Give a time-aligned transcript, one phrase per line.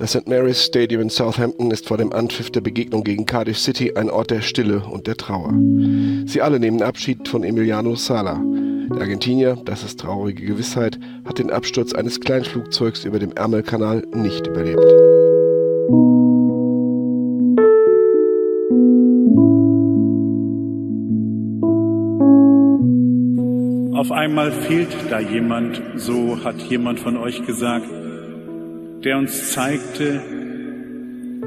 [0.00, 0.26] Das St.
[0.26, 4.30] Mary's Stadium in Southampton ist vor dem Anpfiff der Begegnung gegen Cardiff City ein Ort
[4.30, 5.52] der Stille und der Trauer.
[6.24, 8.42] Sie alle nehmen Abschied von Emiliano Sala.
[8.94, 14.46] Der Argentinier, das ist traurige Gewissheit, hat den Absturz eines Kleinflugzeugs über dem Ärmelkanal nicht
[14.46, 14.86] überlebt.
[23.94, 27.84] Auf einmal fehlt da jemand, so hat jemand von euch gesagt,
[29.04, 30.20] der uns zeigte,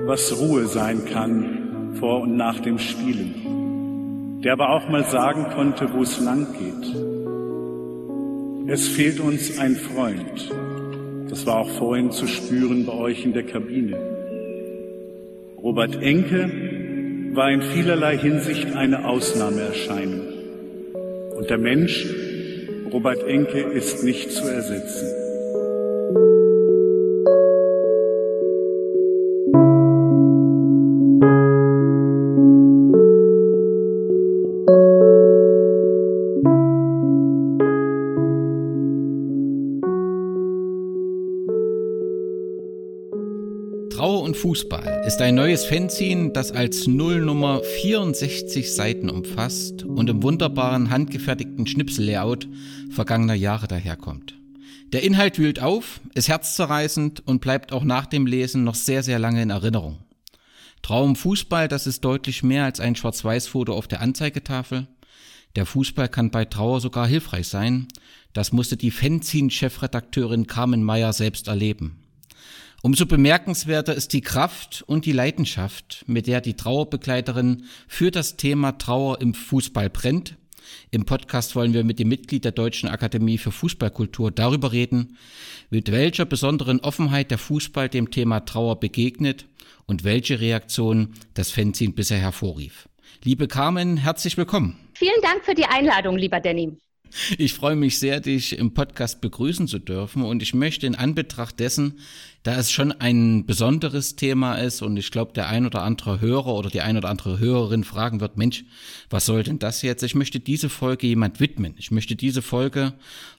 [0.05, 5.93] was Ruhe sein kann vor und nach dem Spielen, der aber auch mal sagen konnte,
[5.93, 6.95] wo es lang geht.
[8.67, 10.51] Es fehlt uns ein Freund.
[11.29, 13.97] Das war auch vorhin zu spüren bei euch in der Kabine.
[15.61, 16.49] Robert Enke
[17.33, 20.27] war in vielerlei Hinsicht eine Ausnahmeerscheinung.
[21.37, 22.05] Und der Mensch,
[22.91, 25.22] Robert Enke, ist nicht zu ersetzen.
[44.43, 51.65] Fußball ist ein neues Fanzine, das als Nullnummer 64 Seiten umfasst und im wunderbaren handgefertigten
[51.65, 52.49] Schnipsellayout
[52.89, 54.35] vergangener Jahre daherkommt.
[54.91, 59.17] Der Inhalt wühlt auf, ist herzzerreißend und bleibt auch nach dem Lesen noch sehr, sehr
[59.17, 59.99] lange in Erinnerung.
[60.81, 64.87] Traum Fußball, das ist deutlich mehr als ein Schwarz-Weiß-Foto auf der Anzeigetafel.
[65.55, 67.87] Der Fußball kann bei Trauer sogar hilfreich sein.
[68.33, 72.02] Das musste die Fanzine-Chefredakteurin Carmen Meyer selbst erleben.
[72.85, 78.73] Umso bemerkenswerter ist die Kraft und die Leidenschaft, mit der die Trauerbegleiterin für das Thema
[78.73, 80.35] Trauer im Fußball brennt.
[80.91, 85.17] Im Podcast wollen wir mit dem Mitglied der Deutschen Akademie für Fußballkultur darüber reden,
[85.69, 89.45] mit welcher besonderen Offenheit der Fußball dem Thema Trauer begegnet
[89.85, 92.89] und welche Reaktion das Fanzine bisher hervorrief.
[93.23, 94.77] Liebe Carmen, herzlich willkommen.
[94.93, 96.77] Vielen Dank für die Einladung, lieber Danny.
[97.37, 101.59] Ich freue mich sehr, dich im Podcast begrüßen zu dürfen und ich möchte in Anbetracht
[101.59, 101.99] dessen,
[102.43, 106.53] da es schon ein besonderes Thema ist und ich glaube, der ein oder andere Hörer
[106.53, 108.65] oder die ein oder andere Hörerin fragen wird, Mensch,
[109.09, 110.03] was soll denn das jetzt?
[110.03, 111.73] Ich möchte diese Folge jemand widmen.
[111.77, 112.93] Ich möchte diese Folge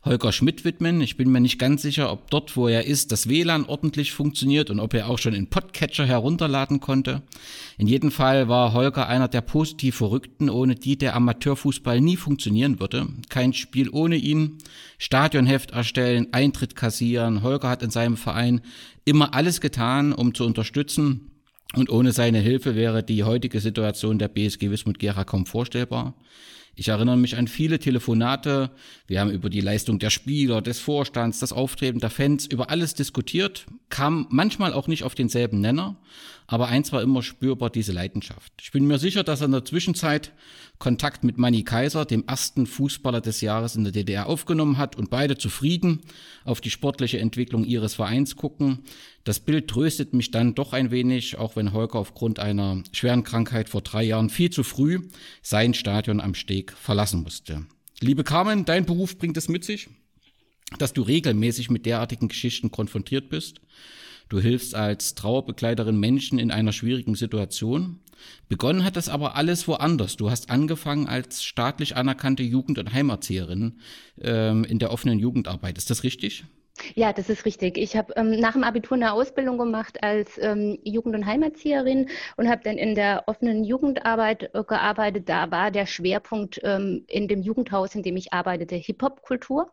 [0.06, 1.03] Holger Schmidt widmen.
[1.03, 4.70] Ich bin mir nicht ganz sicher, ob dort, wo er ist, das WLAN ordentlich funktioniert
[4.70, 7.22] und ob er auch schon in Podcatcher herunterladen konnte.
[7.76, 12.81] In jedem Fall war Holger einer der positiv Verrückten, ohne die der Amateurfußball nie funktionieren
[12.81, 13.06] würde.
[13.28, 14.59] Kein Spiel ohne ihn.
[14.97, 17.43] Stadionheft erstellen, Eintritt kassieren.
[17.43, 18.62] Holger hat in seinem Verein
[19.04, 21.31] immer alles getan, um zu unterstützen.
[21.75, 26.15] Und ohne seine Hilfe wäre die heutige Situation der BSG Wismut Gera kaum vorstellbar.
[26.76, 28.70] Ich erinnere mich an viele Telefonate.
[29.06, 32.94] Wir haben über die Leistung der Spieler, des Vorstands, das Auftreten der Fans, über alles
[32.94, 35.97] diskutiert, kam manchmal auch nicht auf denselben Nenner,
[36.47, 38.53] aber eins war immer spürbar, diese Leidenschaft.
[38.60, 40.32] Ich bin mir sicher, dass er in der Zwischenzeit
[40.78, 45.09] Kontakt mit Manny Kaiser, dem ersten Fußballer des Jahres in der DDR, aufgenommen hat und
[45.09, 46.00] beide zufrieden
[46.44, 48.81] auf die sportliche Entwicklung ihres Vereins gucken.
[49.22, 53.69] Das Bild tröstet mich dann doch ein wenig, auch wenn Holger aufgrund einer schweren Krankheit
[53.69, 55.00] vor drei Jahren viel zu früh
[55.43, 57.65] sein Stadion am Steg verlassen musste.
[58.00, 59.88] Liebe Carmen, dein Beruf bringt es mit sich,
[60.78, 63.61] dass du regelmäßig mit derartigen Geschichten konfrontiert bist.
[64.29, 68.01] Du hilfst als Trauerbegleiterin Menschen in einer schwierigen Situation.
[68.49, 70.17] Begonnen hat das aber alles woanders.
[70.17, 73.81] Du hast angefangen als staatlich anerkannte Jugend- und Heimerzieherin
[74.21, 75.76] ähm, in der offenen Jugendarbeit.
[75.79, 76.44] Ist das richtig?
[76.94, 77.79] Ja, das ist richtig.
[77.79, 82.49] Ich habe ähm, nach dem Abitur eine Ausbildung gemacht als ähm, Jugend- und Heimerzieherin und
[82.49, 85.29] habe dann in der offenen Jugendarbeit äh, gearbeitet.
[85.29, 89.70] Da war der Schwerpunkt ähm, in dem Jugendhaus, in dem ich arbeitete, Hip-Hop-Kultur.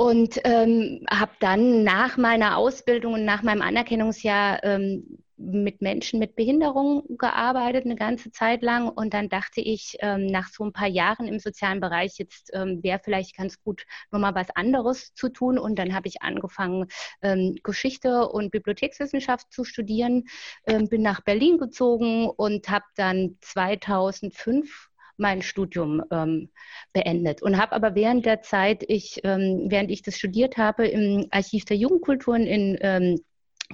[0.00, 6.36] Und ähm, habe dann nach meiner Ausbildung und nach meinem Anerkennungsjahr ähm, mit Menschen mit
[6.36, 8.88] Behinderung gearbeitet, eine ganze Zeit lang.
[8.88, 12.82] Und dann dachte ich, ähm, nach so ein paar Jahren im sozialen Bereich, jetzt ähm,
[12.82, 15.58] wäre vielleicht ganz gut, nochmal was anderes zu tun.
[15.58, 16.86] Und dann habe ich angefangen,
[17.20, 20.24] ähm, Geschichte und Bibliothekswissenschaft zu studieren,
[20.66, 24.89] ähm, bin nach Berlin gezogen und habe dann 2005
[25.20, 26.50] mein Studium ähm,
[26.92, 31.26] beendet und habe aber während der Zeit, ich, ähm, während ich das studiert habe, im
[31.30, 33.20] Archiv der Jugendkulturen in ähm,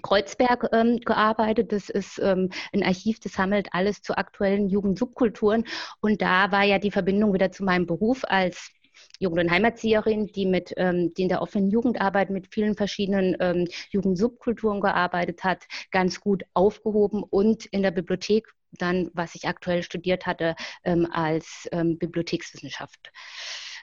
[0.03, 1.73] Kreuzberg ähm, gearbeitet.
[1.73, 5.65] Das ist ähm, ein Archiv, das sammelt alles zu aktuellen Jugendsubkulturen.
[6.01, 8.71] Und da war ja die Verbindung wieder zu meinem Beruf als
[9.19, 13.69] Jugend- und Heimatzieherin, die mit, ähm, die in der offenen Jugendarbeit mit vielen verschiedenen ähm,
[13.91, 20.27] Jugendsubkulturen gearbeitet hat, ganz gut aufgehoben und in der Bibliothek dann, was ich aktuell studiert
[20.27, 20.55] hatte,
[20.85, 23.13] ähm, als ähm, Bibliothekswissenschaft.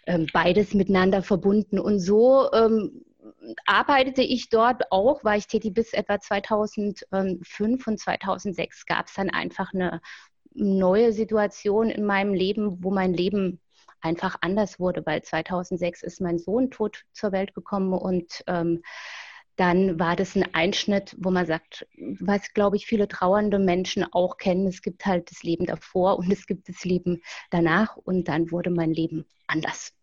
[0.06, 3.06] Ähm, beides miteinander verbunden und so ähm,
[3.66, 9.30] arbeitete ich dort auch, war ich tätig bis etwa 2005 und 2006 gab es dann
[9.30, 10.02] einfach eine
[10.54, 13.60] neue Situation in meinem Leben, wo mein Leben
[14.04, 18.84] einfach anders wurde, weil 2006 ist mein Sohn tot zur Welt gekommen und ähm,
[19.56, 21.88] dann war das ein Einschnitt, wo man sagt,
[22.20, 24.68] was, glaube ich, viele trauernde Menschen auch kennen.
[24.68, 27.22] Es gibt halt das Leben davor und es gibt das Leben
[27.52, 29.94] danach und dann wurde mein Leben anders.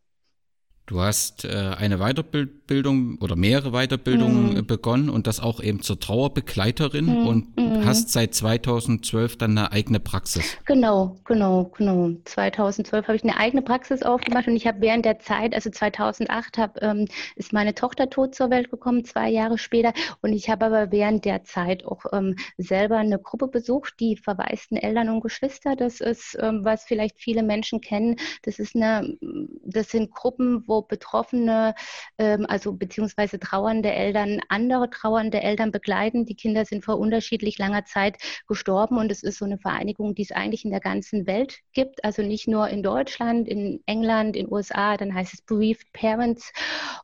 [0.90, 4.66] Du hast äh, eine Weiterbildung oder mehrere Weiterbildungen mhm.
[4.66, 7.26] begonnen und das auch eben zur Trauerbegleiterin mhm.
[7.28, 7.84] und mhm.
[7.84, 10.58] hast seit 2012 dann eine eigene Praxis.
[10.64, 12.10] Genau, genau, genau.
[12.24, 16.58] 2012 habe ich eine eigene Praxis aufgemacht und ich habe während der Zeit, also 2008,
[16.58, 17.06] hab, ähm,
[17.36, 19.92] ist meine Tochter tot zur Welt gekommen, zwei Jahre später.
[20.22, 24.76] Und ich habe aber während der Zeit auch ähm, selber eine Gruppe besucht, die verwaisten
[24.76, 25.76] Eltern und Geschwister.
[25.76, 28.16] Das ist, ähm, was vielleicht viele Menschen kennen.
[28.42, 29.16] Das ist eine,
[29.64, 31.74] das sind Gruppen, wo Betroffene,
[32.18, 36.26] ähm, also beziehungsweise trauernde Eltern, andere trauernde Eltern begleiten.
[36.26, 38.16] Die Kinder sind vor unterschiedlich langer Zeit
[38.46, 42.04] gestorben und es ist so eine Vereinigung, die es eigentlich in der ganzen Welt gibt,
[42.04, 46.52] also nicht nur in Deutschland, in England, in USA, dann heißt es Bereaved Parents.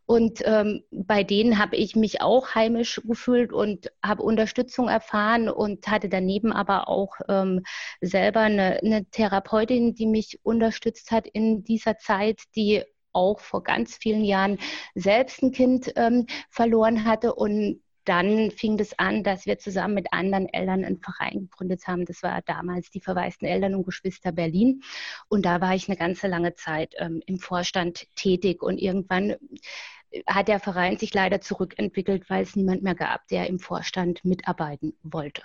[0.06, 5.87] Und ähm, bei denen habe ich mich auch heimisch gefühlt und habe Unterstützung erfahren und
[5.88, 7.62] hatte daneben aber auch ähm,
[8.00, 12.82] selber eine, eine Therapeutin, die mich unterstützt hat in dieser Zeit, die
[13.16, 14.58] auch vor ganz vielen Jahren
[14.94, 20.12] selbst ein Kind ähm, verloren hatte und dann fing es an, dass wir zusammen mit
[20.12, 22.04] anderen Eltern einen Verein gegründet haben.
[22.04, 24.82] Das war damals die Verwaisten Eltern und Geschwister Berlin.
[25.28, 28.62] Und da war ich eine ganze lange Zeit ähm, im Vorstand tätig.
[28.62, 29.34] Und irgendwann
[30.26, 34.97] hat der Verein sich leider zurückentwickelt, weil es niemand mehr gab, der im Vorstand mitarbeiten
[35.03, 35.43] wollte.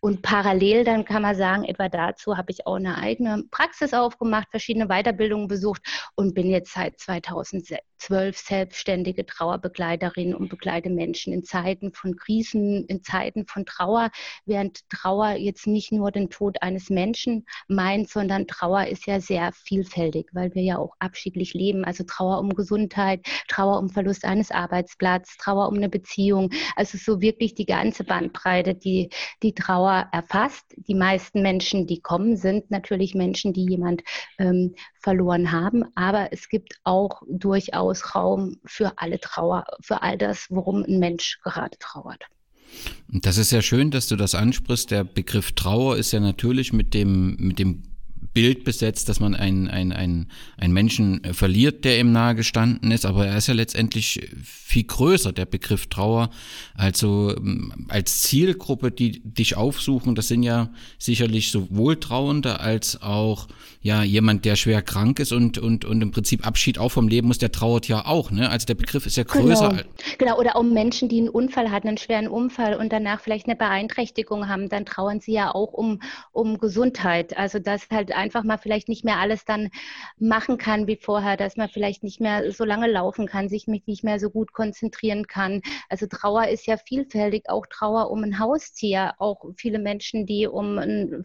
[0.00, 4.48] Und parallel dann kann man sagen, etwa dazu habe ich auch eine eigene Praxis aufgemacht,
[4.50, 5.82] verschiedene Weiterbildungen besucht
[6.14, 13.02] und bin jetzt seit 2012 selbstständige Trauerbegleiterin und begleite Menschen in Zeiten von Krisen, in
[13.02, 14.10] Zeiten von Trauer,
[14.44, 19.52] während Trauer jetzt nicht nur den Tod eines Menschen meint, sondern Trauer ist ja sehr
[19.52, 21.84] vielfältig, weil wir ja auch abschiedlich leben.
[21.84, 26.50] Also Trauer um Gesundheit, Trauer um Verlust Verlust eines Arbeitsplatzes, Trauer um eine Beziehung.
[26.74, 29.10] Also so wirklich die ganze Bandbreite, die
[29.42, 30.64] die Trauer erfasst.
[30.88, 34.02] Die meisten Menschen, die kommen, sind natürlich Menschen, die jemand
[34.38, 35.84] ähm, verloren haben.
[35.94, 41.38] Aber es gibt auch durchaus Raum für alle Trauer, für all das, worum ein Mensch
[41.44, 42.24] gerade trauert.
[43.08, 44.90] Das ist ja schön, dass du das ansprichst.
[44.90, 47.84] Der Begriff Trauer ist ja natürlich mit dem, mit dem
[48.34, 52.90] Bild besetzt, dass man einen, einen, einen, einen Menschen äh, verliert, der ihm nahe gestanden
[52.90, 56.30] ist, aber er ist ja letztendlich viel größer, der Begriff Trauer.
[56.74, 63.48] Also ähm, als Zielgruppe, die dich aufsuchen, das sind ja sicherlich sowohl Trauernde als auch
[63.82, 67.28] ja jemand, der schwer krank ist und, und, und im Prinzip Abschied auch vom Leben
[67.28, 68.30] muss, der trauert ja auch.
[68.30, 68.48] Ne?
[68.48, 69.68] Also der Begriff ist ja größer.
[69.68, 69.82] Genau.
[70.18, 73.56] genau, oder auch Menschen, die einen Unfall hatten, einen schweren Unfall und danach vielleicht eine
[73.56, 77.36] Beeinträchtigung haben, dann trauern sie ja auch um, um Gesundheit.
[77.36, 79.70] Also das halt einfach mal vielleicht nicht mehr alles dann
[80.18, 84.04] machen kann wie vorher, dass man vielleicht nicht mehr so lange laufen kann, sich nicht
[84.04, 85.60] mehr so gut konzentrieren kann.
[85.88, 90.78] Also Trauer ist ja vielfältig, auch Trauer um ein Haustier, auch viele Menschen, die um
[90.78, 91.24] ein,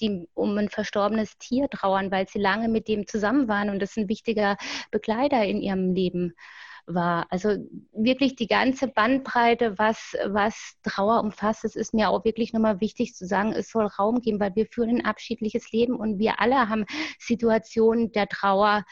[0.00, 3.96] die um ein verstorbenes Tier trauern, weil sie lange mit dem zusammen waren und das
[3.96, 4.56] ein wichtiger
[4.90, 6.34] Begleiter in ihrem Leben
[6.88, 7.26] war.
[7.30, 7.56] Also
[7.92, 13.14] wirklich die ganze Bandbreite, was, was Trauer umfasst, es ist mir auch wirklich nochmal wichtig
[13.14, 16.68] zu sagen, es soll Raum geben, weil wir führen ein abschiedliches Leben und wir alle
[16.68, 16.84] haben
[17.18, 18.84] Situationen der Trauer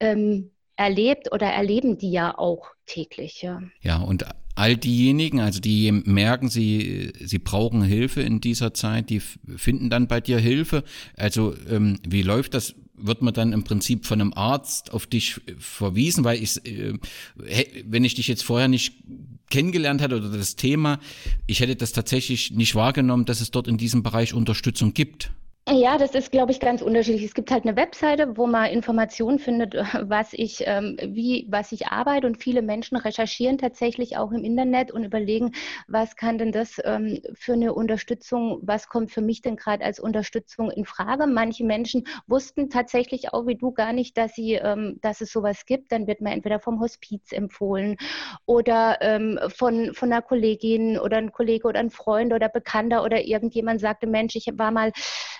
[0.00, 3.42] ähm, erlebt oder erleben die ja auch täglich.
[3.42, 4.24] Ja, ja und
[4.56, 10.08] all diejenigen, also die merken, sie, sie brauchen Hilfe in dieser Zeit, die finden dann
[10.08, 10.84] bei dir Hilfe.
[11.16, 12.74] Also ähm, wie läuft das?
[12.96, 16.94] Wird man dann im Prinzip von einem Arzt auf dich verwiesen, weil ich, äh,
[17.84, 18.94] wenn ich dich jetzt vorher nicht
[19.50, 21.00] kennengelernt hätte oder das Thema,
[21.46, 25.30] ich hätte das tatsächlich nicht wahrgenommen, dass es dort in diesem Bereich Unterstützung gibt.
[25.66, 27.24] Ja, das ist, glaube ich, ganz unterschiedlich.
[27.24, 31.86] Es gibt halt eine Webseite, wo man Informationen findet, was ich, ähm, wie, was ich
[31.86, 32.26] arbeite.
[32.26, 35.52] Und viele Menschen recherchieren tatsächlich auch im Internet und überlegen,
[35.88, 39.98] was kann denn das ähm, für eine Unterstützung, was kommt für mich denn gerade als
[40.00, 41.26] Unterstützung in Frage?
[41.26, 45.64] Manche Menschen wussten tatsächlich auch wie du gar nicht, dass sie, ähm, dass es sowas
[45.64, 45.92] gibt.
[45.92, 47.96] Dann wird man entweder vom Hospiz empfohlen
[48.44, 53.24] oder ähm, von, von einer Kollegin oder ein Kollege oder ein Freund oder Bekannter oder
[53.24, 54.92] irgendjemand sagte, Mensch, ich war mal,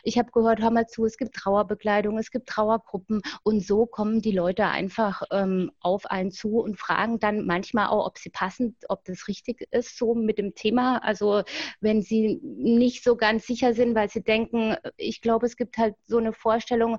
[0.05, 4.21] ich habe gehört, hör mal zu, es gibt Trauerbekleidung, es gibt Trauergruppen und so kommen
[4.21, 8.77] die Leute einfach ähm, auf einen zu und fragen dann manchmal auch, ob sie passend,
[8.89, 10.99] ob das richtig ist, so mit dem Thema.
[10.99, 11.43] Also
[11.81, 15.95] wenn sie nicht so ganz sicher sind, weil sie denken, ich glaube, es gibt halt
[16.07, 16.99] so eine Vorstellung,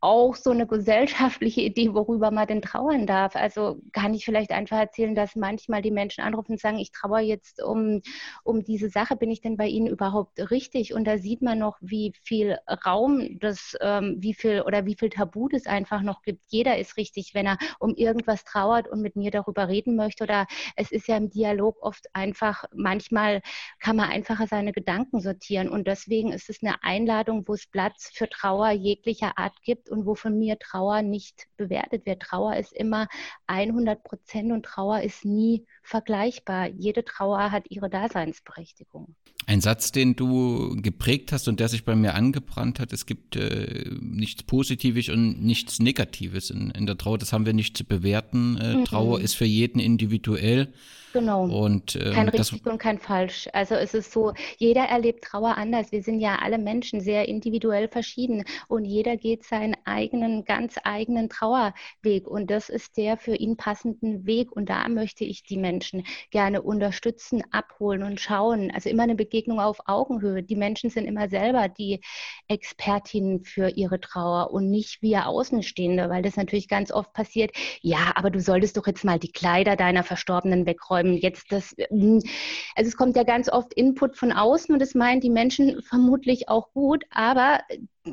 [0.00, 3.34] auch so eine gesellschaftliche Idee, worüber man denn trauern darf.
[3.34, 7.20] Also kann ich vielleicht einfach erzählen, dass manchmal die Menschen anrufen und sagen, ich trauere
[7.20, 8.02] jetzt um,
[8.44, 10.94] um diese Sache, bin ich denn bei Ihnen überhaupt richtig?
[10.94, 15.10] Und da sieht man noch, wie viel Raum das, ähm, wie viel oder wie viel
[15.10, 16.42] Tabu das einfach noch gibt.
[16.46, 20.24] Jeder ist richtig, wenn er um irgendwas trauert und mit mir darüber reden möchte.
[20.24, 23.42] Oder es ist ja im Dialog oft einfach, manchmal
[23.80, 25.68] kann man einfacher seine Gedanken sortieren.
[25.68, 30.06] Und deswegen ist es eine Einladung, wo es Platz für Trauer jeglicher Art gibt und
[30.06, 32.22] wo von mir Trauer nicht bewertet wird.
[32.22, 33.08] Trauer ist immer
[33.46, 36.68] 100 Prozent und Trauer ist nie vergleichbar.
[36.68, 39.14] Jede Trauer hat ihre Daseinsberechtigung.
[39.46, 43.34] Ein Satz, den du geprägt hast und der sich bei mir angebrannt hat, es gibt
[43.34, 47.16] äh, nichts Positives und nichts Negatives in, in, der Trauer.
[47.16, 48.58] Das haben wir nicht zu bewerten.
[48.58, 48.84] Äh, mhm.
[48.84, 50.72] Trauer ist für jeden individuell.
[51.14, 51.44] Genau.
[51.44, 53.48] Und, ähm, kein richtig und kein falsch.
[53.54, 55.90] Also es ist so, jeder erlebt Trauer anders.
[55.90, 61.30] Wir sind ja alle Menschen sehr individuell verschieden und jeder geht seinen eigenen, ganz eigenen
[61.30, 65.77] Trauerweg und das ist der für ihn passenden Weg und da möchte ich die Menschen
[66.30, 68.70] gerne unterstützen, abholen und schauen.
[68.70, 70.42] Also immer eine Begegnung auf Augenhöhe.
[70.42, 72.00] Die Menschen sind immer selber die
[72.48, 77.50] Expertinnen für ihre Trauer und nicht wir Außenstehende, weil das natürlich ganz oft passiert.
[77.80, 81.16] Ja, aber du solltest doch jetzt mal die Kleider deiner Verstorbenen wegräumen.
[81.16, 82.22] Jetzt das, hm,
[82.74, 86.48] also es kommt ja ganz oft Input von außen und das meinen die Menschen vermutlich
[86.48, 87.60] auch gut, aber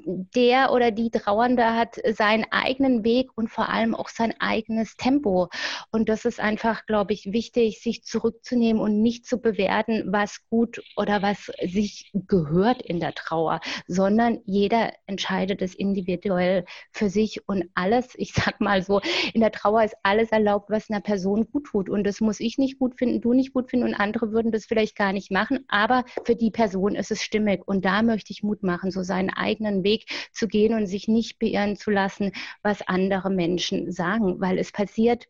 [0.06, 5.50] der oder die Trauernde hat seinen eigenen Weg und vor allem auch sein eigenes Tempo.
[5.92, 10.82] Und das ist einfach, glaube ich, wichtig, sich zurückzunehmen und nicht zu bewerten, was gut
[10.98, 17.66] oder was sich gehört in der Trauer, sondern jeder entscheidet es individuell für sich und
[17.74, 19.02] alles, ich sag mal so,
[19.34, 21.90] in der Trauer ist alles erlaubt, was einer Person gut tut.
[21.90, 24.66] Und das muss ich nicht gut finden, du nicht gut finden und andere würden das
[24.66, 27.68] vielleicht gar nicht machen, aber für die Person ist es stimmig.
[27.68, 31.40] Und da möchte ich Mut machen, so seinen eigenen Weg zu gehen und sich nicht
[31.40, 35.30] beirren zu lassen, was andere Menschen sagen, weil es passiert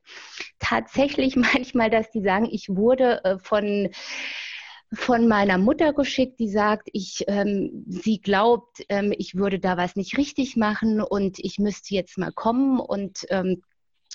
[0.58, 3.92] tatsächlich manchmal, dass die sagen, ich wurde äh, von
[4.94, 9.96] von meiner Mutter geschickt, die sagt, ich, ähm, sie glaubt, ähm, ich würde da was
[9.96, 13.62] nicht richtig machen und ich müsste jetzt mal kommen und ähm,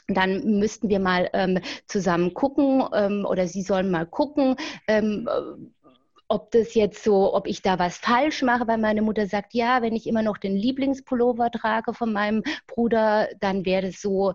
[0.09, 4.57] dann müssten wir mal ähm, zusammen gucken ähm, oder sie sollen mal gucken,
[4.89, 5.29] ähm,
[6.31, 9.83] ob das jetzt so, ob ich da was falsch mache, weil meine Mutter sagt, ja,
[9.83, 14.35] wenn ich immer noch den Lieblingspullover trage von meinem Bruder, dann wäre das so,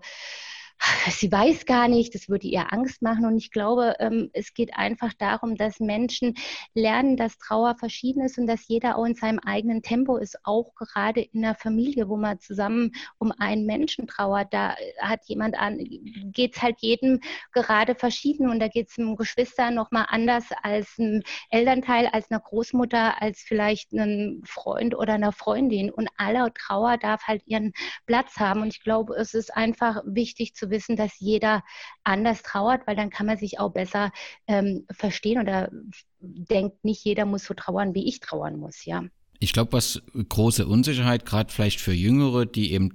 [1.10, 3.24] sie weiß gar nicht, das würde ihr Angst machen.
[3.26, 6.34] Und ich glaube, ähm, es geht einfach darum, dass Menschen
[6.74, 10.74] lernen, dass Trauer verschieden ist und dass jeder auch in seinem eigenen Tempo ist, auch
[10.74, 14.52] gerade in der Familie, wo man zusammen um einen Menschen trauert.
[14.52, 15.78] Da hat jemand an,
[16.32, 17.20] geht es halt jedem
[17.52, 22.40] gerade verschieden und da geht es einem Geschwister nochmal anders als einem Elternteil, als einer
[22.40, 25.90] Großmutter, als vielleicht einem Freund oder einer Freundin.
[25.90, 27.72] Und alle Trauer darf halt ihren
[28.06, 28.62] Platz haben.
[28.62, 31.62] Und ich glaube, es ist einfach wichtig zu wissen, dass jeder
[32.04, 34.12] anders trauert, weil dann kann man sich auch besser
[34.46, 35.70] ähm, verstehen oder
[36.20, 39.04] denkt, nicht jeder muss so trauern, wie ich trauern muss, ja.
[39.38, 42.92] Ich glaube, was große Unsicherheit, gerade vielleicht für Jüngere, die eben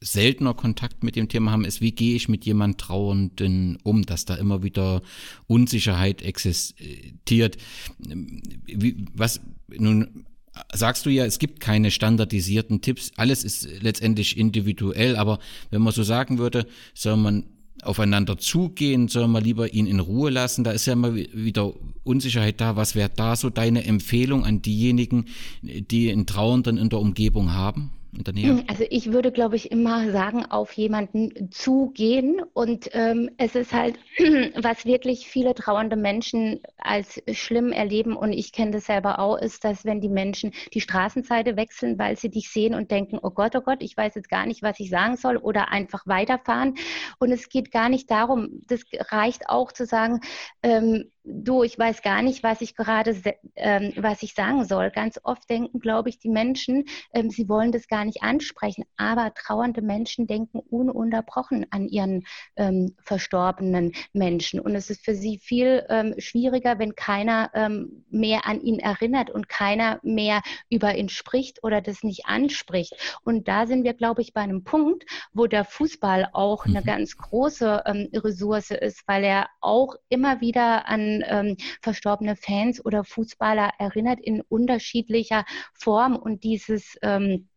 [0.00, 4.24] seltener Kontakt mit dem Thema haben, ist, wie gehe ich mit jemand Trauernden um, dass
[4.24, 5.02] da immer wieder
[5.46, 7.56] Unsicherheit existiert.
[7.98, 10.26] Wie, was nun
[10.72, 13.12] sagst du ja, es gibt keine standardisierten Tipps.
[13.16, 15.38] Alles ist letztendlich individuell, aber
[15.70, 17.44] wenn man so sagen würde, soll man
[17.82, 21.72] aufeinander zugehen, soll man lieber ihn in Ruhe lassen, da ist ja immer wieder
[22.04, 22.76] Unsicherheit da.
[22.76, 25.26] Was wäre da so deine Empfehlung an diejenigen,
[25.62, 27.90] die einen Trauernden in der Umgebung haben?
[28.34, 28.64] Nähe?
[28.66, 32.42] Also ich würde, glaube ich, immer sagen, auf jemanden zugehen.
[32.52, 33.98] Und ähm, es ist halt,
[34.62, 39.64] was wirklich viele trauernde Menschen als schlimm erleben, und ich kenne das selber auch, ist,
[39.64, 43.56] dass wenn die Menschen die Straßenseite wechseln, weil sie dich sehen und denken, oh Gott,
[43.56, 46.74] oh Gott, ich weiß jetzt gar nicht, was ich sagen soll, oder einfach weiterfahren.
[47.18, 50.20] Und es geht gar nicht darum, das reicht auch zu sagen,
[50.62, 53.16] ähm, du, ich weiß gar nicht, was ich gerade,
[53.56, 54.90] ähm, was ich sagen soll.
[54.90, 59.32] Ganz oft denken, glaube ich, die Menschen, ähm, sie wollen das gar nicht ansprechen, aber
[59.34, 62.24] trauernde Menschen denken ununterbrochen an ihren
[62.56, 64.60] ähm, verstorbenen Menschen.
[64.60, 69.30] Und es ist für sie viel ähm, schwieriger, wenn keiner ähm, mehr an ihn erinnert
[69.30, 72.94] und keiner mehr über ihn spricht oder das nicht anspricht.
[73.24, 76.76] Und da sind wir, glaube ich, bei einem Punkt, wo der Fußball auch mhm.
[76.76, 82.84] eine ganz große ähm, Ressource ist, weil er auch immer wieder an ähm, verstorbene Fans
[82.84, 86.16] oder Fußballer erinnert in unterschiedlicher Form.
[86.16, 87.48] Und dieses ähm,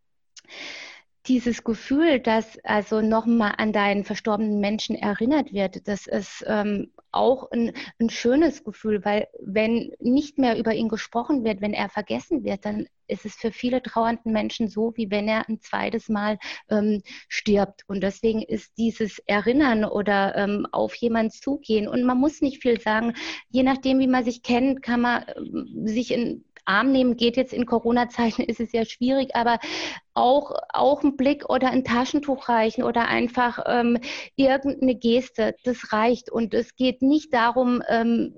[1.27, 7.50] dieses Gefühl, dass also nochmal an deinen verstorbenen Menschen erinnert wird, das ist ähm, auch
[7.51, 12.44] ein, ein, schönes Gefühl, weil wenn nicht mehr über ihn gesprochen wird, wenn er vergessen
[12.44, 16.38] wird, dann ist es für viele trauernden Menschen so, wie wenn er ein zweites Mal
[16.70, 17.84] ähm, stirbt.
[17.88, 22.79] Und deswegen ist dieses Erinnern oder ähm, auf jemanden zugehen und man muss nicht viel
[22.82, 23.13] sagen,
[23.50, 27.53] je nachdem, wie man sich kennt, kann man ähm, sich in Arm nehmen geht jetzt
[27.53, 29.60] in Corona-Zeiten, ist es ja schwierig, aber
[30.13, 34.00] auch, auch ein Blick oder ein Taschentuch reichen oder einfach ähm,
[34.36, 36.31] irgendeine Geste, das reicht.
[36.31, 38.34] Und es geht nicht darum, ähm,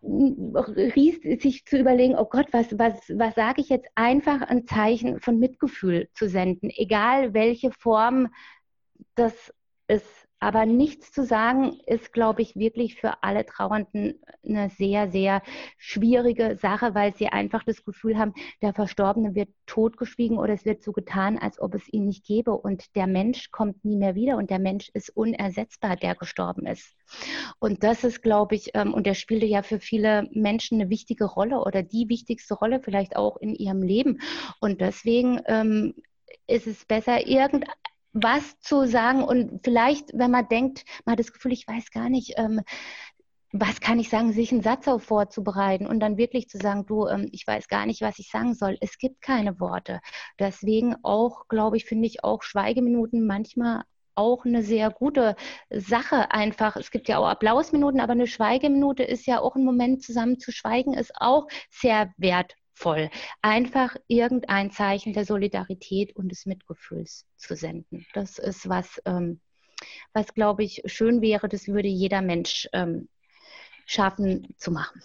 [0.00, 5.38] sich zu überlegen, oh Gott, was, was, was sage ich jetzt, einfach ein Zeichen von
[5.38, 8.28] Mitgefühl zu senden, egal welche Form
[9.14, 9.52] das
[9.88, 10.27] ist.
[10.40, 15.42] Aber nichts zu sagen ist, glaube ich, wirklich für alle Trauernden eine sehr, sehr
[15.76, 20.82] schwierige Sache, weil sie einfach das Gefühl haben, der Verstorbene wird totgeschwiegen oder es wird
[20.82, 22.52] so getan, als ob es ihn nicht gäbe.
[22.52, 26.94] Und der Mensch kommt nie mehr wieder und der Mensch ist unersetzbar, der gestorben ist.
[27.58, 31.24] Und das ist, glaube ich, ähm, und der spielte ja für viele Menschen eine wichtige
[31.24, 34.20] Rolle oder die wichtigste Rolle vielleicht auch in ihrem Leben.
[34.60, 35.94] Und deswegen ähm,
[36.46, 37.70] ist es besser, irgendein
[38.12, 42.08] was zu sagen und vielleicht, wenn man denkt, man hat das Gefühl, ich weiß gar
[42.08, 42.62] nicht, ähm,
[43.52, 47.06] was kann ich sagen, sich einen Satz auf vorzubereiten und dann wirklich zu sagen, du,
[47.06, 48.76] ähm, ich weiß gar nicht, was ich sagen soll.
[48.80, 50.00] Es gibt keine Worte.
[50.38, 53.84] Deswegen auch, glaube ich, finde ich auch Schweigeminuten manchmal
[54.14, 55.36] auch eine sehr gute
[55.70, 56.76] Sache einfach.
[56.76, 60.52] Es gibt ja auch Applausminuten, aber eine Schweigeminute ist ja auch ein Moment zusammen zu
[60.52, 63.10] schweigen, ist auch sehr wertvoll voll.
[63.42, 68.06] Einfach irgendein Zeichen der Solidarität und des Mitgefühls zu senden.
[68.14, 69.40] Das ist was, ähm,
[70.12, 73.08] was glaube ich schön wäre, das würde jeder Mensch ähm,
[73.86, 75.02] schaffen zu machen.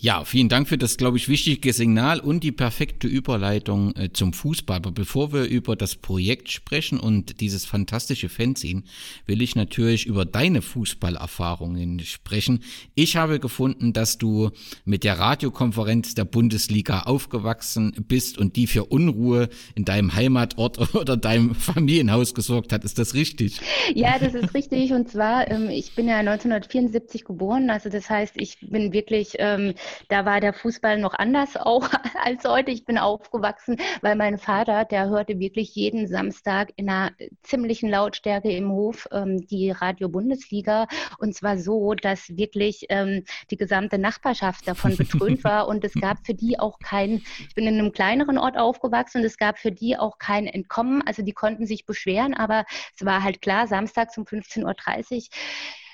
[0.00, 4.32] Ja, vielen Dank für das, glaube ich, wichtige Signal und die perfekte Überleitung äh, zum
[4.32, 4.76] Fußball.
[4.76, 8.84] Aber bevor wir über das Projekt sprechen und dieses fantastische Fanzine,
[9.26, 12.62] will ich natürlich über deine Fußballerfahrungen sprechen.
[12.94, 14.50] Ich habe gefunden, dass du
[14.84, 21.16] mit der Radiokonferenz der Bundesliga aufgewachsen bist und die für Unruhe in deinem Heimatort oder
[21.16, 22.84] deinem Familienhaus gesorgt hat.
[22.84, 23.60] Ist das richtig?
[23.96, 24.92] Ja, das ist richtig.
[24.92, 27.68] Und zwar, ähm, ich bin ja 1974 geboren.
[27.68, 29.74] Also das heißt, ich bin wirklich ähm,
[30.08, 31.88] da war der Fußball noch anders auch
[32.22, 32.70] als heute.
[32.70, 38.50] Ich bin aufgewachsen, weil mein Vater, der hörte wirklich jeden Samstag in einer ziemlichen Lautstärke
[38.50, 40.86] im Hof ähm, die Radio Bundesliga.
[41.18, 45.68] Und zwar so, dass wirklich ähm, die gesamte Nachbarschaft davon betrönt war.
[45.68, 49.24] Und es gab für die auch kein, ich bin in einem kleineren Ort aufgewachsen und
[49.24, 51.02] es gab für die auch kein Entkommen.
[51.06, 55.22] Also die konnten sich beschweren, aber es war halt klar, Samstag um 15.30 Uhr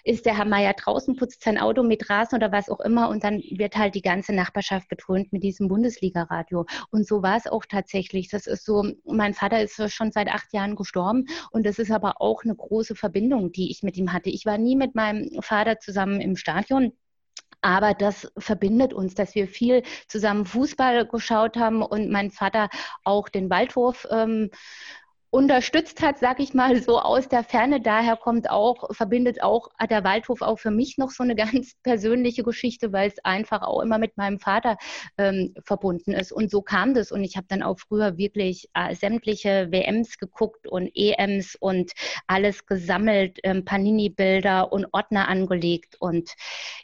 [0.04, 3.24] ist der Herr Meier draußen, putzt sein Auto mit Rasen oder was auch immer und
[3.24, 6.66] dann wird halt die ganze Nachbarschaft betrönt mit diesem Bundesliga-Radio.
[6.90, 8.28] Und so war es auch tatsächlich.
[8.28, 12.20] Das ist so, mein Vater ist schon seit acht Jahren gestorben und das ist aber
[12.20, 14.30] auch eine große Verbindung, die ich mit ihm hatte.
[14.30, 16.92] Ich war nie mit meinem Vater zusammen im Stadion.
[17.62, 22.68] Aber das verbindet uns, dass wir viel zusammen Fußball geschaut haben und mein Vater
[23.04, 24.50] auch den Waldhof ähm,
[25.34, 27.80] unterstützt hat, sag ich mal, so aus der Ferne.
[27.80, 32.44] Daher kommt auch, verbindet auch der Waldhof auch für mich noch so eine ganz persönliche
[32.44, 34.76] Geschichte, weil es einfach auch immer mit meinem Vater
[35.18, 36.30] ähm, verbunden ist.
[36.30, 37.10] Und so kam das.
[37.10, 41.90] Und ich habe dann auch früher wirklich äh, sämtliche WMs geguckt und EMs und
[42.28, 45.96] alles gesammelt, ähm, Panini-Bilder und Ordner angelegt.
[45.98, 46.30] Und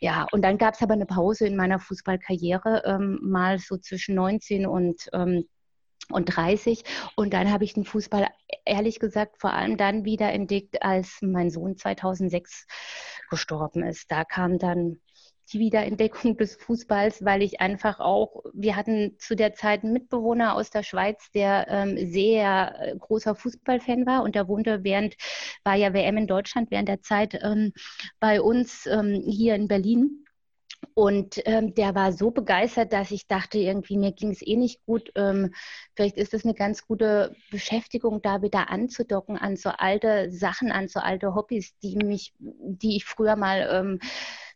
[0.01, 4.17] ja, und dann gab es aber eine Pause in meiner Fußballkarriere, ähm, mal so zwischen
[4.17, 5.45] 19 und ähm,
[6.13, 6.85] und 30.
[7.17, 8.27] Und dann habe ich den Fußball
[8.65, 12.67] ehrlich gesagt vor allem dann wieder entdeckt, als mein Sohn 2006
[13.31, 14.11] gestorben ist.
[14.11, 15.01] Da kam dann
[15.53, 20.55] die Wiederentdeckung des Fußballs, weil ich einfach auch, wir hatten zu der Zeit einen Mitbewohner
[20.55, 25.17] aus der Schweiz, der ähm, sehr äh, großer Fußballfan war und der wohnte während,
[25.65, 27.73] war ja WM in Deutschland während der Zeit ähm,
[28.21, 30.25] bei uns ähm, hier in Berlin.
[30.95, 34.85] Und ähm, der war so begeistert, dass ich dachte, irgendwie mir ging es eh nicht
[34.87, 35.11] gut.
[35.15, 35.55] Ähm,
[35.95, 40.89] vielleicht ist das eine ganz gute Beschäftigung, da wieder anzudocken an so alte Sachen, an
[40.89, 44.01] so alte Hobbys, die mich, die ich früher mal ähm,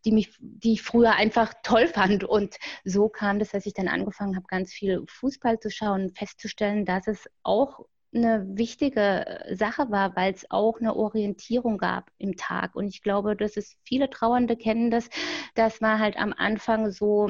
[0.04, 2.24] die mich, die ich früher einfach toll fand.
[2.24, 6.84] Und so kam das, dass ich dann angefangen habe, ganz viel Fußball zu schauen, festzustellen,
[6.84, 7.80] dass es auch
[8.14, 12.76] eine wichtige äh, Sache war, weil es auch eine Orientierung gab im Tag.
[12.76, 15.08] Und ich glaube, dass es viele Trauernde kennen das,
[15.54, 17.28] dass man halt am Anfang so,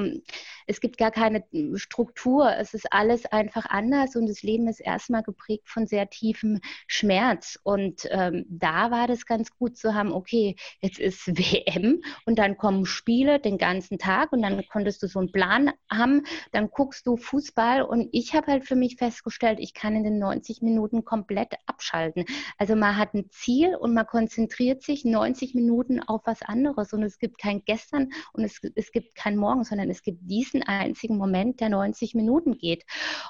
[0.66, 1.44] es gibt gar keine
[1.74, 6.60] Struktur, es ist alles einfach anders und das Leben ist erstmal geprägt von sehr tiefem
[6.86, 7.58] Schmerz.
[7.62, 12.56] Und ähm, da war das ganz gut zu haben, okay, jetzt ist WM und dann
[12.56, 17.06] kommen Spiele den ganzen Tag und dann konntest du so einen Plan haben, dann guckst
[17.06, 20.73] du Fußball und ich habe halt für mich festgestellt, ich kann in den 90 Minuten
[20.74, 22.24] Minuten komplett abschalten.
[22.58, 27.02] Also man hat ein Ziel und man konzentriert sich 90 Minuten auf was anderes und
[27.02, 31.16] es gibt kein Gestern und es, es gibt kein Morgen, sondern es gibt diesen einzigen
[31.16, 32.84] Moment, der 90 Minuten geht.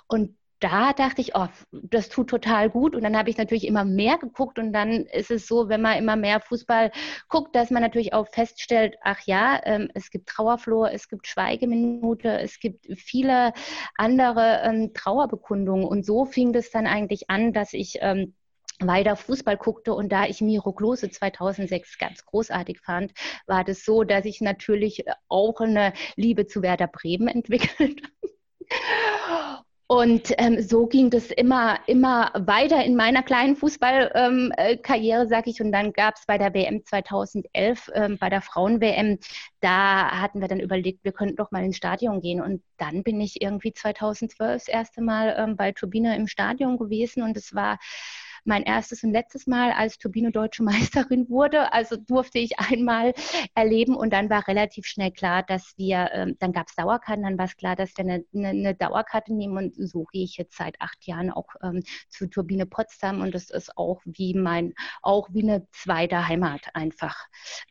[0.08, 2.96] Und da dachte ich, oh, das tut total gut.
[2.96, 4.58] Und dann habe ich natürlich immer mehr geguckt.
[4.58, 6.90] Und dann ist es so, wenn man immer mehr Fußball
[7.28, 12.40] guckt, dass man natürlich auch feststellt, ach ja, ähm, es gibt Trauerflor, es gibt Schweigeminute,
[12.40, 13.52] es gibt viele
[13.96, 15.84] andere ähm, Trauerbekundungen.
[15.84, 18.34] Und so fing das dann eigentlich an, dass ich ähm,
[18.80, 23.12] weiter Fußball guckte und da ich Miro Klose 2006 ganz großartig fand,
[23.46, 28.00] war das so, dass ich natürlich auch eine Liebe zu Werder Bremen entwickelt
[29.86, 35.60] und ähm, so ging das immer, immer weiter in meiner kleinen Fußballkarriere, ähm, sag ich.
[35.60, 39.18] Und dann gab es bei der WM 2011, ähm, bei der Frauen-WM,
[39.60, 42.40] da hatten wir dann überlegt, wir könnten doch mal ins Stadion gehen.
[42.40, 47.22] Und dann bin ich irgendwie 2012 das erste Mal ähm, bei Turbine im Stadion gewesen.
[47.22, 47.78] Und es war
[48.44, 50.62] mein erstes und letztes Mal, als Turbine deutsche
[51.04, 51.72] Meisterin wurde.
[51.72, 53.14] Also durfte ich einmal
[53.54, 57.38] erleben und dann war relativ schnell klar, dass wir, ähm, dann gab es Dauerkarten, dann
[57.38, 60.56] war es klar, dass wir eine, eine, eine, Dauerkarte nehmen und so gehe ich jetzt
[60.56, 65.28] seit acht Jahren auch ähm, zu Turbine Potsdam und das ist auch wie mein, auch
[65.32, 67.16] wie eine zweite Heimat einfach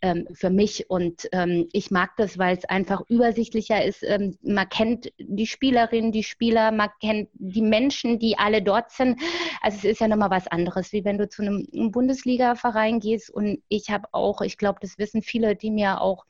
[0.01, 4.03] ähm, für mich und ähm, ich mag das, weil es einfach übersichtlicher ist.
[4.03, 9.21] Ähm, man kennt die Spielerinnen, die Spieler, man kennt die Menschen, die alle dort sind.
[9.61, 13.29] Also es ist ja nochmal was anderes anderes, wie wenn du zu einem Bundesliga-Verein gehst.
[13.29, 16.25] Und ich habe auch, ich glaube, das wissen viele, die mir auch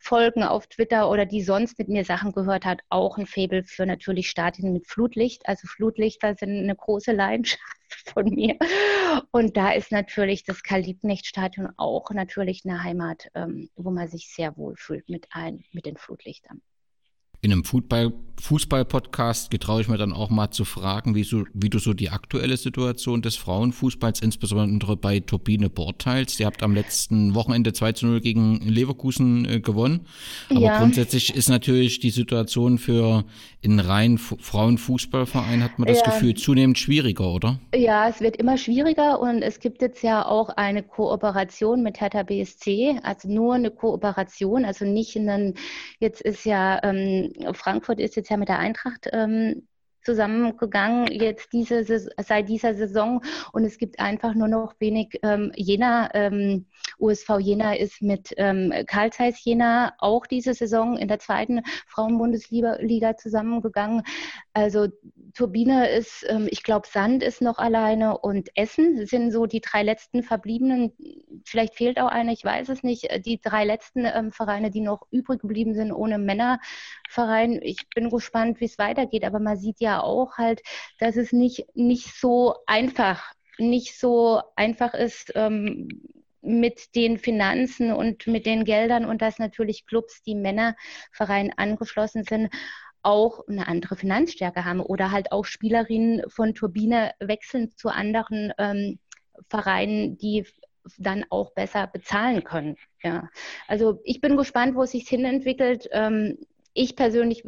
[0.00, 3.86] folgen auf Twitter oder die sonst mit mir Sachen gehört hat, auch ein Faible für
[3.86, 5.46] natürlich Stadien mit Flutlicht.
[5.46, 7.62] Also Flutlichter sind eine große Leidenschaft
[8.12, 8.58] von mir.
[9.30, 14.56] Und da ist natürlich das Karl-Liebknecht-Stadion auch natürlich eine Heimat, ähm, wo man sich sehr
[14.56, 16.60] wohl fühlt mit, ein, mit den Flutlichtern
[17.42, 21.68] in einem Fußball, Fußball-Podcast getraue ich mir dann auch mal zu fragen, wie, so, wie
[21.68, 26.40] du so die aktuelle Situation des Frauenfußballs, insbesondere bei Turbine beurteilst.
[26.40, 30.06] Ihr habt am letzten Wochenende 2 zu 0 gegen Leverkusen äh, gewonnen.
[30.50, 30.78] Aber ja.
[30.78, 33.24] grundsätzlich ist natürlich die Situation für
[33.60, 36.06] in rein Frauenfußballverein, hat man das ja.
[36.06, 37.60] Gefühl, zunehmend schwieriger, oder?
[37.74, 42.22] Ja, es wird immer schwieriger und es gibt jetzt ja auch eine Kooperation mit Hertha
[42.22, 45.54] BSC, also nur eine Kooperation, also nicht einen,
[45.98, 49.66] jetzt ist ja ähm, Frankfurt ist jetzt ja mit der Eintracht ähm,
[50.02, 56.08] zusammengegangen jetzt diese seit dieser Saison und es gibt einfach nur noch wenig ähm, Jena
[56.14, 56.66] ähm,
[56.98, 63.16] USV Jena ist mit ähm, Karl Zeiss Jena auch diese Saison in der zweiten Frauenbundesliga
[63.16, 64.02] zusammengegangen.
[64.54, 64.88] Also
[65.34, 69.82] Turbine ist, ähm, ich glaube, Sand ist noch alleine und Essen sind so die drei
[69.82, 70.92] letzten verbliebenen.
[71.44, 73.08] Vielleicht fehlt auch einer, ich weiß es nicht.
[73.26, 77.60] Die drei letzten ähm, Vereine, die noch übrig geblieben sind ohne Männerverein.
[77.62, 80.62] Ich bin gespannt, wie es weitergeht, aber man sieht ja auch halt,
[80.98, 85.88] dass es nicht, nicht so einfach nicht so einfach ist, ähm,
[86.42, 92.50] mit den Finanzen und mit den Geldern und dass natürlich Clubs, die Männervereinen angeschlossen sind,
[93.02, 98.98] auch eine andere Finanzstärke haben oder halt auch Spielerinnen von Turbine wechseln zu anderen ähm,
[99.48, 100.46] Vereinen, die
[100.98, 102.76] dann auch besser bezahlen können.
[103.02, 103.28] Ja.
[103.68, 105.88] Also ich bin gespannt, wo es sich hin entwickelt.
[105.92, 106.38] Ähm,
[106.74, 107.44] ich persönlich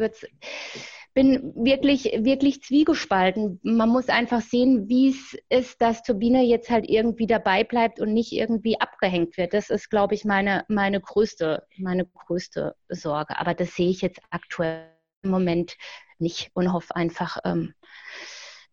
[1.15, 3.61] bin wirklich, wirklich zwiegespalten.
[3.63, 8.13] Man muss einfach sehen, wie es ist, dass Turbine jetzt halt irgendwie dabei bleibt und
[8.13, 9.53] nicht irgendwie abgehängt wird.
[9.53, 13.39] Das ist, glaube ich, meine, meine größte, meine größte Sorge.
[13.39, 15.77] Aber das sehe ich jetzt aktuell im Moment
[16.19, 17.75] nicht und hoffe einfach, ähm,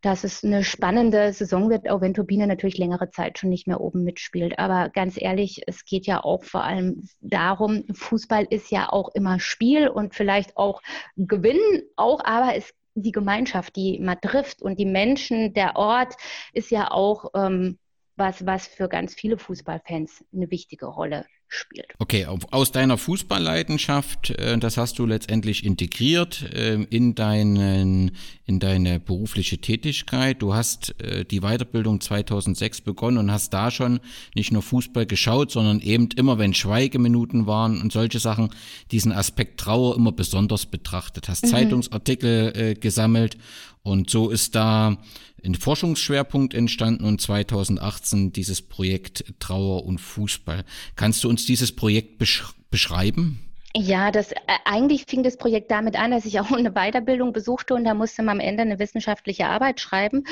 [0.02, 3.82] dass es eine spannende Saison wird, auch wenn Turbine natürlich längere Zeit schon nicht mehr
[3.82, 4.58] oben mitspielt.
[4.58, 9.40] Aber ganz ehrlich, es geht ja auch vor allem darum, Fußball ist ja auch immer
[9.40, 10.82] Spiel und vielleicht auch
[11.18, 16.16] Gewinnen auch, aber es die Gemeinschaft, die man trifft und die Menschen, der Ort
[16.54, 17.78] ist ja auch ähm,
[18.16, 21.88] was, was für ganz viele Fußballfans eine wichtige Rolle spielt.
[21.98, 28.12] Okay, aus deiner Fußballleidenschaft, äh, das hast du letztendlich integriert ähm, in, deinen,
[28.50, 30.42] in deine berufliche Tätigkeit.
[30.42, 34.00] Du hast äh, die Weiterbildung 2006 begonnen und hast da schon
[34.34, 38.50] nicht nur Fußball geschaut, sondern eben immer, wenn Schweigeminuten waren und solche Sachen,
[38.92, 41.30] diesen Aspekt Trauer immer besonders betrachtet.
[41.30, 41.50] Hast mhm.
[41.50, 43.38] Zeitungsartikel äh, gesammelt
[43.84, 44.98] und so ist da
[45.46, 50.66] ein Forschungsschwerpunkt entstanden und 2018 dieses Projekt Trauer und Fußball.
[50.96, 53.49] Kannst du uns dieses Projekt besch beschreiben?
[53.76, 57.76] Ja, das äh, eigentlich fing das Projekt damit an, dass ich auch eine Weiterbildung besuchte
[57.76, 60.24] und da musste man am Ende eine wissenschaftliche Arbeit schreiben.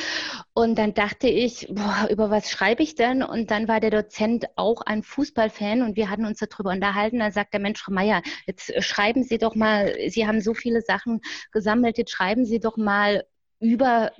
[0.53, 3.21] Und dann dachte ich, boah, über was schreibe ich denn?
[3.23, 7.19] Und dann war der Dozent auch ein Fußballfan und wir hatten uns darüber unterhalten.
[7.19, 10.81] Dann sagt der Mensch, Frau Meier, jetzt schreiben Sie doch mal, Sie haben so viele
[10.81, 11.21] Sachen
[11.51, 13.23] gesammelt, jetzt schreiben Sie doch mal
[13.59, 14.11] über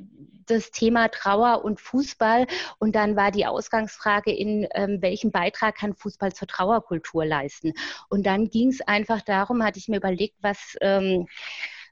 [0.45, 2.47] das Thema Trauer und Fußball.
[2.80, 7.73] Und dann war die Ausgangsfrage, in ähm, welchem Beitrag kann Fußball zur Trauerkultur leisten?
[8.10, 10.76] Und dann ging es einfach darum, hatte ich mir überlegt, was.
[10.82, 11.28] Ähm,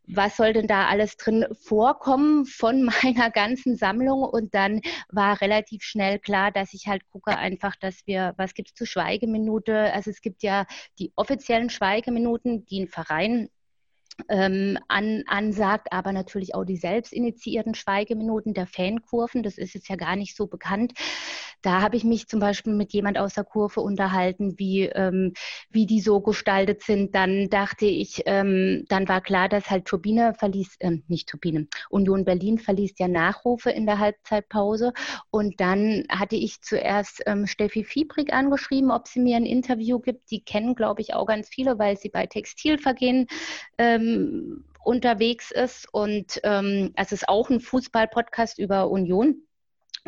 [0.07, 4.23] was soll denn da alles drin vorkommen von meiner ganzen Sammlung?
[4.23, 8.69] Und dann war relativ schnell klar, dass ich halt gucke einfach, dass wir, was gibt
[8.69, 9.91] es zur Schweigeminute?
[9.93, 10.65] Also es gibt ja
[10.99, 13.49] die offiziellen Schweigeminuten, die ein Verein
[14.29, 19.43] ähm, an, ansagt, aber natürlich auch die selbst initiierten Schweigeminuten der Fankurven.
[19.43, 20.93] Das ist jetzt ja gar nicht so bekannt.
[21.61, 25.33] Da habe ich mich zum Beispiel mit jemand aus der Kurve unterhalten, wie, ähm,
[25.71, 27.15] wie die so gestaltet sind.
[27.15, 32.23] Dann dachte ich, ähm, dann war klar, dass halt Turbine verließ, äh, nicht Turbine, Union
[32.23, 34.93] Berlin verließ ja Nachrufe in der Halbzeitpause.
[35.31, 40.29] Und dann hatte ich zuerst ähm, Steffi Fiebrig angeschrieben, ob sie mir ein Interview gibt.
[40.29, 43.25] Die kennen, glaube ich, auch ganz viele, weil sie bei Textilvergehen
[43.79, 45.87] ähm, ähm, unterwegs ist.
[45.91, 49.41] Und ähm, es ist auch ein Fußball-Podcast über Union.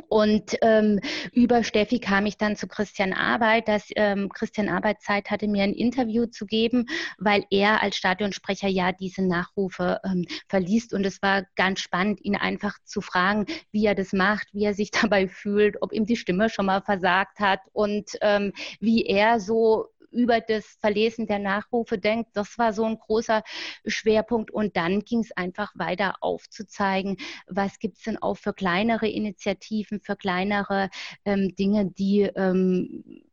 [0.10, 1.00] Und ähm,
[1.32, 5.64] über Steffi kam ich dann zu Christian Arbeit, dass ähm, Christian Arbeit Zeit hatte, mir
[5.64, 6.86] ein Interview zu geben,
[7.18, 10.94] weil er als Stadionsprecher ja diese Nachrufe ähm, verliest.
[10.94, 14.76] Und es war ganz spannend, ihn einfach zu fragen, wie er das macht, wie er
[14.76, 19.40] sich dabei fühlt, ob ihm die Stimme schon mal versagt hat und ähm, wie er
[19.40, 22.32] so über das Verlesen der Nachrufe denkt.
[22.34, 23.44] Das war so ein großer
[23.86, 24.52] Schwerpunkt.
[24.52, 27.18] Und dann ging es einfach weiter aufzuzeigen,
[27.48, 30.90] was gibt es denn auch für kleinere Initiativen, für kleinere
[31.26, 33.24] ähm, Dinge, die ähm,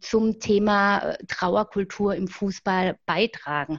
[0.00, 3.78] zum Thema Trauerkultur im Fußball beitragen.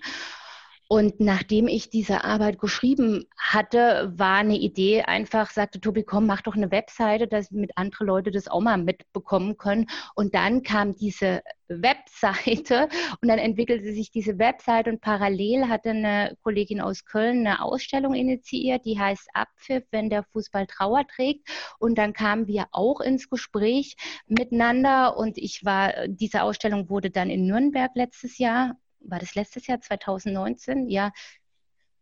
[0.90, 6.42] Und nachdem ich diese Arbeit geschrieben hatte, war eine Idee einfach, sagte Tobi, komm, mach
[6.42, 9.88] doch eine Webseite, dass mit andere Leute das auch mal mitbekommen können.
[10.16, 12.88] Und dann kam diese Webseite
[13.22, 18.14] und dann entwickelte sich diese Webseite und parallel hatte eine Kollegin aus Köln eine Ausstellung
[18.14, 21.50] initiiert, die heißt Abpfiff, wenn der Fußball Trauer trägt.
[21.80, 23.98] Und dann kamen wir auch ins Gespräch
[24.28, 29.68] miteinander und ich war, diese Ausstellung wurde dann in Nürnberg letztes Jahr war das letztes
[29.68, 30.90] Jahr, 2019?
[30.90, 31.12] Ja,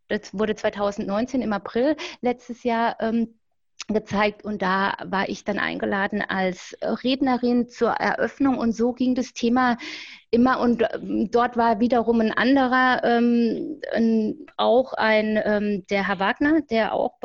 [0.08, 3.40] das wurde 2019 im April letztes Jahr ähm,
[3.88, 9.34] gezeigt und da war ich dann eingeladen als Rednerin zur Eröffnung und so ging das
[9.34, 9.78] Thema
[10.32, 16.20] immer und ähm, dort war wiederum ein anderer, ähm, ein, auch ein, ähm, der Herr
[16.20, 17.20] Wagner, der auch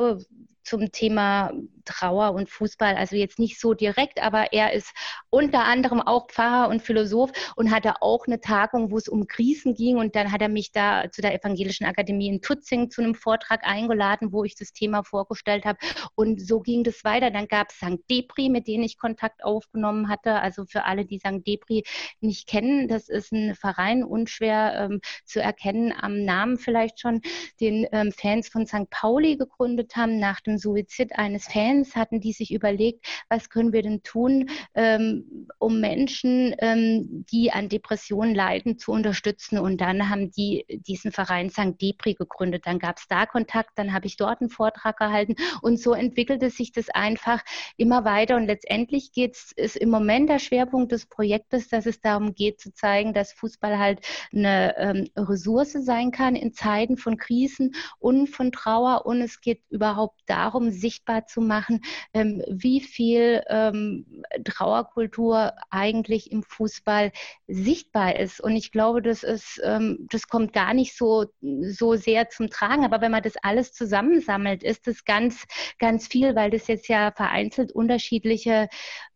[0.63, 1.51] zum Thema
[1.91, 4.91] Trauer und Fußball, also jetzt nicht so direkt, aber er ist
[5.29, 9.73] unter anderem auch Pfarrer und Philosoph und hatte auch eine Tagung, wo es um Krisen
[9.73, 13.15] ging und dann hat er mich da zu der Evangelischen Akademie in Tutzing zu einem
[13.15, 15.77] Vortrag eingeladen, wo ich das Thema vorgestellt habe
[16.15, 17.31] und so ging das weiter.
[17.31, 17.99] Dann gab es St.
[18.09, 20.35] Depri, mit denen ich Kontakt aufgenommen hatte.
[20.35, 21.45] Also für alle, die St.
[21.45, 21.83] Depri
[22.19, 27.21] nicht kennen, das ist ein Verein, unschwer ähm, zu erkennen am Namen vielleicht schon,
[27.59, 28.89] den ähm, Fans von St.
[28.89, 33.73] Pauli gegründet haben nach dem Suizid eines Fans Fans hatten die sich überlegt, was können
[33.73, 39.57] wir denn tun, ähm, um Menschen, ähm, die an Depressionen leiden, zu unterstützen.
[39.57, 41.81] Und dann haben die diesen Verein St.
[41.81, 42.65] Depri gegründet.
[42.65, 46.49] Dann gab es da Kontakt, dann habe ich dort einen Vortrag gehalten und so entwickelte
[46.49, 47.41] sich das einfach
[47.77, 48.35] immer weiter.
[48.35, 52.73] Und letztendlich geht es, im Moment der Schwerpunkt des Projektes, dass es darum geht zu
[52.73, 54.01] zeigen, dass Fußball halt
[54.33, 59.05] eine ähm, Ressource sein kann in Zeiten von Krisen und von Trauer.
[59.05, 61.81] Und es geht überhaupt darum, sichtbar zu machen, machen,
[62.13, 64.05] ähm, wie viel ähm,
[64.43, 67.11] Trauerkultur eigentlich im Fußball
[67.47, 68.41] sichtbar ist.
[68.41, 72.85] Und ich glaube, das ist, ähm, das kommt gar nicht so, so sehr zum Tragen.
[72.85, 75.45] Aber wenn man das alles zusammensammelt, ist das ganz,
[75.79, 78.67] ganz viel, weil das jetzt ja vereinzelt unterschiedliche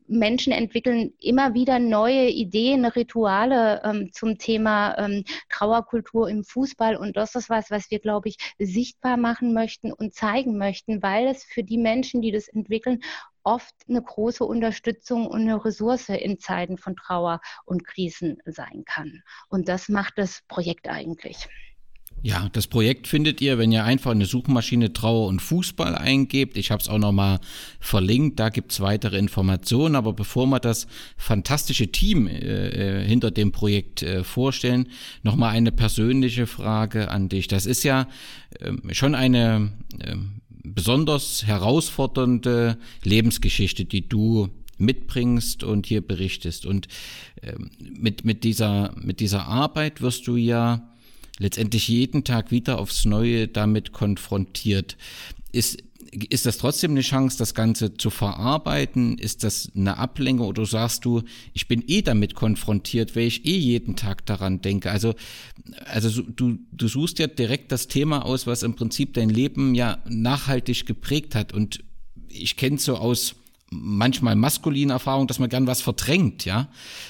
[0.08, 6.96] Menschen entwickeln immer wieder neue Ideen, Rituale ähm, zum Thema ähm, Trauerkultur im Fußball.
[6.96, 11.28] Und das ist was, was wir, glaube ich, sichtbar machen möchten und zeigen möchten, weil
[11.28, 13.02] es für die Menschen, die das entwickeln,
[13.44, 19.22] oft eine große Unterstützung und eine Ressource in Zeiten von Trauer und Krisen sein kann.
[19.50, 21.48] Und das macht das Projekt eigentlich.
[22.26, 26.58] Ja, das Projekt findet ihr, wenn ihr einfach in eine Suchmaschine Trauer und Fußball eingebt.
[26.58, 27.40] Ich habe es auch nochmal
[27.80, 29.96] verlinkt, da gibt's weitere Informationen.
[29.96, 34.88] Aber bevor wir das fantastische Team äh, äh hinter dem Projekt äh, vorstellen,
[35.22, 37.48] nochmal eine persönliche Frage an dich.
[37.48, 38.08] Das ist ja
[38.60, 40.16] äh, schon eine äh,
[40.64, 46.66] besonders herausfordernde Lebensgeschichte, die du mitbringst und hier berichtest.
[46.66, 46.88] Und
[47.44, 50.90] äh, mit, mit, dieser, mit dieser Arbeit wirst du ja
[51.40, 54.98] letztendlich jeden Tag wieder aufs Neue damit konfrontiert.
[55.52, 59.18] Ist, ist das trotzdem eine Chance, das Ganze zu verarbeiten?
[59.18, 63.58] Ist das eine Ablenkung oder sagst du, ich bin eh damit konfrontiert, weil ich eh
[63.58, 64.92] jeden Tag daran denke?
[64.92, 65.14] Also,
[65.86, 69.98] also du, du suchst ja direkt das Thema aus, was im Prinzip dein Leben ja
[70.08, 71.54] nachhaltig geprägt hat.
[71.54, 71.84] Und
[72.30, 73.36] ich kenne so aus
[73.70, 76.70] manchmal maskulinen Erfahrungen, dass man gern was verdrängt, ja.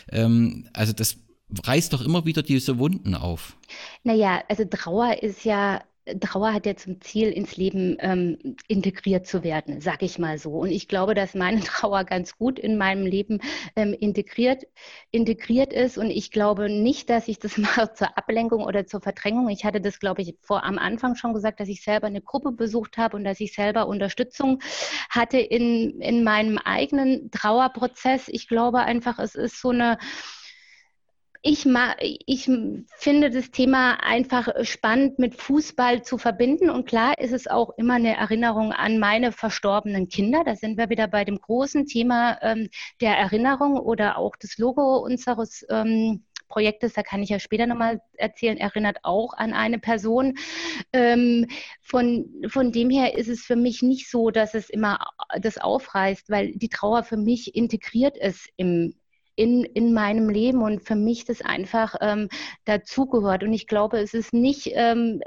[0.10, 1.18] Ähm, also das
[1.64, 3.58] reißt doch immer wieder diese Wunden auf.
[4.04, 5.82] Naja, also Trauer ist ja
[6.20, 10.52] Trauer hat ja zum Ziel, ins Leben ähm, integriert zu werden, sag ich mal so.
[10.52, 13.40] Und ich glaube, dass meine Trauer ganz gut in meinem Leben
[13.76, 14.66] ähm, integriert,
[15.10, 15.98] integriert ist.
[15.98, 19.50] Und ich glaube nicht, dass ich das mache zur Ablenkung oder zur Verdrängung.
[19.50, 22.52] Ich hatte das, glaube ich, vor am Anfang schon gesagt, dass ich selber eine Gruppe
[22.52, 24.62] besucht habe und dass ich selber Unterstützung
[25.10, 28.28] hatte in, in meinem eigenen Trauerprozess.
[28.28, 29.98] Ich glaube einfach, es ist so eine
[31.48, 31.68] ich,
[32.26, 32.50] ich
[32.98, 36.72] finde das Thema einfach spannend mit Fußball zu verbinden.
[36.72, 40.44] Und klar ist es auch immer eine Erinnerung an meine verstorbenen Kinder.
[40.44, 44.98] Da sind wir wieder bei dem großen Thema ähm, der Erinnerung oder auch das Logo
[44.98, 50.38] unseres ähm, Projektes, da kann ich ja später nochmal erzählen, erinnert auch an eine Person.
[50.94, 51.48] Ähm,
[51.82, 55.00] von, von dem her ist es für mich nicht so, dass es immer
[55.40, 58.96] das aufreißt, weil die Trauer für mich integriert ist im,
[59.36, 62.30] in, in meinem Leben und für mich das einfach ähm,
[62.66, 63.44] dazugehört.
[63.44, 65.22] Und ich glaube, es ist nicht, ähm,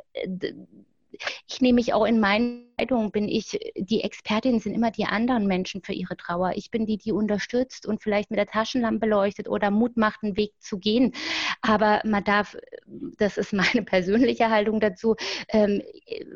[1.48, 5.46] ich nehme mich auch in meinen Entscheidungen, bin ich, die Expertin sind immer die anderen
[5.46, 6.52] Menschen für ihre Trauer.
[6.54, 10.37] Ich bin die, die unterstützt und vielleicht mit der Taschenlampe leuchtet oder Mut macht, einen
[10.37, 11.12] Weg zu gehen.
[11.61, 15.16] Aber man darf, das ist meine persönliche Haltung dazu,
[15.48, 15.83] ähm,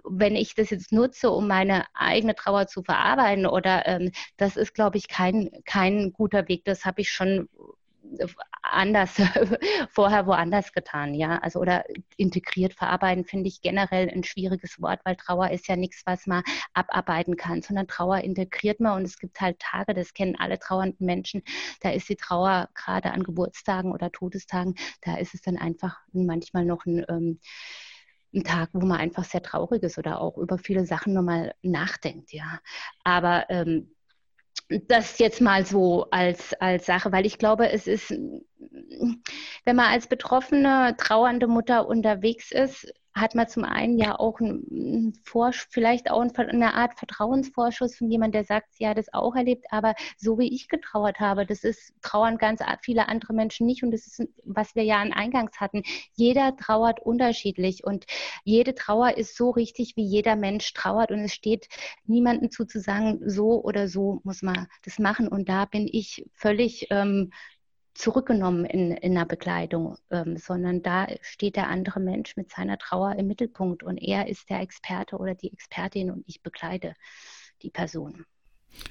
[0.04, 4.74] wenn ich das jetzt nutze, um meine eigene Trauer zu verarbeiten oder ähm, das ist,
[4.74, 6.64] glaube ich, kein, kein guter Weg.
[6.64, 7.48] Das habe ich schon
[8.62, 9.16] anders
[9.90, 11.38] vorher woanders getan, ja.
[11.38, 11.84] Also oder
[12.16, 16.42] integriert verarbeiten finde ich generell ein schwieriges Wort, weil Trauer ist ja nichts, was man
[16.74, 21.06] abarbeiten kann, sondern Trauer integriert man und es gibt halt Tage, das kennen alle trauernden
[21.06, 21.42] Menschen,
[21.80, 26.64] da ist die Trauer gerade an Geburtstagen oder Todestagen, da ist es dann einfach manchmal
[26.64, 27.40] noch ein ähm,
[28.34, 32.32] ein Tag, wo man einfach sehr traurig ist oder auch über viele Sachen nochmal nachdenkt,
[32.32, 32.60] ja.
[33.04, 33.94] Aber ähm,
[34.88, 40.06] das jetzt mal so als, als Sache, weil ich glaube, es ist, wenn man als
[40.06, 46.22] betroffene, trauernde Mutter unterwegs ist, hat man zum einen ja auch ein, Vorsch vielleicht auch
[46.36, 50.68] eine Art Vertrauensvorschuss von jemandem, der sagt, hat es auch erlebt, aber so wie ich
[50.68, 54.84] getrauert habe, das ist trauern ganz viele andere Menschen nicht und das ist, was wir
[54.84, 55.82] ja an Eingangs hatten.
[56.14, 58.06] Jeder trauert unterschiedlich und
[58.44, 61.68] jede Trauer ist so richtig, wie jeder Mensch trauert und es steht
[62.06, 66.26] niemandem zu zu sagen, so oder so muss man das machen und da bin ich
[66.34, 67.30] völlig ähm,
[67.94, 73.16] zurückgenommen in, in der Bekleidung, ähm, sondern da steht der andere Mensch mit seiner Trauer
[73.16, 76.94] im Mittelpunkt und er ist der Experte oder die Expertin und ich bekleide
[77.62, 78.24] die Person.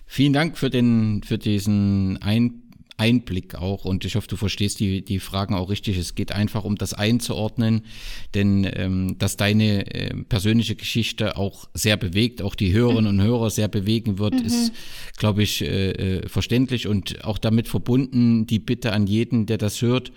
[0.05, 5.03] Vielen Dank für den, für diesen Ein Einblick auch und ich hoffe, du verstehst die,
[5.03, 5.97] die Fragen auch richtig.
[5.97, 7.85] Es geht einfach um das einzuordnen,
[8.33, 13.49] denn ähm, dass deine äh, persönliche Geschichte auch sehr bewegt, auch die Hörerinnen und Hörer
[13.49, 14.45] sehr bewegen wird, mhm.
[14.45, 14.73] ist,
[15.17, 19.81] glaube ich, äh, äh, verständlich und auch damit verbunden die Bitte an jeden, der das
[19.81, 20.11] hört,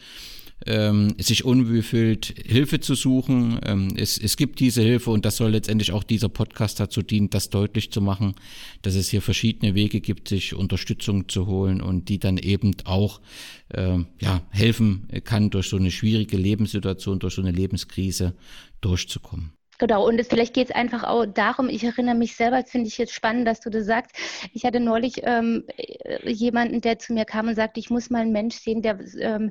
[0.66, 3.58] ähm, sich unmüde fühlt, Hilfe zu suchen.
[3.64, 7.30] Ähm, es, es gibt diese Hilfe und das soll letztendlich auch dieser Podcast dazu dienen,
[7.30, 8.34] das deutlich zu machen,
[8.82, 13.20] dass es hier verschiedene Wege gibt, sich Unterstützung zu holen und die dann eben auch
[13.68, 18.34] äh, ja, helfen kann, durch so eine schwierige Lebenssituation, durch so eine Lebenskrise
[18.80, 19.52] durchzukommen.
[19.78, 22.86] Genau, und es, vielleicht geht es einfach auch darum, ich erinnere mich selber, das finde
[22.88, 24.14] ich jetzt spannend, dass du das sagst.
[24.52, 28.20] Ich hatte neulich ähm, äh, jemanden, der zu mir kam und sagte, ich muss mal
[28.22, 29.50] einen Mensch sehen, der, ähm,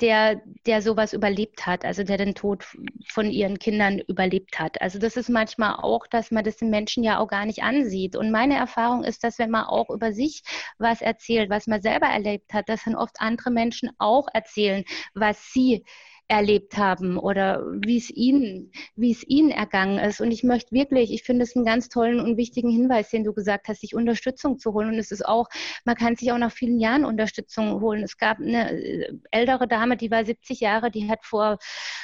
[0.00, 2.64] der, der sowas überlebt hat, also der den Tod
[3.08, 4.80] von ihren Kindern überlebt hat.
[4.80, 8.16] Also das ist manchmal auch, dass man das den Menschen ja auch gar nicht ansieht.
[8.16, 10.42] Und meine Erfahrung ist, dass wenn man auch über sich
[10.78, 14.84] was erzählt, was man selber erlebt hat, dass dann oft andere Menschen auch erzählen,
[15.14, 20.20] was sie erlebt haben oder wie es ihnen, wie es ihnen ergangen ist.
[20.20, 23.32] Und ich möchte wirklich, ich finde es einen ganz tollen und wichtigen Hinweis, den du
[23.32, 24.88] gesagt hast, sich Unterstützung zu holen.
[24.88, 25.48] Und es ist auch,
[25.84, 28.02] man kann sich auch nach vielen Jahren Unterstützung holen.
[28.02, 31.58] Es gab eine äh, ältere Dame, die war 70 Jahre, die hat vor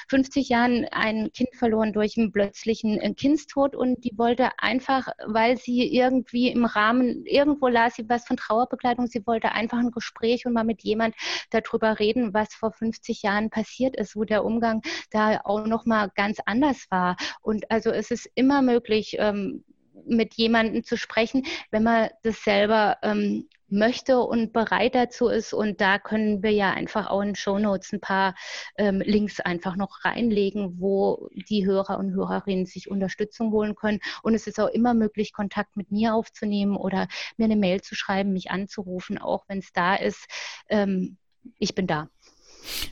[0.09, 5.57] 50 Jahren ein Kind verloren durch einen plötzlichen äh, Kindstod und die wollte einfach, weil
[5.57, 10.47] sie irgendwie im Rahmen, irgendwo las sie was von Trauerbekleidung, sie wollte einfach ein Gespräch
[10.47, 11.15] und mal mit jemand
[11.51, 16.11] darüber reden, was vor 50 Jahren passiert ist ist, wo der Umgang da auch nochmal
[16.15, 17.17] ganz anders war.
[17.43, 19.65] Und also es ist immer möglich, ähm,
[20.07, 25.53] mit jemandem zu sprechen, wenn man das selber ähm, möchte und bereit dazu ist.
[25.53, 28.35] Und da können wir ja einfach auch in Show Notes ein paar
[28.77, 34.01] ähm, Links einfach noch reinlegen, wo die Hörer und Hörerinnen sich Unterstützung holen können.
[34.23, 37.07] Und es ist auch immer möglich, Kontakt mit mir aufzunehmen oder
[37.37, 40.27] mir eine Mail zu schreiben, mich anzurufen, auch wenn es da ist.
[40.69, 41.19] Ähm,
[41.59, 42.09] ich bin da.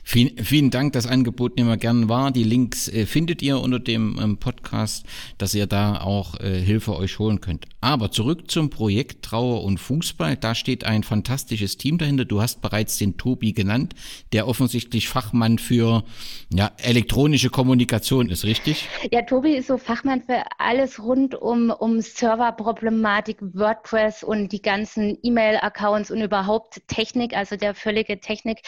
[0.03, 2.31] Vielen, vielen Dank, das Angebot nehmen wir gern wahr.
[2.31, 5.05] Die Links äh, findet ihr unter dem ähm, Podcast,
[5.37, 7.65] dass ihr da auch äh, Hilfe euch holen könnt.
[7.81, 10.35] Aber zurück zum Projekt Trauer und Fußball.
[10.35, 12.25] Da steht ein fantastisches Team dahinter.
[12.25, 13.93] Du hast bereits den Tobi genannt,
[14.33, 16.03] der offensichtlich Fachmann für
[16.51, 18.87] ja, elektronische Kommunikation ist, richtig?
[19.11, 25.17] Ja, Tobi ist so Fachmann für alles rund um, um Serverproblematik, WordPress und die ganzen
[25.21, 28.61] E-Mail-Accounts und überhaupt Technik, also der völlige Technik.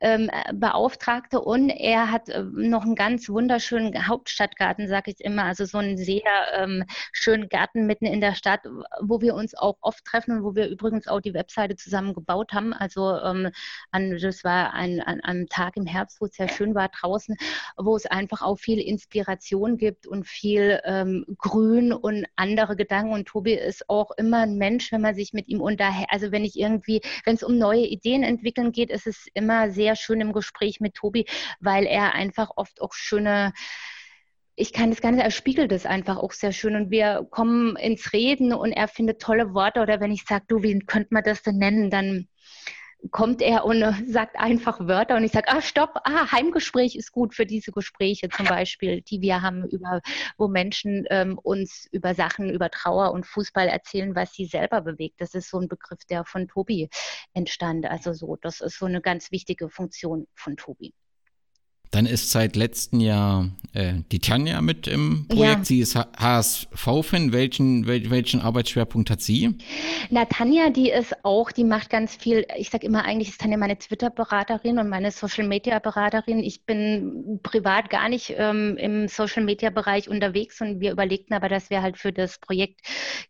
[0.00, 5.64] Ähm, Beauftragte und er hat äh, noch einen ganz wunderschönen Hauptstadtgarten, sage ich immer, also
[5.64, 6.22] so einen sehr
[6.54, 8.60] ähm, schönen Garten mitten in der Stadt,
[9.00, 12.52] wo wir uns auch oft treffen und wo wir übrigens auch die Webseite zusammen gebaut
[12.52, 12.72] haben.
[12.72, 13.50] Also ähm,
[13.90, 17.36] an, das war ein, an, einem Tag im Herbst, wo es sehr schön war draußen,
[17.76, 23.12] wo es einfach auch viel Inspiration gibt und viel ähm, Grün und andere Gedanken.
[23.12, 26.08] Und Tobi ist auch immer ein Mensch, wenn man sich mit ihm unterhält.
[26.10, 29.96] Also wenn ich irgendwie, wenn es um neue Ideen entwickeln geht, ist es immer sehr
[29.96, 31.26] schön im Gespräch mit Tobi,
[31.60, 33.52] weil er einfach oft auch schöne
[34.60, 37.76] ich kann das gar nicht, er spiegelt es einfach auch sehr schön und wir kommen
[37.76, 41.22] ins Reden und er findet tolle Worte oder wenn ich sage, du, wie könnte man
[41.22, 42.26] das denn nennen, dann
[43.10, 47.34] kommt er und sagt einfach Wörter und ich sage, ah, stopp, ah, Heimgespräch ist gut
[47.34, 50.00] für diese Gespräche zum Beispiel, die wir haben, über,
[50.36, 55.20] wo Menschen ähm, uns über Sachen, über Trauer und Fußball erzählen, was sie selber bewegt.
[55.20, 56.88] Das ist so ein Begriff, der von Tobi
[57.34, 57.86] entstand.
[57.86, 60.92] Also so, das ist so eine ganz wichtige Funktion von Tobi.
[61.90, 65.58] Dann ist seit letztem Jahr äh, die Tanja mit im Projekt.
[65.58, 65.64] Ja.
[65.64, 67.32] Sie ist HSV-Fan.
[67.32, 69.56] Welchen, wel, welchen Arbeitsschwerpunkt hat sie?
[70.10, 72.46] Na, Tanja, die ist auch, die macht ganz viel.
[72.56, 76.40] Ich sage immer, eigentlich ist Tanja meine Twitter-Beraterin und meine Social-Media-Beraterin.
[76.40, 81.82] Ich bin privat gar nicht ähm, im Social-Media-Bereich unterwegs und wir überlegten aber, dass wir
[81.82, 82.80] halt für das Projekt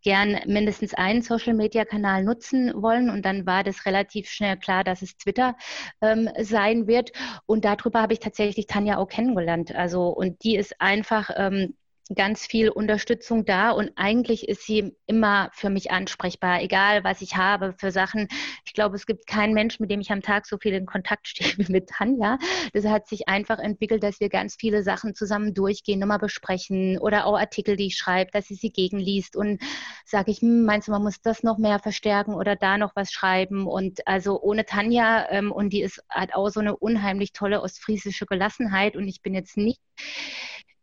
[0.03, 3.11] gern mindestens einen Social-Media-Kanal nutzen wollen.
[3.11, 5.57] Und dann war das relativ schnell klar, dass es Twitter
[6.01, 7.13] ähm, sein wird.
[7.47, 9.75] Und darüber habe ich tatsächlich tatsächlich Tanja auch kennengelernt.
[9.75, 11.75] Also, und die ist einfach ähm,
[12.15, 17.37] ganz viel Unterstützung da und eigentlich ist sie immer für mich ansprechbar, egal was ich
[17.37, 18.29] habe für Sachen.
[18.65, 21.29] Ich glaube, es gibt keinen Mensch, mit dem ich am Tag so viel in Kontakt
[21.29, 22.39] stehe wie mit Tanja.
[22.73, 27.27] Das hat sich einfach entwickelt, dass wir ganz viele Sachen zusammen durchgehen, nochmal besprechen oder
[27.27, 29.61] auch Artikel, die ich schreibe, dass sie sie gegenliest und
[30.05, 33.13] sage ich, hm, meinst du, man muss das noch mehr verstärken oder da noch was
[33.13, 37.61] schreiben und also ohne Tanja ähm, und die ist, hat auch so eine unheimlich tolle
[37.61, 39.81] ostfriesische Gelassenheit und ich bin jetzt nicht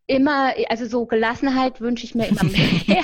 [0.07, 3.03] immer, also so Gelassenheit wünsche ich mir immer mehr.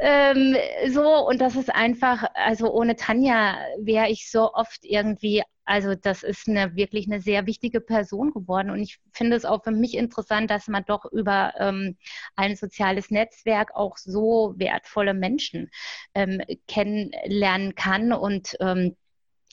[0.00, 0.56] ähm,
[0.92, 6.22] so, und das ist einfach, also ohne Tanja wäre ich so oft irgendwie, also das
[6.22, 8.70] ist eine wirklich eine sehr wichtige Person geworden.
[8.70, 11.96] Und ich finde es auch für mich interessant, dass man doch über ähm,
[12.36, 15.70] ein soziales Netzwerk auch so wertvolle Menschen
[16.14, 18.96] ähm, kennenlernen kann und ähm,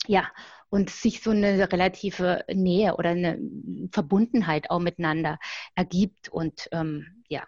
[0.05, 0.29] ja,
[0.69, 3.39] und sich so eine relative Nähe oder eine
[3.91, 5.39] Verbundenheit auch miteinander
[5.75, 6.29] ergibt.
[6.29, 7.43] Und ähm, ja,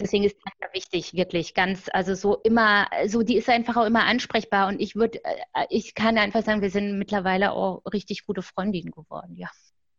[0.00, 4.04] deswegen ist das wichtig, wirklich ganz, also so immer, so die ist einfach auch immer
[4.04, 8.42] ansprechbar und ich würde, äh, ich kann einfach sagen, wir sind mittlerweile auch richtig gute
[8.42, 9.50] Freundinnen geworden, ja.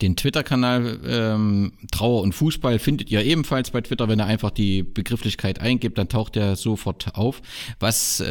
[0.01, 4.07] Den Twitter-Kanal ähm, Trauer und Fußball findet ihr ebenfalls bei Twitter.
[4.07, 7.41] Wenn ihr einfach die Begrifflichkeit eingibt, dann taucht er sofort auf.
[7.79, 8.25] Was äh,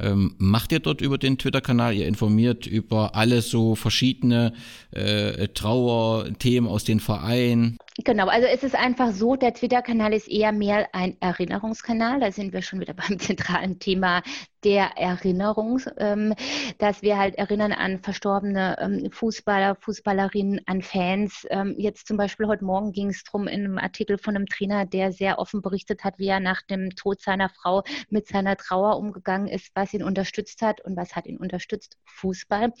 [0.00, 1.94] ähm, macht ihr dort über den Twitter-Kanal?
[1.94, 4.52] Ihr informiert über alle so verschiedene
[4.92, 7.78] äh, Trauerthemen aus den Vereinen.
[8.04, 12.20] Genau, also es ist einfach so, der Twitter-Kanal ist eher mehr ein Erinnerungskanal.
[12.20, 14.22] Da sind wir schon wieder beim zentralen Thema
[14.64, 16.34] der Erinnerung, ähm,
[16.78, 21.46] dass wir halt erinnern an verstorbene ähm, Fußballer, Fußballerinnen, an Fans.
[21.50, 24.84] Ähm, jetzt zum Beispiel heute Morgen ging es darum in einem Artikel von einem Trainer,
[24.86, 28.96] der sehr offen berichtet hat, wie er nach dem Tod seiner Frau mit seiner Trauer
[28.96, 31.96] umgegangen ist, was ihn unterstützt hat und was hat ihn unterstützt?
[32.04, 32.72] Fußball.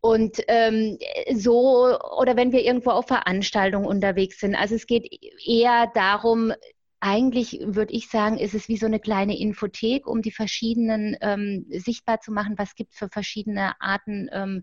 [0.00, 0.98] Und ähm,
[1.34, 5.06] so, oder wenn wir irgendwo auf Veranstaltungen unterwegs sind, also es geht
[5.46, 6.52] eher darum,
[7.00, 11.64] eigentlich würde ich sagen, ist es wie so eine kleine Infothek, um die verschiedenen ähm,
[11.70, 14.62] sichtbar zu machen, was gibt es für verschiedene Arten ähm,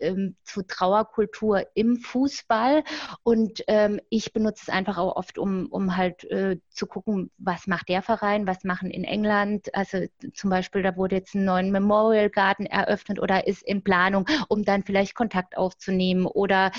[0.00, 2.82] ähm, zu Trauerkultur im Fußball.
[3.22, 7.68] Und ähm, ich benutze es einfach auch oft, um, um halt äh, zu gucken, was
[7.68, 9.72] macht der Verein, was machen in England.
[9.72, 14.26] Also zum Beispiel, da wurde jetzt ein neuen Memorial Garden eröffnet oder ist in Planung,
[14.48, 16.72] um dann vielleicht Kontakt aufzunehmen oder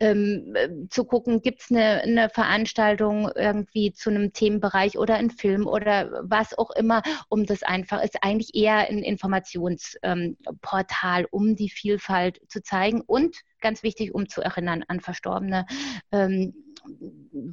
[0.00, 5.14] ähm, äh, zu gucken, gibt es eine, eine Veranstaltung irgendwie zu einem Thema, Themenbereich oder
[5.14, 11.28] ein Film oder was auch immer, um das einfach, ist eigentlich eher ein Informationsportal, ähm,
[11.30, 15.66] um die Vielfalt zu zeigen und ganz wichtig, um zu erinnern an verstorbene
[16.12, 16.52] ähm,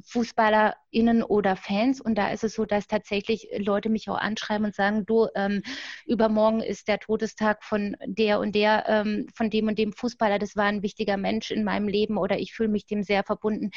[0.04, 2.02] FußballerInnen oder Fans.
[2.02, 5.62] Und da ist es so, dass tatsächlich Leute mich auch anschreiben und sagen, du, ähm,
[6.04, 10.54] übermorgen ist der Todestag von der und der, ähm, von dem und dem Fußballer, das
[10.54, 13.70] war ein wichtiger Mensch in meinem Leben oder ich fühle mich dem sehr verbunden.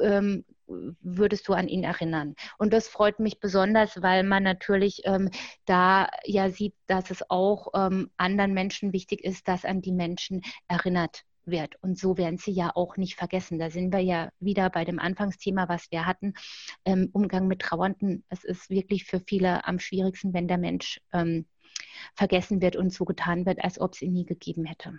[0.00, 2.34] Ähm, würdest du an ihn erinnern?
[2.58, 5.30] Und das freut mich besonders, weil man natürlich ähm,
[5.64, 10.42] da ja sieht, dass es auch ähm, anderen Menschen wichtig ist, dass an die Menschen
[10.68, 11.76] erinnert wird.
[11.82, 13.58] Und so werden sie ja auch nicht vergessen.
[13.58, 16.34] Da sind wir ja wieder bei dem Anfangsthema, was wir hatten,
[16.84, 18.24] ähm, Umgang mit Trauernden.
[18.28, 21.46] Es ist wirklich für viele am schwierigsten, wenn der Mensch ähm,
[22.14, 24.98] vergessen wird und so getan wird, als ob es ihn nie gegeben hätte.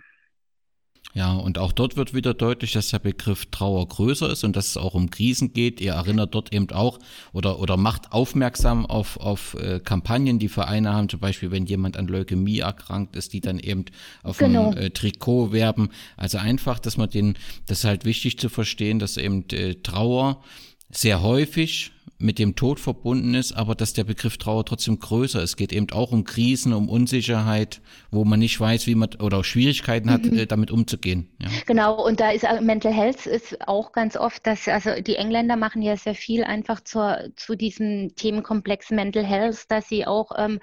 [1.12, 4.68] Ja, und auch dort wird wieder deutlich, dass der Begriff Trauer größer ist und dass
[4.68, 5.80] es auch um Krisen geht.
[5.80, 6.98] Ihr erinnert dort eben auch
[7.32, 11.96] oder, oder macht aufmerksam auf, auf äh, Kampagnen, die Vereine haben, zum Beispiel, wenn jemand
[11.96, 13.86] an Leukämie erkrankt ist, die dann eben
[14.22, 14.70] auf genau.
[14.72, 15.90] dem äh, Trikot werben.
[16.16, 17.34] Also einfach, dass man den,
[17.66, 20.42] das ist halt wichtig zu verstehen, dass eben äh, Trauer
[20.90, 25.50] sehr häufig mit dem Tod verbunden ist, aber dass der Begriff Trauer trotzdem größer ist.
[25.50, 27.80] Es geht eben auch um Krisen, um Unsicherheit,
[28.10, 30.38] wo man nicht weiß, wie man oder Schwierigkeiten hat, mhm.
[30.38, 31.30] Äh, damit umzugehen.
[31.38, 31.48] Ja.
[31.66, 35.56] Genau, und da ist äh, Mental Health ist auch ganz oft, dass also die Engländer
[35.56, 40.60] machen ja sehr viel einfach zur, zu diesem Themenkomplex Mental Health, dass sie auch ähm,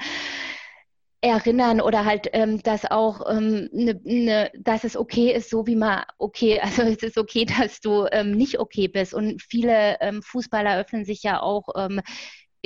[1.21, 5.75] erinnern oder halt, ähm, dass auch, ähm, ne, ne, dass es okay ist, so wie
[5.75, 9.13] man okay, also es ist okay, dass du ähm, nicht okay bist.
[9.13, 12.01] Und viele ähm, Fußballer öffnen sich ja auch ähm,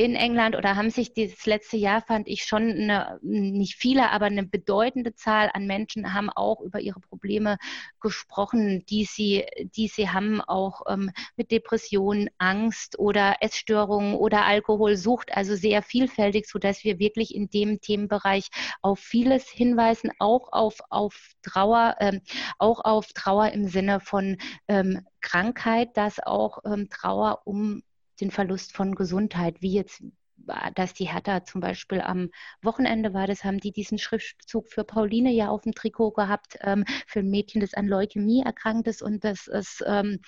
[0.04, 4.26] in England oder haben sich dieses letzte Jahr, fand ich schon eine, nicht viele, aber
[4.26, 7.58] eine bedeutende Zahl an Menschen haben auch über ihre Probleme
[8.00, 9.46] gesprochen, die sie,
[9.76, 16.48] die sie haben, auch ähm, mit Depressionen, Angst oder Essstörungen oder Alkoholsucht, also sehr vielfältig,
[16.48, 18.50] sodass wir wirklich in dem Themenbereich
[18.82, 22.22] auf vieles hinweisen, auch auf, auf Trauer, ähm,
[22.58, 24.38] auch auf Trauer im Sinne von
[24.68, 27.84] ähm, Krankheit, dass auch ähm, Trauer um
[28.20, 30.04] den Verlust von Gesundheit, wie jetzt
[30.76, 32.30] dass die Hertha zum Beispiel am
[32.62, 36.86] Wochenende war, das haben die diesen Schriftzug für Pauline ja auf dem Trikot gehabt, ähm,
[37.08, 39.02] für ein Mädchen, das an Leukämie erkrankt ist.
[39.02, 40.20] Und das ist, ähm,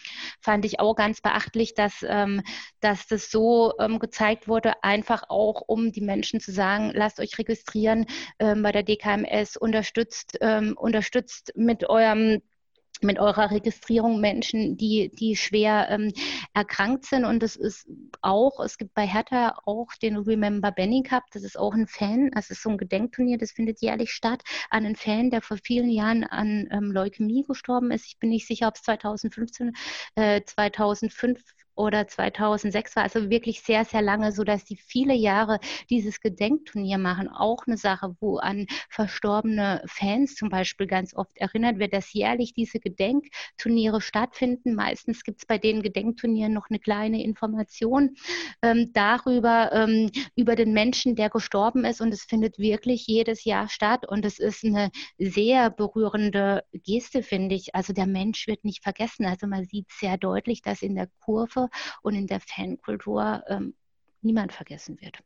[0.41, 2.41] fand ich auch ganz beachtlich, dass, ähm,
[2.79, 7.38] dass das so ähm, gezeigt wurde, einfach auch um die Menschen zu sagen, lasst euch
[7.38, 8.05] registrieren
[8.39, 12.41] ähm, bei der DKMS, unterstützt, ähm, unterstützt mit eurem
[13.04, 16.14] mit eurer Registrierung Menschen, die, die schwer ähm,
[16.54, 17.26] erkrankt sind.
[17.26, 17.88] Und es ist
[18.22, 21.24] auch, es gibt bei Hertha auch den Remember Benny Cup.
[21.32, 24.43] Das ist auch ein Fan, also es ist so ein Gedenkturnier, das findet jährlich statt,
[24.70, 28.06] an einen Fan, der vor vielen Jahren an ähm, Leukämie gestorben ist.
[28.08, 29.74] Ich bin nicht sicher, ob es 2015,
[30.16, 31.41] äh, 2005
[31.76, 35.59] oder 2006 war, also wirklich sehr, sehr lange, so dass die viele Jahre
[35.89, 37.28] dieses Gedenkturnier machen.
[37.30, 42.53] Auch eine Sache, wo an verstorbene Fans zum Beispiel ganz oft erinnert wird, dass jährlich
[42.53, 44.76] diese Gedenkturniere stattfinden.
[44.76, 48.15] Meistens gibt es bei den Gedenkturnieren noch eine kleine Information
[48.61, 52.01] ähm, darüber, ähm, über den Menschen, der gestorben ist.
[52.01, 54.07] Und es findet wirklich jedes Jahr statt.
[54.07, 57.76] Und es ist eine sehr berührende Geste, finde ich.
[57.76, 59.26] Also der Mensch wird nicht vergessen.
[59.26, 61.62] Also man sieht sehr deutlich, dass in der Kurve
[62.01, 63.74] und in der Fankultur ähm,
[64.22, 65.20] niemand vergessen wird.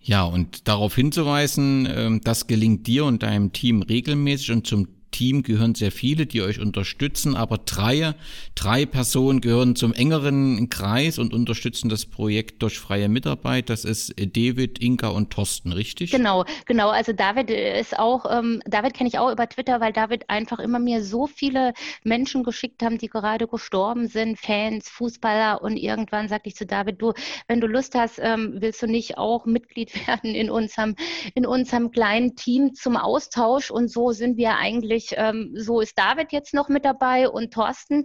[0.00, 5.44] Ja, und darauf hinzuweisen, ähm, das gelingt dir und deinem Team regelmäßig und zum Team
[5.44, 8.14] gehören sehr viele, die euch unterstützen, aber drei,
[8.56, 13.70] drei Personen gehören zum engeren Kreis und unterstützen das Projekt durch freie Mitarbeit.
[13.70, 16.10] Das ist David, Inka und Thorsten, richtig?
[16.10, 16.88] Genau, genau.
[16.88, 20.80] Also David ist auch, ähm, David kenne ich auch über Twitter, weil David einfach immer
[20.80, 26.48] mir so viele Menschen geschickt haben, die gerade gestorben sind, Fans, Fußballer und irgendwann sagte
[26.48, 27.12] ich zu David, du,
[27.46, 30.96] wenn du Lust hast, ähm, willst du nicht auch Mitglied werden in unserem,
[31.36, 36.32] in unserem kleinen Team zum Austausch und so sind wir eigentlich, ähm, so ist David
[36.32, 38.04] jetzt noch mit dabei und Thorsten.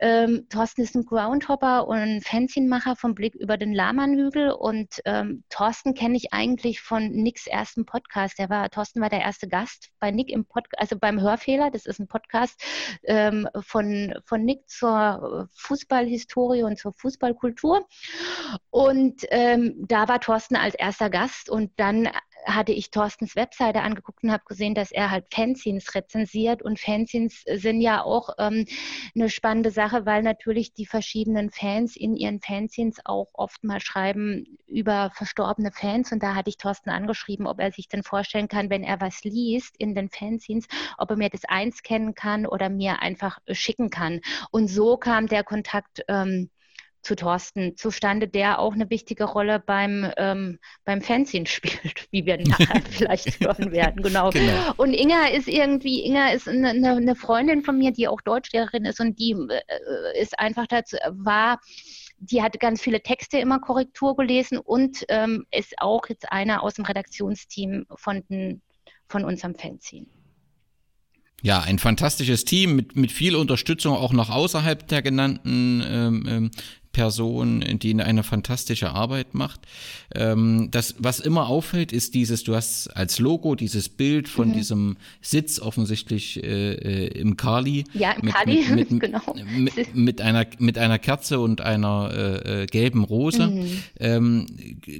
[0.00, 5.94] Ähm, Thorsten ist ein Groundhopper und Fanzinmacher vom Blick über den Lamanhügel und ähm, Thorsten
[5.94, 8.38] kenne ich eigentlich von Nicks ersten Podcast.
[8.38, 11.70] Der war, Thorsten war der erste Gast bei Nick im Podcast, also beim Hörfehler.
[11.70, 12.60] Das ist ein Podcast
[13.04, 17.86] ähm, von, von Nick zur Fußballhistorie und zur Fußballkultur.
[18.70, 22.08] Und ähm, da war Thorsten als erster Gast und dann
[22.44, 26.62] hatte ich Thorstens Webseite angeguckt und habe gesehen, dass er halt Fanzines rezensiert.
[26.62, 28.66] Und Fanzines sind ja auch ähm,
[29.14, 34.58] eine spannende Sache, weil natürlich die verschiedenen Fans in ihren Fanzines auch oft mal schreiben
[34.66, 36.12] über verstorbene Fans.
[36.12, 39.24] Und da hatte ich Thorsten angeschrieben, ob er sich denn vorstellen kann, wenn er was
[39.24, 40.66] liest in den Fanzines,
[40.98, 44.20] ob er mir das einscannen kann oder mir einfach schicken kann.
[44.50, 46.02] Und so kam der Kontakt.
[46.08, 46.50] Ähm,
[47.02, 52.38] zu Thorsten zustande, der auch eine wichtige Rolle beim, ähm, beim Fanzine spielt, wie wir
[52.46, 54.02] nachher vielleicht hören werden.
[54.02, 54.30] Genau.
[54.30, 54.72] genau.
[54.76, 59.00] Und Inga ist irgendwie, Inga ist eine, eine, Freundin von mir, die auch Deutschlehrerin ist
[59.00, 61.60] und die äh, ist einfach dazu, war,
[62.18, 66.74] die hat ganz viele Texte immer Korrektur gelesen und ähm, ist auch jetzt einer aus
[66.74, 68.62] dem Redaktionsteam von, den,
[69.08, 70.06] von unserem Fanzine.
[71.44, 76.50] Ja, ein fantastisches Team mit, mit viel Unterstützung auch noch außerhalb der genannten ähm, ähm
[76.92, 79.60] Person, die eine fantastische Arbeit macht.
[80.14, 84.52] Ähm, das, was immer auffällt, ist dieses, du hast als Logo dieses Bild von mhm.
[84.52, 87.84] diesem Sitz offensichtlich äh, äh im Kali.
[87.94, 89.34] Ja, im mit, Kali, mit, mit, genau.
[89.56, 93.46] Mit, mit, einer, mit einer Kerze und einer äh, äh, gelben Rose.
[93.48, 93.82] Mhm.
[93.98, 94.46] Ähm,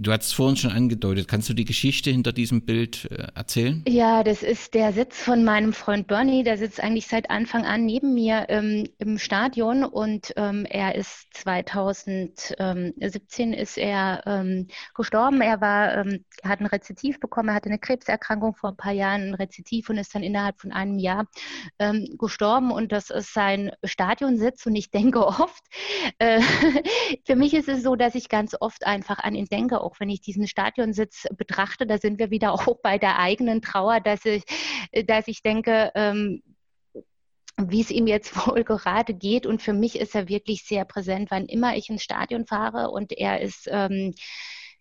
[0.00, 1.28] du hast es vorhin schon angedeutet.
[1.28, 3.82] Kannst du die Geschichte hinter diesem Bild äh, erzählen?
[3.86, 6.42] Ja, das ist der Sitz von meinem Freund Bernie.
[6.42, 11.26] Der sitzt eigentlich seit Anfang an neben mir ähm, im Stadion und ähm, er ist
[11.34, 15.40] 2000 2017 ist er ähm, gestorben.
[15.40, 19.28] Er war, ähm, hat ein Rezitiv bekommen, er hatte eine Krebserkrankung vor ein paar Jahren,
[19.28, 21.26] ein Rezitiv und ist dann innerhalb von einem Jahr
[21.78, 22.70] ähm, gestorben.
[22.70, 24.66] Und das ist sein Stadionsitz.
[24.66, 25.64] Und ich denke oft,
[26.18, 26.40] äh,
[27.26, 30.10] für mich ist es so, dass ich ganz oft einfach an ihn denke, auch wenn
[30.10, 31.86] ich diesen Stadionsitz betrachte.
[31.86, 34.44] Da sind wir wieder auch bei der eigenen Trauer, dass ich,
[35.06, 36.42] dass ich denke, ähm,
[37.58, 39.46] wie es ihm jetzt wohl gerade geht.
[39.46, 43.12] Und für mich ist er wirklich sehr präsent, wann immer ich ins Stadion fahre und
[43.12, 44.14] er ist ähm,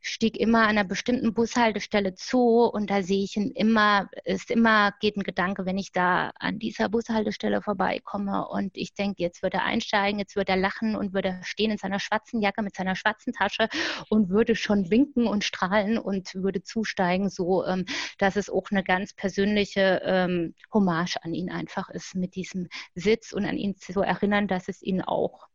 [0.01, 4.93] stieg immer an einer bestimmten Bushaltestelle zu und da sehe ich ihn immer, ist immer,
[4.99, 9.53] geht ein Gedanke, wenn ich da an dieser Bushaltestelle vorbeikomme und ich denke, jetzt wird
[9.53, 12.95] er einsteigen, jetzt wird er lachen und würde stehen in seiner schwarzen Jacke mit seiner
[12.95, 13.69] schwarzen Tasche
[14.09, 17.85] und würde schon winken und strahlen und würde zusteigen, so ähm,
[18.17, 23.33] dass es auch eine ganz persönliche ähm, Hommage an ihn einfach ist, mit diesem Sitz
[23.33, 25.47] und an ihn zu erinnern, dass es ihn auch,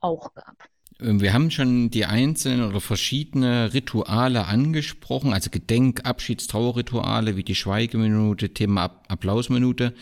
[0.00, 0.56] auch gab.
[1.02, 7.44] Ähm, wir haben schon die einzelnen oder verschiedene Rituale angesprochen, also Gedenk-, Abschieds-, Trauerrituale wie
[7.44, 9.94] die Schweigeminute, Thema Applausminute.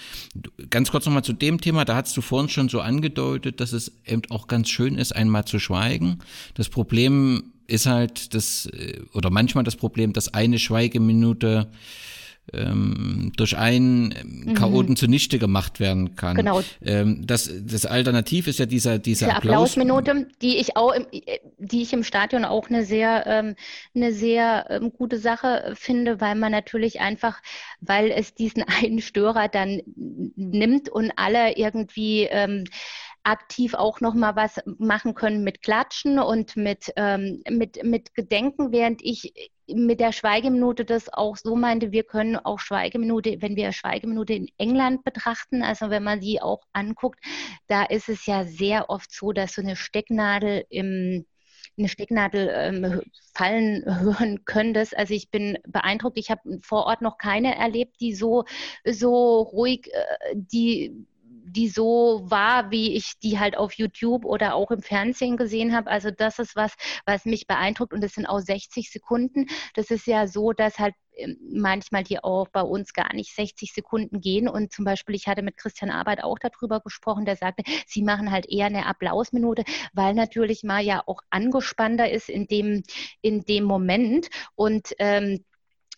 [0.70, 3.92] Ganz kurz nochmal zu dem Thema, da hast du vorhin schon so angedeutet, dass es
[4.06, 6.18] eben auch ganz schön ist, einmal zu schweigen.
[6.54, 11.68] Das Problem ist halt das, äh, oder manchmal das Problem, dass eine Schweigeminute
[12.52, 14.54] ähm, durch einen mhm.
[14.54, 16.36] Chaoten zunichte gemacht werden kann.
[16.36, 16.62] Genau.
[16.82, 21.06] Ähm, das, das Alternativ ist ja dieser, dieser Diese Applaus Applausminute, die ich auch im,
[21.58, 23.54] die ich im Stadion auch eine sehr, ähm,
[23.94, 27.40] eine sehr ähm, gute Sache finde, weil man natürlich einfach,
[27.80, 32.64] weil es diesen einen Störer dann nimmt und alle irgendwie ähm,
[33.24, 38.72] aktiv auch noch mal was machen können mit Klatschen und mit, ähm, mit, mit Gedenken,
[38.72, 39.32] während ich
[39.74, 44.48] mit der Schweigeminute das auch so meinte, wir können auch Schweigeminute, wenn wir Schweigeminute in
[44.58, 47.20] England betrachten, also wenn man die auch anguckt,
[47.66, 51.26] da ist es ja sehr oft so, dass so eine Stecknadel im
[51.76, 53.02] eine Stecknadel ähm,
[53.34, 54.96] fallen hören könntest.
[54.96, 56.18] Also ich bin beeindruckt.
[56.18, 58.44] Ich habe vor Ort noch keine erlebt, die so,
[58.84, 61.06] so ruhig, äh, die
[61.52, 65.90] die so war, wie ich die halt auf YouTube oder auch im Fernsehen gesehen habe.
[65.90, 66.74] Also das ist was,
[67.06, 69.46] was mich beeindruckt und das sind auch 60 Sekunden.
[69.74, 73.72] Das ist ja so, dass halt ähm, manchmal die auch bei uns gar nicht 60
[73.72, 74.48] Sekunden gehen.
[74.48, 78.30] Und zum Beispiel, ich hatte mit Christian Arbeit auch darüber gesprochen, der sagte, sie machen
[78.30, 82.82] halt eher eine Applausminute, weil natürlich mal ja auch angespannter ist in dem,
[83.20, 84.28] in dem Moment.
[84.54, 85.44] Und ähm,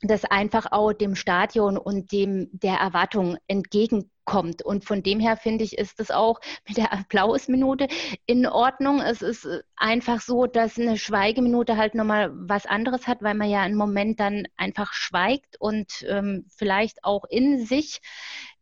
[0.02, 4.62] das einfach auch dem Stadion und dem der Erwartung entgegenkommt.
[4.62, 7.88] Und von dem her finde ich, ist es auch mit der Applausminute
[8.26, 9.00] in Ordnung.
[9.00, 9.46] Es ist
[9.76, 14.20] einfach so, dass eine Schweigeminute halt nochmal was anderes hat, weil man ja einen Moment
[14.20, 18.00] dann einfach schweigt und ähm, vielleicht auch in sich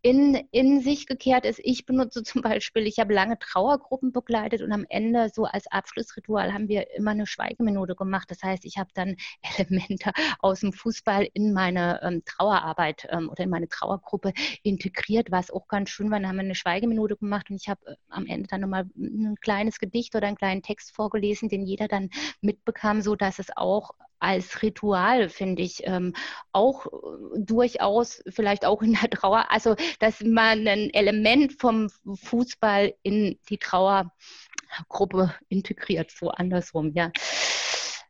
[0.08, 1.60] in, in sich gekehrt ist.
[1.62, 6.54] Ich benutze zum Beispiel, ich habe lange Trauergruppen begleitet und am Ende so als Abschlussritual
[6.54, 8.30] haben wir immer eine Schweigeminute gemacht.
[8.30, 9.16] Das heißt, ich habe dann
[9.58, 14.32] Elemente aus dem Fußball in meine ähm, Trauerarbeit ähm, oder in meine Trauergruppe
[14.62, 16.18] integriert, was auch ganz schön war.
[16.18, 19.36] Dann haben wir eine Schweigeminute gemacht und ich habe äh, am Ende dann nochmal ein
[19.42, 22.08] kleines Gedicht oder einen kleinen Text vorgelesen, den jeder dann
[22.40, 23.90] mitbekam, so dass es auch
[24.20, 26.14] als Ritual, finde ich, ähm,
[26.52, 26.90] auch äh,
[27.38, 33.58] durchaus vielleicht auch in der Trauer, also dass man ein Element vom Fußball in die
[33.58, 37.10] Trauergruppe integriert, so andersrum, ja.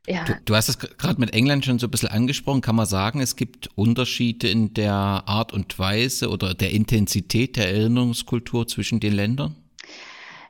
[0.07, 0.23] Ja.
[0.23, 2.61] Du, du, hast es gerade mit England schon so ein bisschen angesprochen.
[2.61, 7.69] Kann man sagen, es gibt Unterschiede in der Art und Weise oder der Intensität der
[7.69, 9.55] Erinnerungskultur zwischen den Ländern?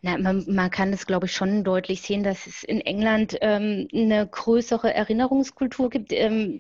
[0.02, 3.88] Na, man, man kann es, glaube ich, schon deutlich sehen, dass es in England ähm,
[3.93, 6.60] eine größere Erinnerungskultur gibt, ähm,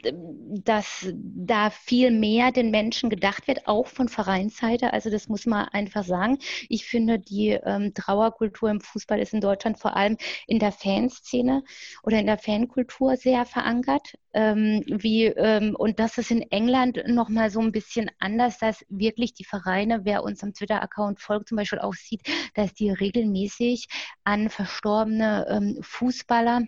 [0.63, 4.91] dass da viel mehr den Menschen gedacht wird, auch von Vereinsseite.
[4.93, 6.37] Also das muss man einfach sagen.
[6.67, 10.17] Ich finde, die ähm, Trauerkultur im Fußball ist in Deutschland vor allem
[10.47, 11.63] in der Fanszene
[12.03, 14.15] oder in der Fankultur sehr verankert.
[14.33, 19.33] Ähm, wie, ähm, und das ist in England nochmal so ein bisschen anders, dass wirklich
[19.33, 22.21] die Vereine, wer uns am Twitter-Account folgt, zum Beispiel auch sieht,
[22.53, 23.87] dass die regelmäßig
[24.23, 26.61] an verstorbene ähm, Fußballer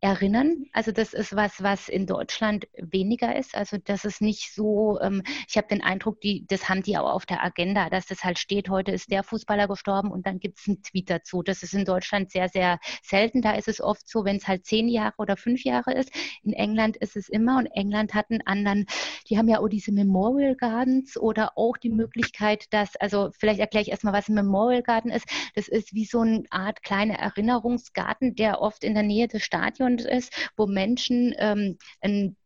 [0.00, 0.64] erinnern.
[0.72, 3.54] Also das ist was, was in Deutschland weniger ist.
[3.54, 7.12] Also das ist nicht so, ähm, ich habe den Eindruck, die, das haben die auch
[7.12, 10.58] auf der Agenda, dass das halt steht, heute ist der Fußballer gestorben und dann gibt
[10.58, 11.42] es einen Tweet dazu.
[11.42, 13.42] Das ist in Deutschland sehr, sehr selten.
[13.42, 16.10] Da ist es oft so, wenn es halt zehn Jahre oder fünf Jahre ist.
[16.42, 18.86] In England ist es immer und England hat einen anderen,
[19.28, 23.82] die haben ja auch diese Memorial Gardens oder auch die Möglichkeit, dass, also vielleicht erkläre
[23.82, 25.26] ich erstmal, was ein Memorial Garden ist.
[25.54, 29.89] Das ist wie so eine Art kleiner Erinnerungsgarten, der oft in der Nähe des Stadions
[29.90, 32.36] Hintergrund ist, wo Menschen ähm, ein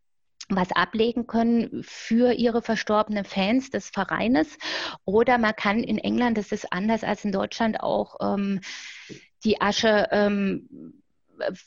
[0.51, 4.59] was ablegen können für ihre verstorbenen Fans des Vereines.
[5.07, 8.61] Oder man kann in England, das ist anders als in Deutschland, auch ähm,
[9.42, 10.84] die Asche ähm,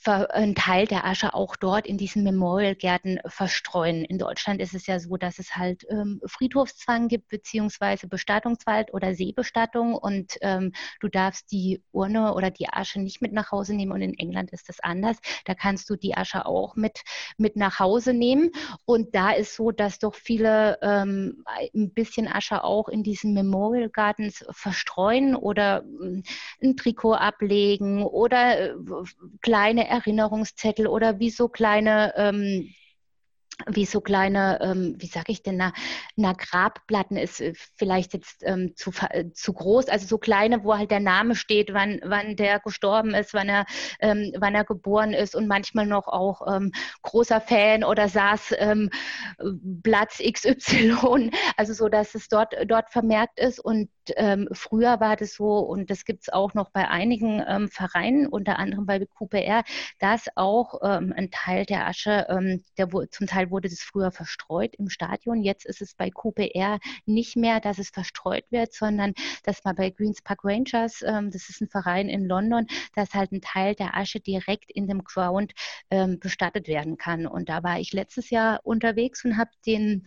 [0.06, 4.06] einen Teil der Asche auch dort in diesen Memorialgärten verstreuen.
[4.06, 9.14] In Deutschland ist es ja so, dass es halt ähm, Friedhofszwang gibt, beziehungsweise Bestattungswald oder
[9.14, 13.92] Seebestattung und ähm, du darfst die Urne oder die Asche nicht mit nach Hause nehmen
[13.92, 15.18] und in England ist das anders.
[15.46, 17.02] Da kannst du die Asche auch mit,
[17.38, 18.52] mit nach Hause nehmen
[18.86, 21.44] und da ist so, dass doch viele ähm,
[21.74, 26.22] ein bisschen Asche auch in diesen Memorial Gardens verstreuen oder äh,
[26.64, 28.76] ein Trikot ablegen oder äh,
[29.58, 32.76] kleine Erinnerungszettel oder wie so kleine ähm,
[33.66, 35.74] wie so kleine, ähm, wie sage ich denn, na,
[36.16, 40.78] na Grabplatten ist äh, vielleicht jetzt ähm, zu, äh, zu groß, also so kleine, wo
[40.78, 43.66] halt der Name steht, wann, wann der gestorben ist, wann er,
[44.00, 48.92] ähm, wann er geboren ist und manchmal noch auch ähm, großer Fan oder saß ähm,
[49.82, 55.34] Platz XY, also so, dass es dort, dort vermerkt ist und ähm, früher war das
[55.34, 59.64] so und das gibt es auch noch bei einigen ähm, Vereinen, unter anderem bei QPR,
[60.00, 64.76] dass auch ähm, ein Teil der Asche, ähm, der zum Teil wurde das früher verstreut
[64.76, 65.42] im Stadion.
[65.42, 69.90] Jetzt ist es bei QPR nicht mehr, dass es verstreut wird, sondern dass man bei
[69.90, 73.96] Greens Park Rangers, ähm, das ist ein Verein in London, dass halt ein Teil der
[73.98, 75.54] Asche direkt in dem Ground
[75.92, 77.28] ähm, bestattet werden kann.
[77.28, 80.06] Und da war ich letztes Jahr unterwegs und habe den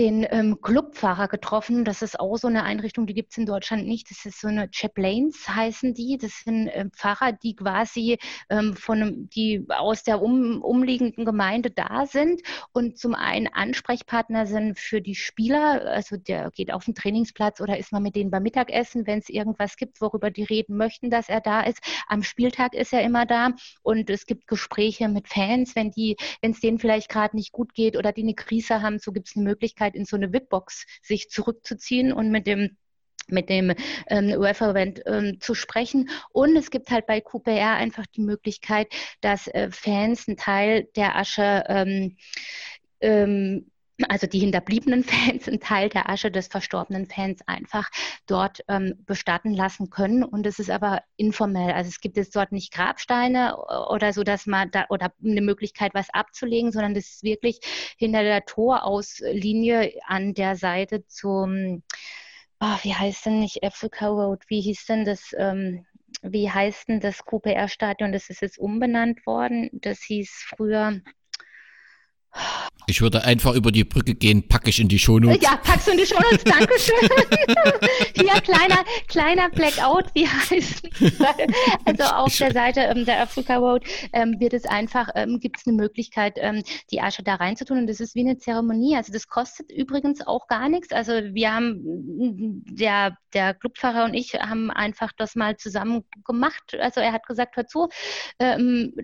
[0.00, 1.84] den ähm, Clubfahrer getroffen.
[1.84, 4.10] Das ist auch so eine Einrichtung, die gibt es in Deutschland nicht.
[4.10, 6.16] Das ist so eine Chaplains heißen die.
[6.16, 12.06] Das sind äh, Pfarrer, die quasi ähm, von die aus der um, umliegenden Gemeinde da
[12.06, 12.40] sind
[12.72, 15.82] und zum einen Ansprechpartner sind für die Spieler.
[15.84, 19.28] Also der geht auf den Trainingsplatz oder ist mal mit denen beim Mittagessen, wenn es
[19.28, 21.80] irgendwas gibt, worüber die reden möchten, dass er da ist.
[22.06, 23.50] Am Spieltag ist er immer da
[23.82, 25.90] und es gibt Gespräche mit Fans, wenn
[26.40, 29.28] wenn es denen vielleicht gerade nicht gut geht oder die eine Krise haben, so gibt
[29.28, 32.76] es eine Möglichkeit, Möglichkeit, in so eine VIP-Box sich zurückzuziehen und mit dem
[33.28, 33.72] mit dem
[34.08, 36.10] ähm, Referent ähm, zu sprechen.
[36.32, 38.88] Und es gibt halt bei QPR einfach die Möglichkeit,
[39.20, 42.16] dass äh, Fans einen Teil der Asche ähm,
[43.00, 43.70] ähm
[44.08, 47.88] also die hinterbliebenen Fans, einen Teil der Asche des verstorbenen Fans einfach
[48.26, 50.24] dort ähm, bestatten lassen können.
[50.24, 51.72] Und es ist aber informell.
[51.72, 53.56] Also es gibt jetzt dort nicht Grabsteine
[53.90, 57.60] oder so, dass man da oder eine Möglichkeit, was abzulegen, sondern das ist wirklich
[57.98, 61.82] hinter der Torauslinie an der Seite zum,
[62.60, 65.34] oh, wie heißt denn nicht Africa Road, wie hieß denn das?
[65.36, 65.86] Ähm,
[66.22, 68.12] wie heißt denn das QPR-Stadion?
[68.12, 69.70] Das ist jetzt umbenannt worden.
[69.72, 71.00] Das hieß früher
[72.86, 75.40] Ich würde einfach über die Brücke gehen, packe ich in die Shownotes.
[75.42, 76.96] Ja, packst du in die Shownotes, Dankeschön.
[78.16, 80.88] Hier, kleiner, kleiner Blackout, wie heißt
[81.84, 85.66] Also auf der Seite ähm, der Africa Road ähm, wird es einfach, ähm, gibt es
[85.66, 88.96] eine Möglichkeit, ähm, die Asche da reinzutun und das ist wie eine Zeremonie.
[88.96, 90.92] Also das kostet übrigens auch gar nichts.
[90.92, 96.76] Also wir haben, der, der Clubfahrer und ich haben einfach das mal zusammen gemacht.
[96.80, 97.88] Also er hat gesagt, hör zu,
[98.40, 98.94] ähm,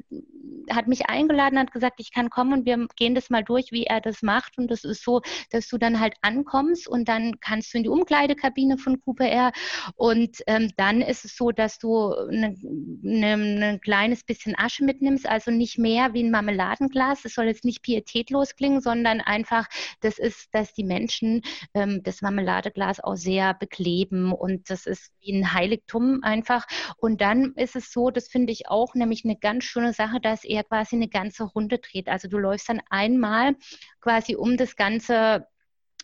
[0.71, 3.85] hat mich eingeladen, hat gesagt, ich kann kommen und wir gehen das mal durch, wie
[3.85, 4.59] er das macht.
[4.59, 7.89] Und das ist so, dass du dann halt ankommst und dann kannst du in die
[7.89, 9.53] Umkleidekabine von QPR
[9.95, 12.57] und ähm, dann ist es so, dass du ein
[13.03, 17.23] ne, ne kleines bisschen Asche mitnimmst, also nicht mehr wie ein Marmeladenglas.
[17.23, 19.67] Das soll jetzt nicht pietätlos klingen, sondern einfach,
[20.01, 21.43] das ist, dass die Menschen
[21.75, 26.67] ähm, das Marmeladeglas auch sehr bekleben und das ist wie ein Heiligtum einfach.
[26.99, 30.45] Und dann ist es so, das finde ich auch nämlich eine ganz schöne Sache, dass
[30.45, 32.09] er quasi eine ganze Runde dreht.
[32.09, 33.57] Also du läufst dann einmal
[34.01, 35.47] quasi um das ganze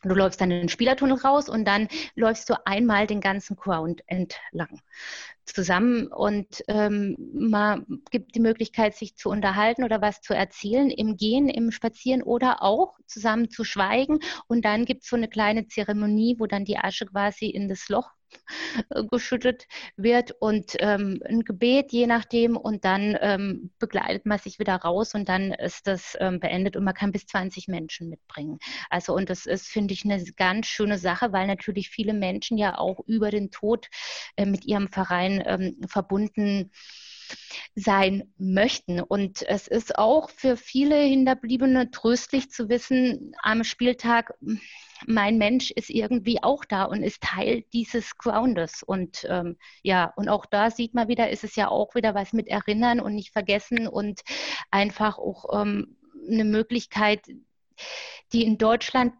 [0.04, 1.86] Du läufst dann in den Spielertunnel raus und dann
[2.16, 4.80] läufst du einmal den ganzen Ground entlang
[5.44, 11.16] zusammen und ähm, man gibt die Möglichkeit, sich zu unterhalten oder was zu erzählen im
[11.16, 14.18] Gehen, im Spazieren oder auch zusammen zu schweigen.
[14.48, 17.88] Und dann gibt es so eine kleine Zeremonie, wo dann die Asche quasi in das
[17.88, 18.10] Loch
[19.10, 19.66] geschüttet
[19.96, 25.14] wird und ähm, ein Gebet, je nachdem, und dann ähm, begleitet man sich wieder raus
[25.14, 28.58] und dann ist das ähm, beendet und man kann bis 20 Menschen mitbringen.
[28.90, 32.78] Also und das ist, finde ich, eine ganz schöne Sache, weil natürlich viele Menschen ja
[32.78, 33.88] auch über den Tod
[34.36, 36.70] äh, mit ihrem Verein ähm, verbunden
[37.74, 39.00] sein möchten.
[39.00, 44.34] Und es ist auch für viele Hinterbliebene tröstlich zu wissen, am Spieltag,
[45.06, 48.82] mein Mensch ist irgendwie auch da und ist Teil dieses Groundes.
[48.82, 52.32] Und ähm, ja, und auch da sieht man wieder, ist es ja auch wieder was
[52.32, 54.20] mit Erinnern und nicht vergessen und
[54.70, 55.96] einfach auch ähm,
[56.28, 57.26] eine Möglichkeit,
[58.32, 59.14] die in Deutschland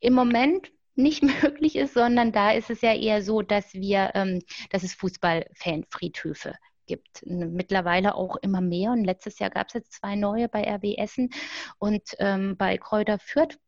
[0.00, 4.42] im Moment nicht möglich ist, sondern da ist es ja eher so, dass wir, ähm,
[4.70, 6.54] dass es Fußballfanfriedhöfe
[6.90, 7.22] gibt.
[7.24, 11.30] Mittlerweile auch immer mehr und letztes Jahr gab es jetzt zwei neue bei RW Essen
[11.78, 13.58] und ähm, bei Kräuter Fürth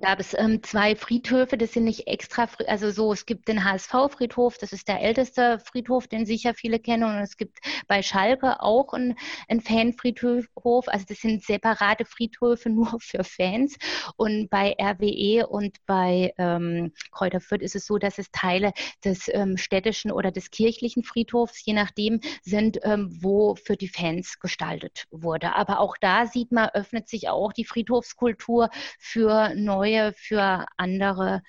[0.00, 4.56] gab es ähm, zwei Friedhöfe, das sind nicht extra, also so, es gibt den HSV-Friedhof,
[4.56, 8.94] das ist der älteste Friedhof, den sicher viele kennen, und es gibt bei Schalke auch
[8.94, 9.16] einen,
[9.48, 13.76] einen Fanfriedhof, also das sind separate Friedhöfe nur für Fans
[14.16, 18.72] und bei RWE und bei ähm, Kräuter Fürth ist es so, dass es Teile
[19.04, 24.38] des ähm, städtischen oder des kirchlichen Friedhofs, je nachdem, sind, ähm, wo für die Fans
[24.40, 25.54] gestaltet wurde.
[25.54, 31.42] Aber auch da sieht man, öffnet sich auch die Friedhofskultur für neue neue, für andere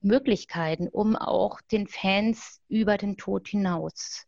[0.00, 4.26] Möglichkeiten, um auch den Fans über den Tod hinaus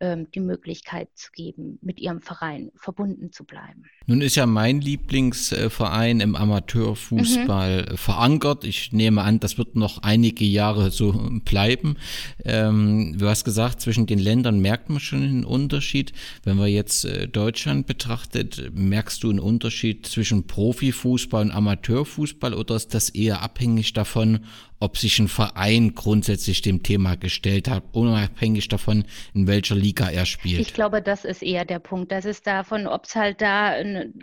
[0.00, 3.82] die Möglichkeit zu geben, mit ihrem Verein verbunden zu bleiben.
[4.06, 7.96] Nun ist ja mein Lieblingsverein im Amateurfußball mhm.
[7.96, 8.64] verankert.
[8.64, 11.12] Ich nehme an, das wird noch einige Jahre so
[11.44, 11.96] bleiben.
[12.44, 16.12] Ähm, du hast gesagt, zwischen den Ländern merkt man schon einen Unterschied.
[16.44, 22.76] Wenn man jetzt äh, Deutschland betrachtet, merkst du einen Unterschied zwischen Profifußball und Amateurfußball oder
[22.76, 24.40] ist das eher abhängig davon,
[24.80, 29.04] ob sich ein Verein grundsätzlich dem Thema gestellt hat, unabhängig davon,
[29.34, 30.60] in welcher Liga er spielt.
[30.60, 32.12] Ich glaube, das ist eher der Punkt.
[32.12, 33.74] Das ist davon, ob es halt da,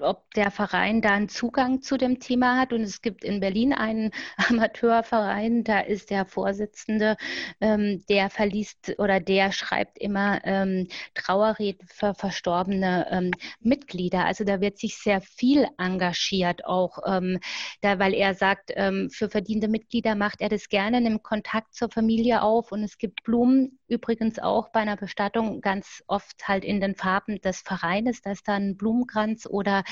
[0.02, 2.72] ob der Verein da einen Zugang zu dem Thema hat.
[2.72, 4.12] Und es gibt in Berlin einen
[4.50, 7.18] Amateurverein, da ist der Vorsitzende,
[7.60, 14.26] ähm, der verliest oder der schreibt immer ähm, Trauerreden für verstorbene ähm, Mitglieder.
[14.26, 17.40] Also da wird sich sehr viel engagiert, auch ähm,
[17.82, 21.74] da, weil er sagt, ähm, für verdiente Mitglieder macht er er das gerne, nimmt Kontakt
[21.74, 22.72] zur Familie auf.
[22.72, 27.42] Und es gibt Blumen, übrigens auch bei einer Bestattung ganz oft halt in den Farben
[27.42, 29.84] des Vereines, da ist dann ein Blumenkranz oder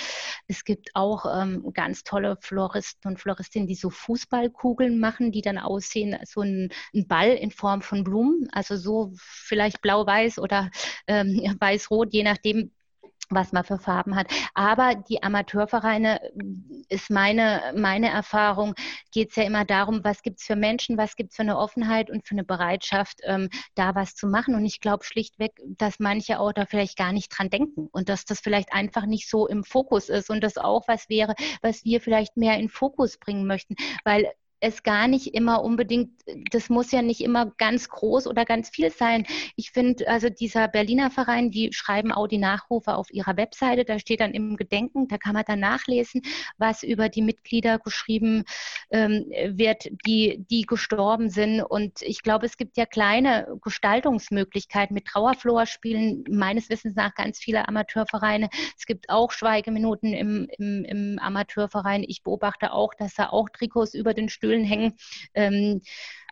[0.47, 5.57] es gibt auch ähm, ganz tolle Floristen und Floristinnen, die so Fußballkugeln machen, die dann
[5.57, 10.69] aussehen, so ein, ein Ball in Form von Blumen, also so vielleicht blau-weiß oder
[11.07, 12.71] ähm, weiß-rot, je nachdem,
[13.35, 14.27] was man für Farben hat.
[14.53, 16.19] Aber die Amateurvereine
[16.89, 18.75] ist meine, meine Erfahrung,
[19.11, 21.57] geht es ja immer darum, was gibt es für Menschen, was gibt es für eine
[21.57, 24.55] Offenheit und für eine Bereitschaft, ähm, da was zu machen.
[24.55, 28.25] Und ich glaube schlichtweg, dass manche auch da vielleicht gar nicht dran denken und dass
[28.25, 32.01] das vielleicht einfach nicht so im Fokus ist und das auch was wäre, was wir
[32.01, 33.75] vielleicht mehr in Fokus bringen möchten.
[34.03, 34.31] Weil
[34.63, 36.11] es gar nicht immer unbedingt,
[36.51, 39.25] das muss ja nicht immer ganz groß oder ganz viel sein.
[39.57, 43.99] Ich finde, also dieser Berliner Verein, die schreiben auch die Nachrufe auf ihrer Webseite, da
[43.99, 46.21] steht dann im Gedenken, da kann man dann nachlesen,
[46.57, 48.45] was über die Mitglieder geschrieben
[48.89, 51.61] ähm, wird, die, die gestorben sind.
[51.61, 57.37] Und ich glaube, es gibt ja kleine Gestaltungsmöglichkeiten mit Trauerflor spielen meines Wissens nach ganz
[57.37, 58.47] viele Amateurvereine.
[58.77, 62.05] Es gibt auch Schweigeminuten im, im, im Amateurverein.
[62.07, 64.93] Ich beobachte auch, dass da auch Trikots über den Stühlen hängen.
[65.33, 65.81] Ähm,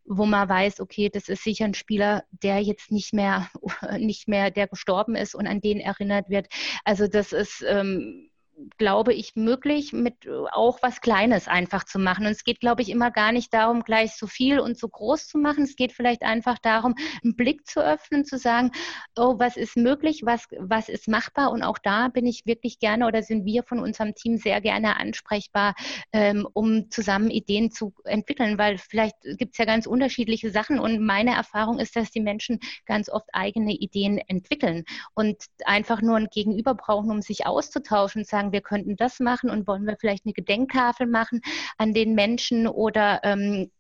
[0.06, 3.50] wo man weiß, okay, das ist sicher ein Spieler, der jetzt nicht mehr,
[4.00, 6.48] nicht mehr, der gestorben ist und an den erinnert wird.
[6.84, 8.31] Also das ist ähm,
[8.78, 12.26] glaube ich, möglich, mit äh, auch was Kleines einfach zu machen.
[12.26, 15.28] Und es geht, glaube ich, immer gar nicht darum, gleich so viel und so groß
[15.28, 15.64] zu machen.
[15.64, 18.72] Es geht vielleicht einfach darum, einen Blick zu öffnen, zu sagen,
[19.16, 21.51] oh, was ist möglich, was, was ist machbar.
[21.51, 24.97] Und auch da bin ich wirklich gerne oder sind wir von unserem Team sehr gerne
[24.99, 25.76] ansprechbar,
[26.14, 30.80] ähm, um zusammen Ideen zu entwickeln, weil vielleicht gibt es ja ganz unterschiedliche Sachen.
[30.80, 34.84] Und meine Erfahrung ist, dass die Menschen ganz oft eigene Ideen entwickeln
[35.14, 39.49] und einfach nur ein Gegenüber brauchen, um sich auszutauschen und sagen, wir könnten das machen
[39.49, 41.41] und wollen wir vielleicht eine Gedenktafel machen
[41.78, 43.72] an den Menschen oder ähm,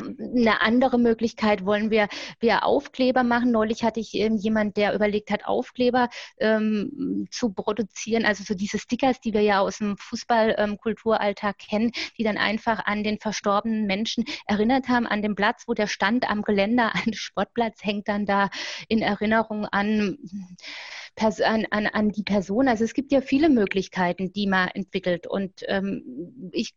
[0.00, 2.08] eine andere Möglichkeit wollen wir,
[2.40, 3.50] wir Aufkleber machen.
[3.50, 8.78] Neulich hatte ich ähm, jemand, der überlegt hat, Aufkleber ähm, zu produzieren, also so diese
[8.78, 13.86] Stickers, die wir ja aus dem Fußballkulturalltag ähm, kennen, die dann einfach an den verstorbenen
[13.86, 18.26] Menschen erinnert haben, an den Platz, wo der stand am Geländer, ein Sportplatz hängt dann
[18.26, 18.50] da
[18.88, 20.18] in Erinnerung an
[21.16, 22.68] an, an, an die Person.
[22.68, 25.26] Also es gibt ja viele Möglichkeiten, die man entwickelt.
[25.26, 26.74] Und ähm, ich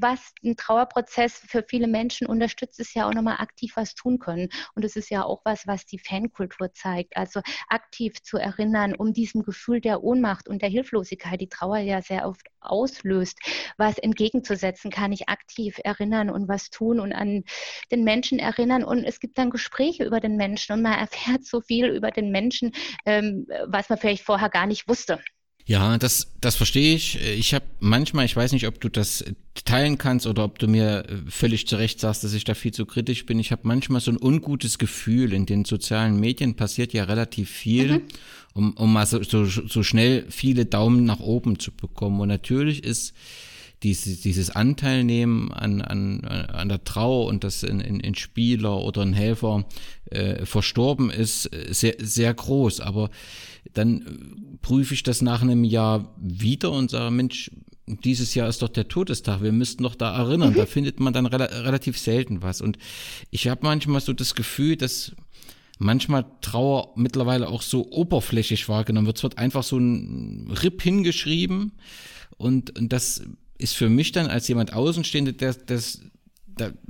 [0.00, 4.48] was ein Trauerprozess für viele Menschen unterstützt, ist ja auch nochmal aktiv was tun können.
[4.74, 7.16] Und es ist ja auch was, was die Fankultur zeigt.
[7.16, 12.02] Also aktiv zu erinnern, um diesem Gefühl der Ohnmacht und der Hilflosigkeit, die Trauer ja
[12.02, 13.38] sehr oft auslöst,
[13.76, 17.44] was entgegenzusetzen, kann ich aktiv erinnern und was tun und an
[17.90, 18.84] den Menschen erinnern.
[18.84, 22.30] Und es gibt dann Gespräche über den Menschen und man erfährt so viel über den
[22.30, 22.72] Menschen,
[23.04, 25.20] ähm, was man vielleicht vorher gar nicht wusste.
[25.68, 27.20] Ja, das, das verstehe ich.
[27.20, 29.22] Ich habe manchmal, ich weiß nicht, ob du das
[29.66, 32.86] teilen kannst oder ob du mir völlig zu Recht sagst, dass ich da viel zu
[32.86, 33.38] kritisch bin.
[33.38, 35.34] Ich habe manchmal so ein ungutes Gefühl.
[35.34, 38.02] In den sozialen Medien passiert ja relativ viel, mhm.
[38.54, 42.18] um, um mal so, so, so schnell viele Daumen nach oben zu bekommen.
[42.18, 43.12] Und natürlich ist
[43.82, 49.12] dieses, dieses Anteilnehmen an, an, an der Trauer und dass ein, ein, Spieler oder ein
[49.12, 49.66] Helfer
[50.10, 52.80] äh, verstorben ist, sehr, sehr groß.
[52.80, 53.10] Aber
[53.74, 57.50] dann prüfe ich das nach einem Jahr wieder und sage, Mensch,
[57.86, 60.52] dieses Jahr ist doch der Todestag, wir müssten doch da erinnern.
[60.52, 60.56] Mhm.
[60.56, 62.60] Da findet man dann re relativ selten was.
[62.60, 62.78] Und
[63.30, 65.12] ich habe manchmal so das Gefühl, dass
[65.78, 69.18] manchmal Trauer mittlerweile auch so oberflächlich wahrgenommen wird.
[69.18, 71.72] Es wird einfach so ein Rip hingeschrieben
[72.36, 73.22] und, und das
[73.58, 76.00] ist für mich dann als jemand Außenstehende, das, das,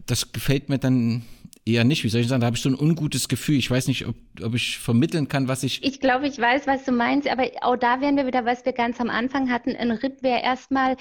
[0.07, 1.23] das gefällt mir dann
[1.65, 2.05] eher nicht.
[2.05, 3.57] Wie soll ich sagen, da habe ich so ein ungutes Gefühl.
[3.57, 5.83] Ich weiß nicht, ob, ob ich vermitteln kann, was ich.
[5.83, 8.73] Ich glaube, ich weiß, was du meinst, aber auch da wären wir wieder, was wir
[8.73, 9.77] ganz am Anfang hatten.
[9.77, 10.97] Ein RIP wäre erstmal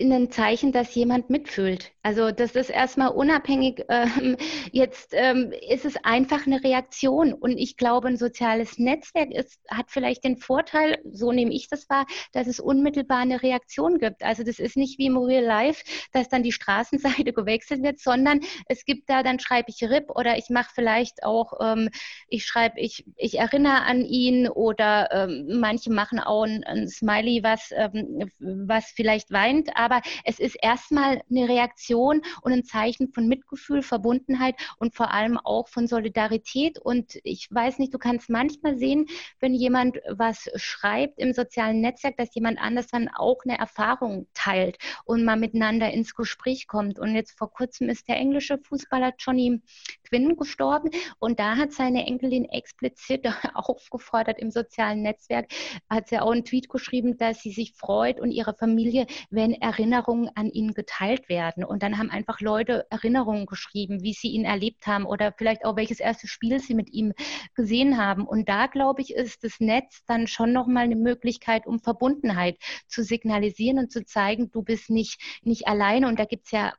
[0.00, 1.92] ein Zeichen, dass jemand mitfühlt.
[2.04, 3.84] Also das ist erstmal unabhängig.
[3.88, 4.36] Ähm,
[4.72, 7.32] jetzt ähm, ist es einfach eine Reaktion.
[7.32, 11.88] Und ich glaube, ein soziales Netzwerk ist, hat vielleicht den Vorteil, so nehme ich das
[11.88, 14.22] wahr, dass es unmittelbar eine Reaktion gibt.
[14.22, 18.40] Also das ist nicht wie im Real Life, dass dann die Straßenseite gewechselt wird, sondern
[18.68, 21.90] es gibt da, dann schreibe ich RIP oder ich mache vielleicht auch, ähm,
[22.28, 27.42] ich schreibe, ich, ich erinnere an ihn oder ähm, manche machen auch ein, ein Smiley,
[27.42, 33.28] was, ähm, was vielleicht weint aber es ist erstmal eine Reaktion und ein Zeichen von
[33.28, 36.78] Mitgefühl, Verbundenheit und vor allem auch von Solidarität.
[36.78, 39.06] Und ich weiß nicht, du kannst manchmal sehen,
[39.40, 44.78] wenn jemand was schreibt im sozialen Netzwerk, dass jemand anders dann auch eine Erfahrung teilt
[45.04, 46.98] und mal miteinander ins Gespräch kommt.
[46.98, 49.60] Und jetzt vor kurzem ist der englische Fußballer Johnny
[50.08, 55.46] Quinn gestorben und da hat seine Enkelin explizit aufgefordert im sozialen Netzwerk,
[55.88, 60.30] hat sie auch einen Tweet geschrieben, dass sie sich freut und ihre Familie, wenn Erinnerungen
[60.34, 61.64] an ihn geteilt werden.
[61.64, 65.76] Und dann haben einfach Leute Erinnerungen geschrieben, wie sie ihn erlebt haben oder vielleicht auch
[65.76, 67.12] welches erste Spiel sie mit ihm
[67.54, 68.26] gesehen haben.
[68.26, 72.58] Und da, glaube ich, ist das Netz dann schon nochmal eine Möglichkeit, um Verbundenheit
[72.88, 76.08] zu signalisieren und zu zeigen, du bist nicht, nicht alleine.
[76.08, 76.72] Und da gibt es ja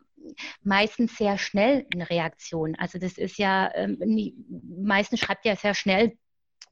[0.64, 2.76] meistens sehr schnell eine Reaktion.
[2.76, 3.99] Also das ist ja, ähm,
[4.84, 6.18] meistens schreibt ja sehr schnell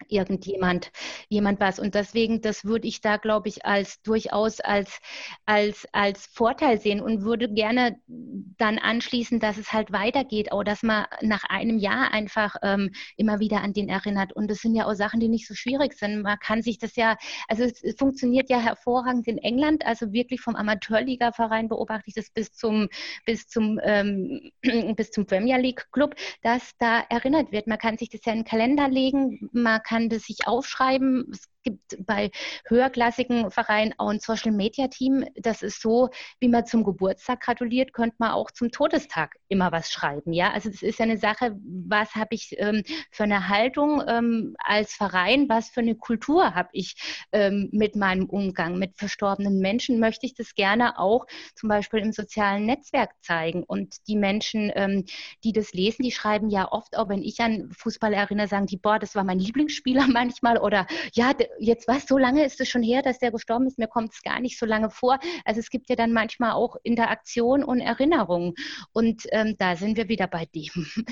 [0.08, 0.91] irgendjemand
[1.30, 1.80] jemand was.
[1.80, 5.00] Und deswegen das würde ich da glaube ich als durchaus als
[5.46, 10.84] als als Vorteil sehen und würde gerne dann anschließen dass es halt weitergeht auch dass
[10.84, 14.34] man nach einem Jahr einfach ähm, immer wieder an den erinnert.
[14.34, 16.22] Und das sind ja auch Sachen die nicht so schwierig sind.
[16.22, 17.18] Man kann sich das ja
[17.48, 19.86] also es, funktioniert ja hervorragend in England.
[19.86, 22.89] Also wirklich vom Amateurliga-Verein beobachte ich das bis zum
[23.26, 24.52] bis zum ähm,
[24.96, 27.68] bis zum Premier League Club dass da erinnert wird.
[27.68, 29.50] Man kann sich das ja in den Kalender legen.
[29.52, 31.30] Man kann das sich aufschreiben.
[31.32, 32.32] Es gibt bei
[32.68, 35.26] höherklassigen Vereinen auch ein Social Media Team.
[35.36, 36.09] Das ist so,
[36.39, 40.34] wie man zum Geburtstag gratuliert, könnte man auch zum Todestag immer was schreiben.
[40.34, 44.55] Ja, also das ist ja eine Sache, was habe ich ähm, für eine Haltung ähm,
[44.59, 46.95] als Verein, was für eine Kultur habe ich
[47.32, 52.11] ähm, mit meinem Umgang mit verstorbenen Menschen, möchte ich das gerne auch zum Beispiel im
[52.11, 53.64] sozialen Netzwerk zeigen.
[53.64, 55.05] Und die Menschen, ähm,
[55.43, 58.78] die das lesen, die schreiben ja oft, auch wenn ich an Fußball erinnere, sagen die,
[58.78, 62.84] boah, das war mein Lieblingsspieler manchmal oder ja, jetzt was, so lange ist es schon
[62.84, 65.20] her, dass der gestorben ist, mir kommt es gar nicht so lange vor.
[65.45, 68.56] Also es gibt ja dann manchmal auch Interaktion und Erinnerung.
[68.91, 70.72] Und ähm, da sind wir wieder bei dem.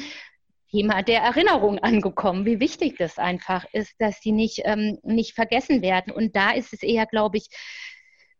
[0.71, 5.81] Thema der Erinnerung angekommen, wie wichtig das einfach ist, dass die nicht, ähm, nicht vergessen
[5.81, 6.13] werden.
[6.13, 7.49] Und da ist es eher, glaube ich,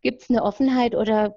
[0.02, 1.36] Gibt es eine Offenheit oder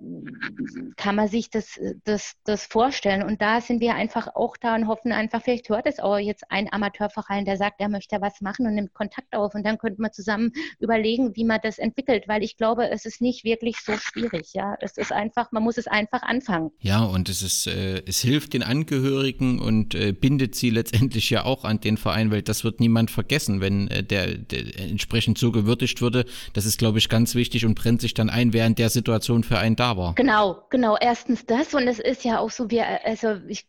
[0.97, 3.23] kann man sich das, das, das vorstellen?
[3.23, 6.45] Und da sind wir einfach auch da und hoffen einfach, vielleicht hört es auch jetzt
[6.49, 9.55] ein Amateurverein, der sagt, er möchte was machen und nimmt Kontakt auf.
[9.55, 13.21] Und dann könnten wir zusammen überlegen, wie man das entwickelt, weil ich glaube, es ist
[13.21, 14.55] nicht wirklich so schwierig.
[14.55, 16.71] Ja, es ist einfach, man muss es einfach anfangen.
[16.81, 21.45] Ja, und es ist, äh, es hilft den Angehörigen und äh, bindet sie letztendlich ja
[21.45, 25.53] auch an den Verein, weil das wird niemand vergessen, wenn äh, der, der entsprechend so
[25.53, 26.25] gewürdigt würde.
[26.55, 29.59] Das ist, glaube ich, ganz wichtig und brennt sich dann ein während der Situation für
[29.59, 30.15] einen da war.
[30.15, 30.97] Genau, genau.
[30.99, 33.67] Erstens das und es ist ja auch so, wir, also ich,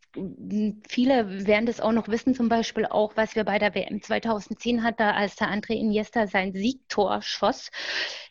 [0.88, 4.84] viele werden das auch noch wissen, zum Beispiel auch, was wir bei der WM 2010
[4.84, 7.70] hatten, als der André Iniesta sein Siegtor schoss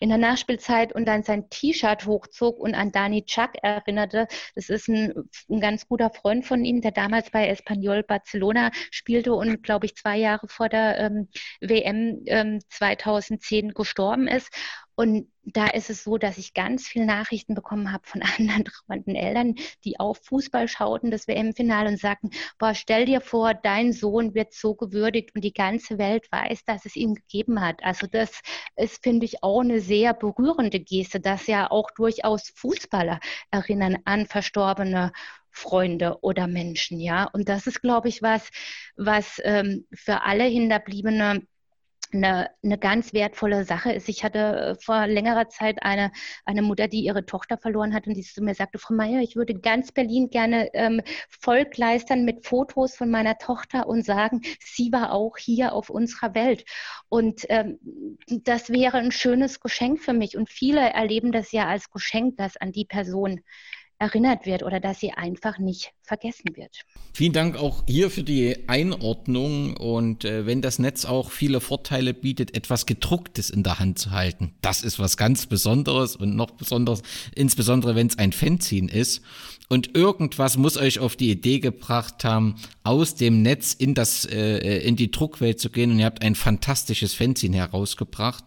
[0.01, 4.27] in der Nachspielzeit und dann sein T-Shirt hochzog und an Dani Chuck erinnerte.
[4.55, 5.13] Das ist ein,
[5.51, 9.97] ein ganz guter Freund von ihm, der damals bei Espanyol Barcelona spielte und, glaube ich,
[9.97, 11.29] zwei Jahre vor der ähm,
[11.61, 14.49] WM ähm, 2010 gestorben ist.
[14.95, 19.15] Und da ist es so, dass ich ganz viele Nachrichten bekommen habe von anderen trauernden
[19.15, 24.35] Eltern, die auf Fußball schauten, das WM-Finale und sagten, boah, stell dir vor, dein Sohn
[24.35, 27.83] wird so gewürdigt und die ganze Welt weiß, dass es ihn gegeben hat.
[27.83, 28.41] Also das
[28.77, 33.21] ist, finde ich, auch eine sehr berührende Geste, dass ja auch durchaus Fußballer
[33.51, 35.13] erinnern an verstorbene
[35.51, 37.25] Freunde oder Menschen, ja.
[37.33, 38.51] Und das ist, glaube ich, was,
[38.97, 41.47] was ähm, für alle Hinterbliebene
[42.15, 44.09] eine, eine ganz wertvolle Sache ist.
[44.09, 46.13] Ich hatte äh, vor längerer Zeit eine,
[46.45, 49.37] eine Mutter, die ihre Tochter verloren hat und die zu mir sagte, Frau Meier, ich
[49.37, 55.13] würde ganz Berlin gerne ähm, vollkleistern mit Fotos von meiner Tochter und sagen, sie war
[55.13, 56.65] auch hier auf unserer Welt.
[57.09, 57.79] Und ähm,
[58.27, 60.37] das wäre ein schönes Geschenk für mich.
[60.37, 63.41] Und viele erleben das ja als Geschenk, das an die Person
[64.05, 66.83] erinnert wird oder dass sie einfach nicht vergessen wird.
[67.15, 72.13] Vielen Dank auch hier für die Einordnung und äh, wenn das Netz auch viele Vorteile
[72.13, 76.51] bietet, etwas gedrucktes in der Hand zu halten, das ist was ganz Besonderes und noch
[76.51, 77.03] besonders,
[77.35, 79.23] insbesondere wenn es ein Fanzine ist
[79.69, 84.87] und irgendwas muss euch auf die Idee gebracht haben, aus dem Netz in das äh,
[84.87, 88.45] in die Druckwelt zu gehen und ihr habt ein fantastisches Fanzine herausgebracht.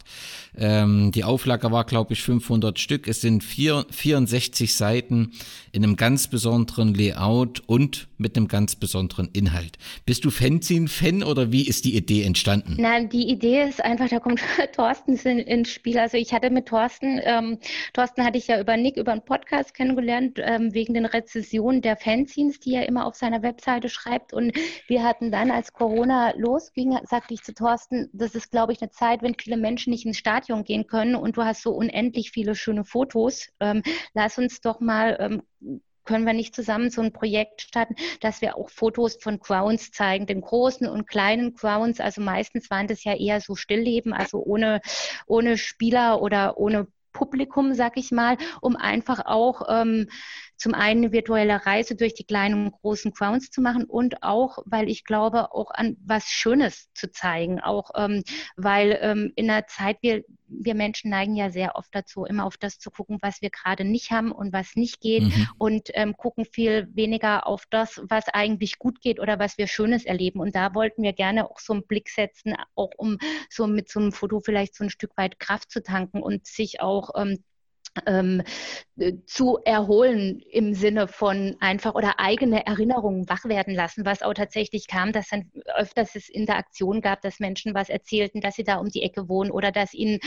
[0.56, 3.08] Ähm, die Auflage war, glaube ich, 500 Stück.
[3.08, 5.32] Es sind vier, 64 Seiten
[5.72, 9.78] in einem ganz besonderen Layout und mit einem ganz besonderen Inhalt.
[10.06, 12.76] Bist du Fanzine-Fan oder wie ist die Idee entstanden?
[12.80, 14.42] Nein, die Idee ist einfach, da kommt
[14.76, 16.00] Thorsten ins Spiel.
[16.00, 17.60] Also ich hatte mit Thorsten, ähm,
[17.94, 21.98] Thorsten hatte ich ja über Nick, über einen Podcast kennengelernt, ähm, wegen den Rezessionen der
[21.98, 24.34] Fanzines, die er immer auf seiner Webseite schreibt.
[24.34, 24.54] Und
[24.88, 28.92] wir hatten dann, als Corona losging, sagte ich zu Thorsten, das ist, glaube ich, eine
[28.92, 32.56] Zeit, wenn viele Menschen nicht ins Stadion gehen können und du hast so unendlich viele
[32.56, 33.50] schöne Fotos.
[33.60, 33.84] Ähm,
[34.14, 35.44] lass uns doch mal ähm,
[36.08, 40.26] können wir nicht zusammen so ein Projekt starten, dass wir auch Fotos von Grounds zeigen,
[40.26, 42.00] den großen und kleinen Grounds.
[42.00, 44.82] Also meistens waren das ja eher so Stillleben, also ohne,
[45.28, 50.08] ohne Spieler oder ohne Publikum, sag ich mal, um einfach auch ähm,
[50.58, 54.58] zum einen eine virtuelle Reise durch die kleinen und großen Crowns zu machen und auch,
[54.66, 57.60] weil ich glaube, auch an was Schönes zu zeigen.
[57.60, 58.24] Auch ähm,
[58.56, 62.58] weil ähm, in der Zeit, wir, wir Menschen neigen ja sehr oft dazu, immer auf
[62.58, 65.48] das zu gucken, was wir gerade nicht haben und was nicht geht mhm.
[65.58, 70.06] und ähm, gucken viel weniger auf das, was eigentlich gut geht oder was wir Schönes
[70.06, 70.40] erleben.
[70.40, 74.00] Und da wollten wir gerne auch so einen Blick setzen, auch um so mit so
[74.00, 77.44] einem Foto vielleicht so ein Stück weit Kraft zu tanken und sich auch ähm,
[78.06, 78.44] ähm,
[79.26, 84.88] zu erholen im Sinne von einfach oder eigene Erinnerungen wach werden lassen, was auch tatsächlich
[84.88, 88.90] kam, dass dann öfters es Interaktion gab, dass Menschen was erzählten, dass sie da um
[88.90, 90.20] die Ecke wohnen oder dass ihnen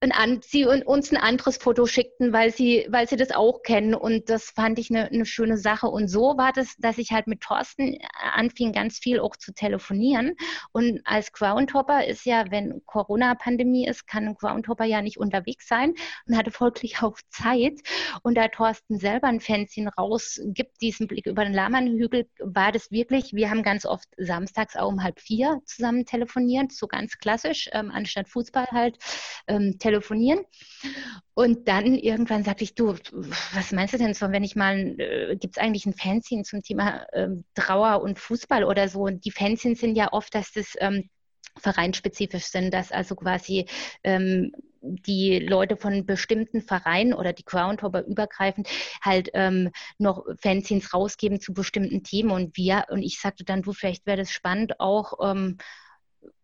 [0.00, 3.94] ein, sie uns ein anderes Foto schickten, weil sie, weil sie das auch kennen.
[3.94, 5.88] Und das fand ich eine, eine schöne Sache.
[5.88, 7.98] Und so war das, dass ich halt mit Thorsten
[8.34, 10.34] anfing, ganz viel auch zu telefonieren.
[10.72, 15.94] Und als Groundhopper ist ja, wenn Corona-Pandemie ist, kann ein Groundhopper ja nicht unterwegs sein
[16.26, 17.80] und hatte folglich auch Zeit
[18.22, 23.32] und da Thorsten selber ein Fanzine rausgibt, diesen Blick über den Lahmannhügel, war das wirklich,
[23.32, 27.90] wir haben ganz oft samstags auch um halb vier zusammen telefoniert, so ganz klassisch, ähm,
[27.90, 28.98] anstatt Fußball halt
[29.46, 30.40] ähm, telefonieren.
[31.34, 32.94] Und dann irgendwann sagte ich, du,
[33.52, 36.62] was meinst du denn so, wenn ich mal, äh, gibt es eigentlich ein Fanzine zum
[36.62, 39.02] Thema ähm, Trauer und Fußball oder so?
[39.02, 41.10] Und die Fanzines sind ja oft, dass das ähm,
[41.58, 43.66] vereinspezifisch sind, dass also quasi
[44.04, 48.68] ähm, die Leute von bestimmten Vereinen oder die Groundhopper übergreifend
[49.02, 52.30] halt ähm, noch Fanzines rausgeben zu bestimmten Themen.
[52.30, 55.58] Und wir und ich sagte dann, du, vielleicht wäre das spannend auch ähm,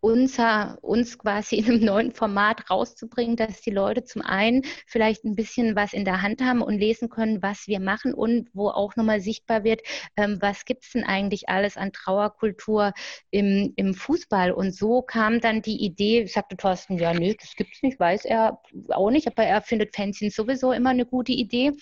[0.02, 5.36] unser, uns quasi in einem neuen Format rauszubringen, dass die Leute zum einen vielleicht ein
[5.36, 8.96] bisschen was in der Hand haben und lesen können, was wir machen und wo auch
[8.96, 9.80] nochmal sichtbar wird,
[10.16, 12.92] ähm, was gibt es denn eigentlich alles an Trauerkultur
[13.30, 14.50] im, im Fußball.
[14.50, 18.24] Und so kam dann die Idee, sagte Thorsten, ja, nö, das gibt es nicht, weiß
[18.24, 21.72] er auch nicht, aber er findet Fanzines sowieso immer eine gute Idee.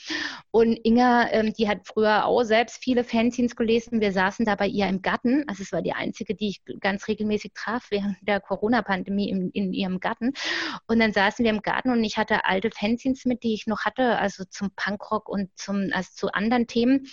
[0.50, 4.02] Und Inga, ähm, die hat früher auch selbst viele Fanzines gelesen.
[4.02, 7.08] Wir saßen da bei ihr im Garten, also es war die einzige, die ich ganz
[7.08, 10.32] regelmäßig traf während der Corona-Pandemie in, in ihrem Garten.
[10.86, 13.84] Und dann saßen wir im Garten und ich hatte alte Fanzines mit, die ich noch
[13.84, 17.06] hatte, also zum Punkrock und zum, also zu anderen Themen.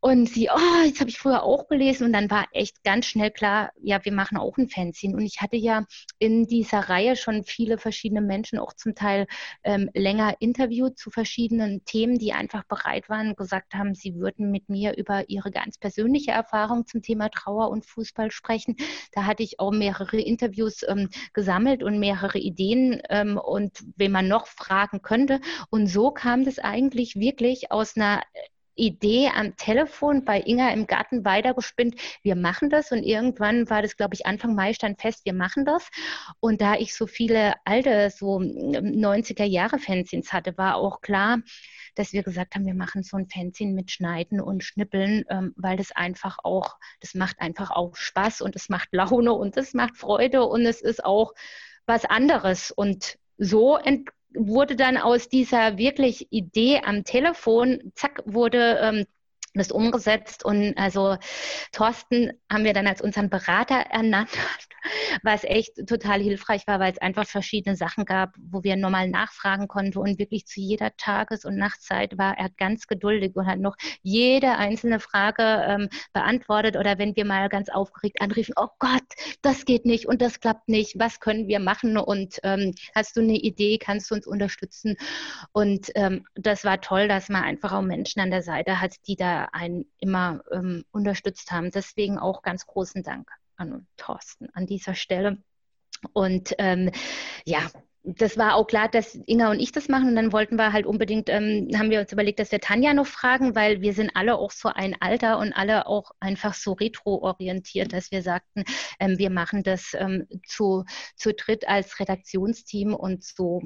[0.00, 3.30] Und sie, oh, jetzt habe ich früher auch gelesen und dann war echt ganz schnell
[3.30, 5.16] klar, ja, wir machen auch ein Fanzine.
[5.16, 5.84] Und ich hatte ja
[6.18, 9.26] in dieser Reihe schon viele verschiedene Menschen, auch zum Teil
[9.64, 14.68] ähm, länger interviewt zu verschiedenen Themen, die einfach bereit waren, gesagt haben, sie würden mit
[14.68, 18.76] mir über ihre ganz persönliche Erfahrung zum Thema Trauer und Fußball sprechen.
[19.12, 24.12] Da hatte ich auch mehrere mehrere Interviews ähm, gesammelt und mehrere Ideen ähm, und wen
[24.12, 25.40] man noch fragen könnte.
[25.70, 28.22] Und so kam das eigentlich wirklich aus einer
[28.76, 33.96] Idee am Telefon bei Inga im Garten weitergespinnt, wir machen das und irgendwann war das,
[33.96, 35.90] glaube ich, Anfang Mai stand fest, wir machen das.
[36.38, 41.40] Und da ich so viele alte, so 90er Jahre Fanzines hatte, war auch klar,
[41.94, 45.76] dass wir gesagt haben, wir machen so ein Fanzine mit Schneiden und Schnippeln, ähm, weil
[45.76, 49.96] das einfach auch, das macht einfach auch Spaß und es macht Laune und es macht
[49.96, 51.32] Freude und es ist auch
[51.86, 52.70] was anderes.
[52.70, 53.78] Und so
[54.34, 59.06] wurde dann aus dieser wirklich Idee am Telefon, zack, wurde ähm,
[59.54, 60.44] das umgesetzt.
[60.44, 61.16] Und also
[61.72, 64.30] Thorsten haben wir dann als unseren Berater ernannt,
[65.22, 69.68] was echt total hilfreich war, weil es einfach verschiedene Sachen gab, wo wir normal nachfragen
[69.68, 69.98] konnten.
[69.98, 74.56] Und wirklich zu jeder Tages- und Nachtzeit war er ganz geduldig und hat noch jede
[74.56, 76.76] einzelne Frage ähm, beantwortet.
[76.76, 79.02] Oder wenn wir mal ganz aufgeregt anriefen, oh Gott,
[79.42, 81.98] das geht nicht und das klappt nicht, was können wir machen?
[81.98, 84.96] Und ähm, hast du eine Idee, kannst du uns unterstützen?
[85.52, 89.16] Und ähm, das war toll, dass man einfach auch Menschen an der Seite hat, die
[89.16, 91.70] da einen immer ähm, unterstützt haben.
[91.70, 95.38] Deswegen auch ganz großen Dank an Thorsten an dieser Stelle.
[96.12, 96.90] Und ähm,
[97.44, 97.68] ja,
[98.02, 100.08] das war auch klar, dass Inga und ich das machen.
[100.08, 103.06] Und dann wollten wir halt unbedingt, ähm, haben wir uns überlegt, dass wir Tanja noch
[103.06, 107.92] fragen, weil wir sind alle auch so ein Alter und alle auch einfach so retro-orientiert,
[107.92, 108.64] dass wir sagten,
[108.98, 110.84] ähm, wir machen das ähm, zu,
[111.14, 113.60] zu dritt als Redaktionsteam und so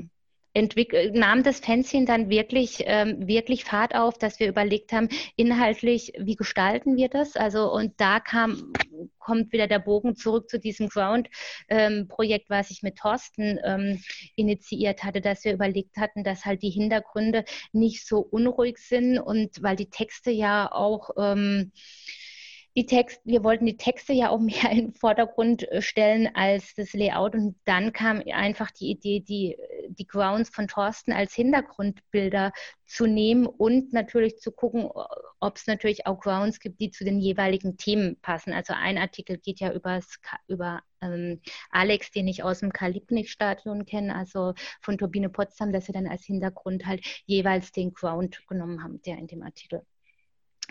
[1.13, 6.37] nahm das Fanzine dann wirklich, ähm, wirklich Fahrt auf, dass wir überlegt haben, inhaltlich, wie
[6.37, 7.37] gestalten wir das?
[7.37, 8.73] Also, und da kam,
[9.19, 14.03] kommt wieder der Bogen zurück zu diesem Ground-Projekt, ähm, was ich mit Thorsten ähm,
[14.37, 19.63] initiiert hatte, dass wir überlegt hatten, dass halt die Hintergründe nicht so unruhig sind und
[19.63, 21.73] weil die Texte ja auch, ähm,
[22.77, 26.75] die Text, wir wollten die Texte ja auch mehr in den Vordergrund äh, stellen als
[26.75, 27.35] das Layout.
[27.35, 29.57] Und dann kam einfach die Idee, die,
[29.89, 32.53] die Grounds von Thorsten als Hintergrundbilder
[32.87, 34.91] zu nehmen und natürlich zu gucken,
[35.41, 38.53] ob es natürlich auch Grounds gibt, die zu den jeweiligen Themen passen.
[38.53, 40.19] Also ein Artikel geht ja übers,
[40.49, 41.41] über ähm,
[41.71, 46.25] Alex, den ich aus dem Karl-Liebknecht-Stadion kenne, also von Turbine Potsdam, dass sie dann als
[46.25, 49.83] Hintergrund halt jeweils den Ground genommen haben, der in dem Artikel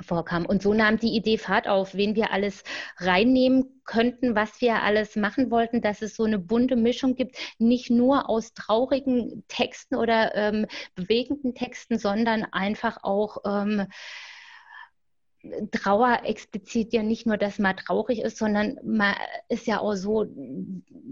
[0.01, 0.45] vorkam.
[0.45, 2.63] Und so nahm die Idee Fahrt auf, wen wir alles
[2.97, 7.89] reinnehmen könnten, was wir alles machen wollten, dass es so eine bunte Mischung gibt, nicht
[7.89, 10.65] nur aus traurigen Texten oder ähm,
[10.95, 13.87] bewegenden Texten, sondern einfach auch ähm,
[15.71, 19.13] Trauer explizit ja nicht nur, dass man traurig ist, sondern man
[19.49, 20.25] ist ja auch so,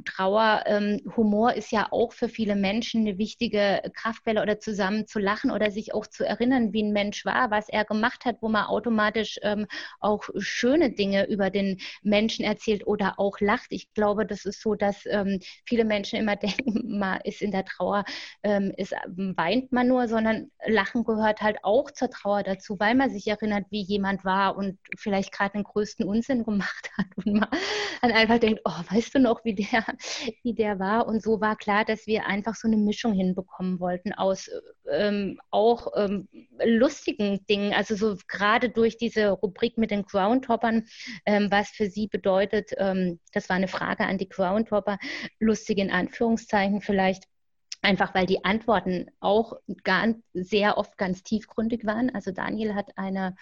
[0.05, 5.19] Trauer, ähm, Humor ist ja auch für viele Menschen eine wichtige Kraftquelle oder zusammen zu
[5.19, 8.47] lachen oder sich auch zu erinnern, wie ein Mensch war, was er gemacht hat, wo
[8.47, 9.67] man automatisch ähm,
[9.99, 13.67] auch schöne Dinge über den Menschen erzählt oder auch lacht.
[13.71, 17.65] Ich glaube, das ist so, dass ähm, viele Menschen immer denken, man ist in der
[17.65, 18.05] Trauer,
[18.43, 23.09] ähm, ist, weint man nur, sondern Lachen gehört halt auch zur Trauer dazu, weil man
[23.09, 27.49] sich erinnert, wie jemand war und vielleicht gerade den größten Unsinn gemacht hat und man
[28.02, 29.85] dann einfach denkt, oh, weißt du noch, wie der,
[30.43, 31.07] wie der war?
[31.07, 34.49] Und so war klar, dass wir einfach so eine Mischung hinbekommen wollten aus
[34.89, 36.27] ähm, auch ähm,
[36.64, 40.88] lustigen Dingen, also so gerade durch diese Rubrik mit den Groundhoppern,
[41.26, 44.98] ähm, was für sie bedeutet, ähm, das war eine Frage an die Groundhopper,
[45.39, 47.26] lustig in Anführungszeichen vielleicht
[47.81, 49.53] einfach weil die Antworten auch
[49.84, 52.14] ganz, sehr oft ganz tiefgründig waren.
[52.14, 53.35] Also Daniel hat eine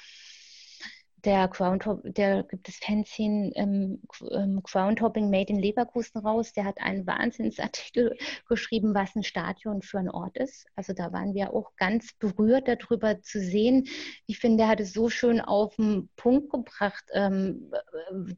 [1.25, 4.01] der Groundhop, der gibt das Fanzine ähm,
[4.31, 6.53] ähm, Groundhopping Made in Leverkusen raus.
[6.53, 8.17] Der hat einen Wahnsinnsartikel
[8.47, 10.65] geschrieben, was ein Stadion für ein Ort ist.
[10.75, 13.87] Also da waren wir auch ganz berührt darüber zu sehen.
[14.25, 17.71] Ich finde, er hat es so schön auf den Punkt gebracht, ähm,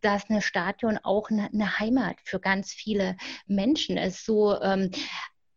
[0.02, 3.16] dass ein Stadion auch eine, eine, Heimat für ganz viele
[3.48, 4.26] Menschen ist.
[4.26, 4.92] So ähm,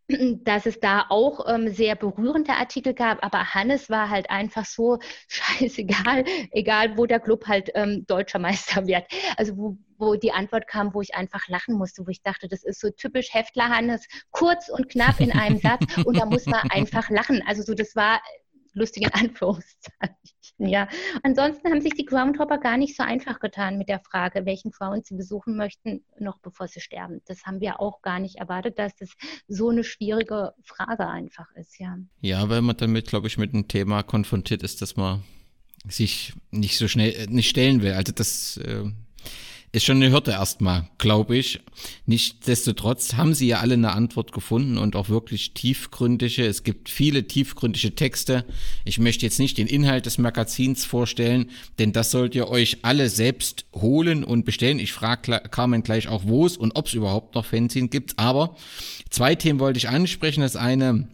[0.08, 4.98] dass es da auch ähm, sehr berührende Artikel gab, aber Hannes war halt einfach so
[5.28, 9.04] scheißegal, egal wo der Club halt ähm, deutscher Meister wird.
[9.36, 12.64] Also wo, wo die Antwort kam, wo ich einfach lachen musste, wo ich dachte, das
[12.64, 16.60] ist so typisch Heftler Hannes, kurz und knapp in einem Satz und da muss man
[16.70, 17.42] einfach lachen.
[17.46, 18.20] Also so, das war
[18.74, 20.33] lustig in Anführungszeichen.
[20.58, 20.88] Ja.
[21.22, 25.06] Ansonsten haben sich die Groundhopper gar nicht so einfach getan mit der Frage, welchen Ground
[25.06, 27.22] sie besuchen möchten, noch bevor sie sterben.
[27.26, 29.10] Das haben wir auch gar nicht erwartet, dass das
[29.48, 31.98] so eine schwierige Frage einfach ist, ja.
[32.20, 35.24] Ja, weil man damit, glaube ich, mit einem Thema konfrontiert ist, dass man
[35.88, 37.92] sich nicht so schnell äh, nicht stellen will.
[37.92, 38.84] Also das äh,
[39.74, 41.60] ist schon eine Hürde erstmal, glaube ich.
[42.06, 46.46] Nichtsdestotrotz haben sie ja alle eine Antwort gefunden und auch wirklich tiefgründige.
[46.46, 48.44] Es gibt viele tiefgründige Texte.
[48.84, 53.08] Ich möchte jetzt nicht den Inhalt des Magazins vorstellen, denn das sollt ihr euch alle
[53.08, 54.78] selbst holen und bestellen.
[54.78, 58.16] Ich frage Carmen gleich auch, wo es und ob es überhaupt noch Fanzine gibt.
[58.16, 58.56] Aber
[59.10, 60.42] zwei Themen wollte ich ansprechen.
[60.42, 61.08] Das eine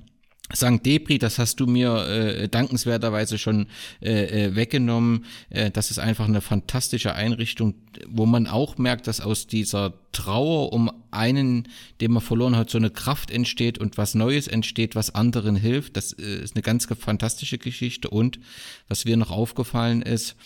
[0.54, 0.84] St.
[0.84, 3.66] Depri, das hast du mir äh, dankenswerterweise schon
[4.02, 5.24] äh, äh, weggenommen.
[5.50, 7.74] Äh, das ist einfach eine fantastische Einrichtung,
[8.08, 11.68] wo man auch merkt, dass aus dieser Trauer um einen,
[12.00, 15.96] den man verloren hat, so eine Kraft entsteht und was Neues entsteht, was anderen hilft.
[15.96, 18.10] Das äh, ist eine ganz fantastische Geschichte.
[18.10, 18.40] Und
[18.88, 20.36] was mir noch aufgefallen ist,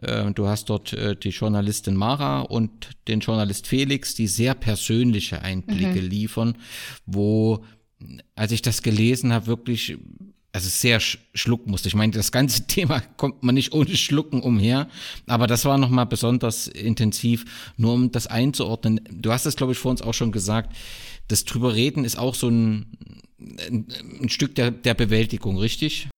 [0.00, 5.42] äh, du hast dort äh, die Journalistin Mara und den Journalist Felix, die sehr persönliche
[5.42, 6.08] Einblicke mhm.
[6.08, 6.58] liefern,
[7.06, 7.64] wo
[8.34, 9.96] als ich das gelesen habe, wirklich,
[10.52, 11.88] also sehr schlucken musste.
[11.88, 14.88] Ich meine, das ganze Thema kommt man nicht ohne Schlucken umher,
[15.26, 19.00] aber das war nochmal besonders intensiv, nur um das einzuordnen.
[19.10, 20.74] Du hast es, glaube ich, vor uns auch schon gesagt,
[21.28, 22.86] das drüber reden ist auch so ein,
[23.38, 23.86] ein,
[24.22, 26.08] ein Stück der, der Bewältigung, richtig?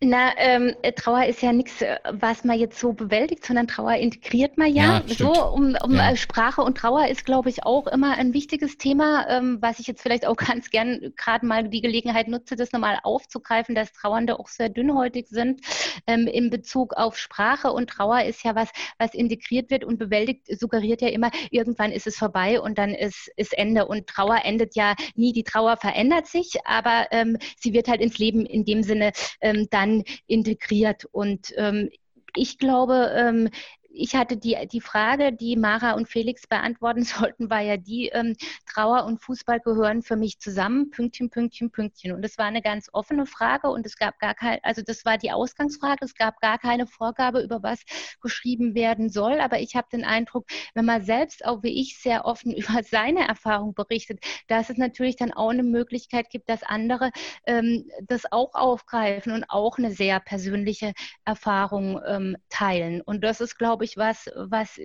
[0.00, 4.58] Na, ähm, Trauer ist ja nichts, äh, was man jetzt so bewältigt, sondern Trauer integriert
[4.58, 5.02] man ja.
[5.06, 6.10] ja so um, um ja.
[6.10, 9.86] Äh, Sprache und Trauer ist, glaube ich, auch immer ein wichtiges Thema, ähm, was ich
[9.86, 14.38] jetzt vielleicht auch ganz gern gerade mal die Gelegenheit nutze, das nochmal aufzugreifen, dass Trauernde
[14.38, 15.62] auch sehr dünnhäutig sind
[16.06, 18.68] ähm, in Bezug auf Sprache und Trauer ist ja was,
[18.98, 23.30] was integriert wird und bewältigt, suggeriert ja immer, irgendwann ist es vorbei und dann ist,
[23.36, 25.32] ist Ende und Trauer endet ja nie.
[25.32, 29.68] Die Trauer verändert sich, aber ähm, sie wird halt ins Leben in dem Sinne ähm,
[29.70, 31.04] dann dann integriert.
[31.06, 31.90] Und ähm,
[32.34, 33.48] ich glaube, ähm,
[33.96, 38.34] ich hatte die, die Frage, die Mara und Felix beantworten sollten, war ja die, ähm,
[38.66, 42.12] Trauer und Fußball gehören für mich zusammen, Pünktchen, Pünktchen, Pünktchen.
[42.12, 45.18] Und das war eine ganz offene Frage und es gab gar keine, also das war
[45.18, 47.82] die Ausgangsfrage, es gab gar keine Vorgabe, über was
[48.20, 49.40] geschrieben werden soll.
[49.40, 53.26] Aber ich habe den Eindruck, wenn man selbst auch wie ich sehr offen über seine
[53.26, 57.10] Erfahrung berichtet, dass es natürlich dann auch eine Möglichkeit gibt, dass andere
[57.46, 60.92] ähm, das auch aufgreifen und auch eine sehr persönliche
[61.24, 63.00] Erfahrung ähm, teilen.
[63.00, 64.78] Und das ist, glaube ich, ich, was, was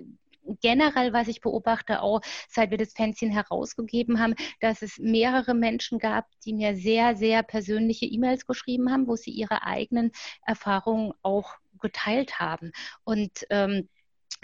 [0.60, 5.98] generell, was ich beobachte, auch seit wir das Fanzine herausgegeben haben, dass es mehrere Menschen
[5.98, 10.12] gab, die mir sehr, sehr persönliche E-Mails geschrieben haben, wo sie ihre eigenen
[10.46, 12.72] Erfahrungen auch geteilt haben.
[13.04, 13.88] Und ähm,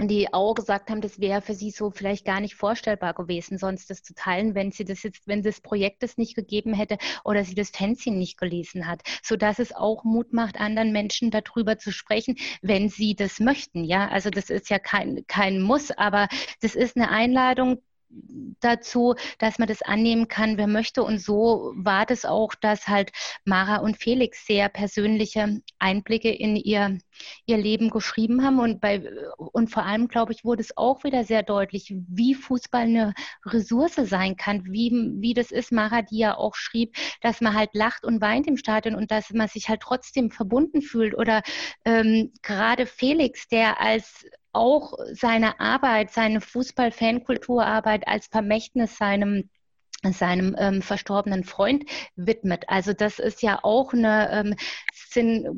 [0.06, 3.90] die auch gesagt haben, das wäre für sie so vielleicht gar nicht vorstellbar gewesen, sonst
[3.90, 7.44] das zu teilen, wenn sie das jetzt, wenn das Projekt es nicht gegeben hätte oder
[7.44, 11.78] sie das Fanzine nicht gelesen hat, so dass es auch Mut macht, anderen Menschen darüber
[11.78, 13.82] zu sprechen, wenn sie das möchten.
[13.84, 16.28] Ja, also das ist ja kein kein Muss, aber
[16.60, 17.82] das ist eine Einladung,
[18.60, 21.02] dazu, dass man das annehmen kann, wer möchte.
[21.02, 23.12] Und so war das auch, dass halt
[23.44, 26.98] Mara und Felix sehr persönliche Einblicke in ihr,
[27.46, 28.58] ihr Leben geschrieben haben.
[28.58, 29.02] Und, bei,
[29.36, 33.14] und vor allem, glaube ich, wurde es auch wieder sehr deutlich, wie Fußball eine
[33.44, 37.70] Ressource sein kann, wie, wie das ist, Mara, die ja auch schrieb, dass man halt
[37.74, 41.16] lacht und weint im Stadion und dass man sich halt trotzdem verbunden fühlt.
[41.16, 41.42] Oder
[41.84, 49.50] ähm, gerade Felix, der als auch seine Arbeit, seine Fußball-Fankulturarbeit als Vermächtnis seinem
[50.12, 51.84] seinem ähm, verstorbenen Freund
[52.14, 52.64] widmet.
[52.68, 54.54] Also das ist ja auch eine, ähm,
[55.10, 55.48] sind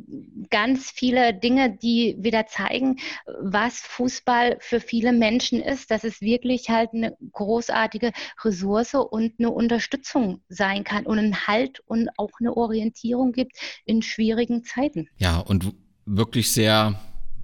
[0.51, 2.99] ganz viele Dinge, die wieder zeigen,
[3.43, 8.13] was Fußball für viele Menschen ist, dass es wirklich halt eine großartige
[8.43, 14.03] Ressource und eine Unterstützung sein kann und einen Halt und auch eine Orientierung gibt in
[14.03, 15.09] schwierigen Zeiten.
[15.19, 15.73] Ja, und
[16.07, 16.99] wirklich sehr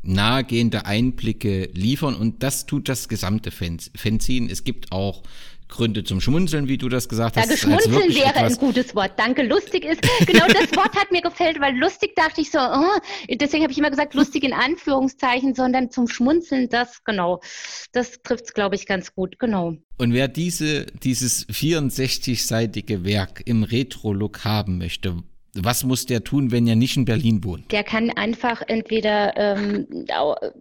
[0.07, 4.51] nahegehende Einblicke liefern und das tut das gesamte Fanzine.
[4.51, 5.23] Es gibt auch
[5.69, 7.51] Gründe zum Schmunzeln, wie du das gesagt hast.
[7.51, 9.13] Ja, Schmunzeln wäre ein gutes Wort.
[9.17, 9.43] Danke.
[9.43, 13.65] Lustig ist, genau das Wort hat mir gefällt, weil lustig dachte ich so, oh, deswegen
[13.65, 17.41] habe ich immer gesagt, lustig in Anführungszeichen, sondern zum Schmunzeln, das, genau,
[17.93, 19.77] das trifft es, glaube ich, ganz gut, genau.
[19.99, 25.23] Und wer diese, dieses 64-seitige Werk im Retro-Look haben möchte,
[25.65, 27.71] was muss der tun, wenn er nicht in Berlin wohnt?
[27.73, 30.07] Der kann einfach entweder, ähm,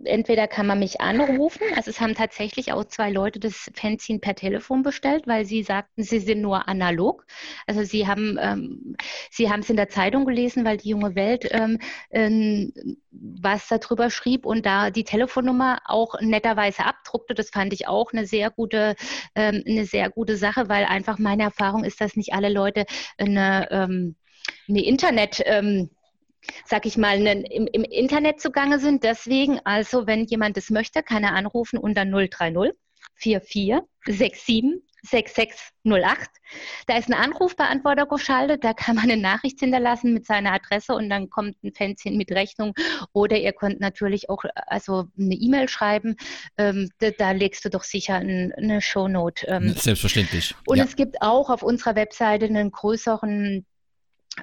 [0.04, 1.64] entweder kann man mich anrufen.
[1.76, 6.04] Also es haben tatsächlich auch zwei Leute das Fanzine per Telefon bestellt, weil sie sagten,
[6.04, 7.26] sie sind nur analog.
[7.68, 8.96] Also sie haben, ähm,
[9.32, 11.80] sie haben es in der Zeitung gelesen, weil die junge Welt ähm,
[12.12, 12.72] ähm,
[13.12, 17.34] was darüber schrieb und da die Telefonnummer auch netterweise abdruckte.
[17.34, 18.96] Das fand ich auch eine sehr gute,
[19.36, 22.86] ähm, eine sehr gute Sache, weil einfach meine Erfahrung ist, dass nicht alle Leute
[23.18, 24.16] eine ähm,
[24.68, 25.90] eine Internet, ähm,
[26.66, 29.04] sag ich mal, ne, im, im Internet zugange sind.
[29.04, 32.74] Deswegen, also wenn jemand das möchte, kann er anrufen unter 030
[33.18, 36.30] 44 67 6608.
[36.88, 41.10] Da ist ein Anrufbeantworter geschaltet, da kann man eine Nachricht hinterlassen mit seiner Adresse und
[41.10, 42.74] dann kommt ein Fenster mit Rechnung.
[43.14, 46.16] Oder ihr könnt natürlich auch also eine E-Mail schreiben.
[46.58, 49.48] Ähm, da, da, legst du doch sicher ein, eine Shownote.
[49.48, 49.74] Ähm.
[49.74, 50.56] Selbstverständlich.
[50.66, 50.84] Und ja.
[50.84, 53.66] es gibt auch auf unserer Webseite einen größeren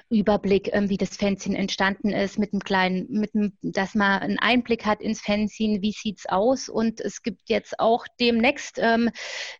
[0.09, 4.39] Überblick, ähm, wie das Fanzine entstanden ist, mit einem kleinen, mit einem, dass man einen
[4.39, 6.69] Einblick hat ins Fanzine, wie sieht's aus.
[6.69, 9.09] Und es gibt jetzt auch demnächst ähm,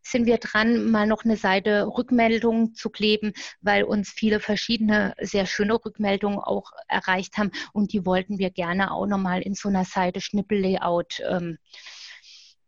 [0.01, 5.45] sind wir dran, mal noch eine Seite Rückmeldung zu kleben, weil uns viele verschiedene sehr
[5.45, 9.85] schöne Rückmeldungen auch erreicht haben und die wollten wir gerne auch nochmal in so einer
[9.85, 11.57] Seite Schnippel-Layout ähm,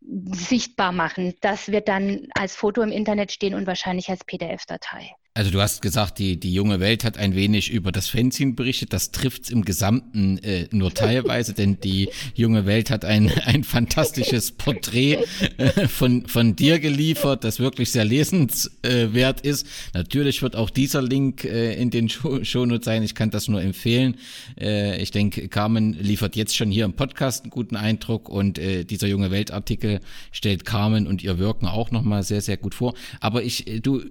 [0.02, 1.34] sichtbar machen.
[1.42, 5.16] Das wird dann als Foto im Internet stehen und wahrscheinlich als PDF-Datei.
[5.38, 8.94] Also du hast gesagt, die, die junge Welt hat ein wenig über das Fanzine berichtet.
[8.94, 14.53] Das trifft's im Gesamten äh, nur teilweise, denn die junge Welt hat ein, ein fantastisches
[14.53, 15.26] Porträt
[15.57, 19.68] äh, von, von dir geliefert, das wirklich sehr lesenswert ist.
[19.94, 23.03] Natürlich wird auch dieser Link äh, in den Shownotes sein.
[23.03, 24.16] Ich kann das nur empfehlen.
[24.57, 28.86] Äh, ich denke, Carmen liefert jetzt schon hier im Podcast einen guten Eindruck und äh,
[28.86, 29.99] dieser junge Welt-Artikel
[30.32, 32.94] stellt Carmen und ihr Wirken auch nochmal sehr, sehr gut vor.
[33.20, 34.02] Aber ich, äh, du,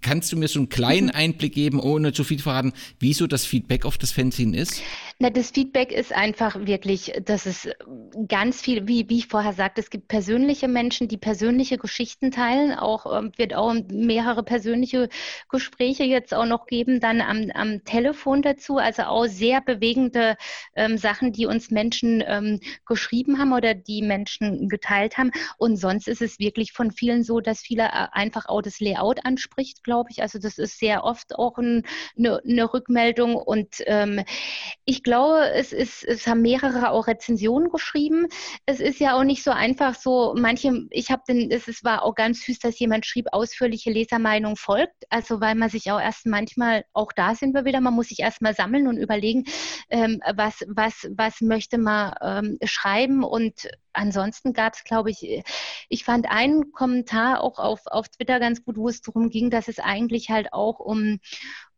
[0.00, 1.14] kannst du mir so einen kleinen mhm.
[1.14, 4.82] Einblick geben, ohne zu viel zu verraten, wieso das Feedback auf das Fanzine ist?
[5.22, 7.68] Na, das Feedback ist einfach wirklich, dass es
[8.26, 12.72] ganz viel, wie, wie ich vorher sagte, es gibt persönliche Menschen, die persönliche Geschichten teilen.
[12.72, 15.08] Auch ähm, wird auch mehrere persönliche
[15.48, 18.78] Gespräche jetzt auch noch geben, dann am, am Telefon dazu.
[18.78, 20.36] Also auch sehr bewegende
[20.74, 25.30] ähm, Sachen, die uns Menschen ähm, geschrieben haben oder die Menschen geteilt haben.
[25.58, 29.24] Und sonst ist es wirklich von vielen so, dass viele äh, einfach auch das Layout
[29.24, 30.22] ansprechen Bericht, glaube ich.
[30.22, 31.84] Also das ist sehr oft auch ein,
[32.18, 33.36] eine, eine, Rückmeldung.
[33.36, 34.24] Und ähm,
[34.84, 38.26] ich glaube, es, ist, es haben mehrere auch Rezensionen geschrieben.
[38.66, 42.02] Es ist ja auch nicht so einfach so, manche, ich habe den, es, es war
[42.02, 45.04] auch ganz süß, dass jemand schrieb, ausführliche Lesermeinung folgt.
[45.10, 48.20] Also weil man sich auch erst manchmal, auch da sind wir wieder, man muss sich
[48.20, 49.44] erstmal sammeln und überlegen,
[49.88, 55.42] ähm, was, was, was möchte man ähm, schreiben und ansonsten gab es, glaube ich, äh,
[55.88, 59.68] ich fand einen Kommentar auch auf, auf Twitter ganz gut, wo es darum ging, dass
[59.68, 61.18] es eigentlich halt auch um,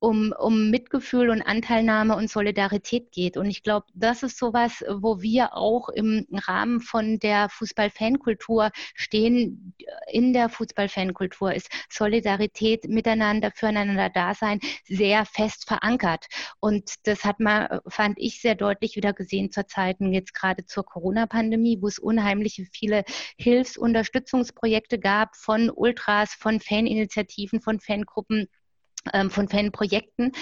[0.02, 3.36] um, um Mitgefühl und Anteilnahme und Solidarität geht.
[3.36, 9.74] Und ich glaube, das ist sowas, wo wir auch im Rahmen von der Fußballfankultur stehen.
[10.10, 16.26] In der Fußballfankultur ist Solidarität, miteinander, füreinander Dasein sehr fest verankert.
[16.59, 20.84] Und das hat man, fand ich, sehr deutlich wieder gesehen zur Zeiten jetzt gerade zur
[20.84, 23.05] Corona-Pandemie, wo es unheimlich viele
[23.39, 28.48] Hilfs-, Unterstützungsprojekte gab von Ultras, von Faninitiativen, von Fangruppen
[29.12, 30.32] ähm, von Fanprojekten.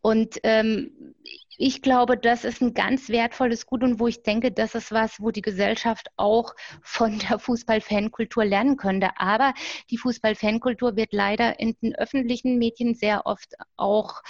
[0.00, 1.14] Und ähm,
[1.56, 5.20] ich glaube, das ist ein ganz wertvolles Gut und wo ich denke, das ist was,
[5.20, 9.10] wo die Gesellschaft auch von der Fußballfankultur lernen könnte.
[9.16, 9.54] Aber
[9.90, 14.22] die Fußballfankultur wird leider in den öffentlichen Medien sehr oft auch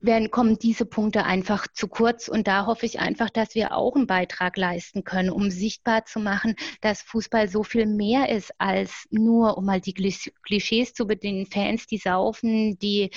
[0.00, 2.28] werden, kommen diese Punkte einfach zu kurz.
[2.28, 6.20] Und da hoffe ich einfach, dass wir auch einen Beitrag leisten können, um sichtbar zu
[6.20, 11.46] machen, dass Fußball so viel mehr ist als nur, um mal die Klischees zu bedienen,
[11.46, 13.10] Fans, die saufen, die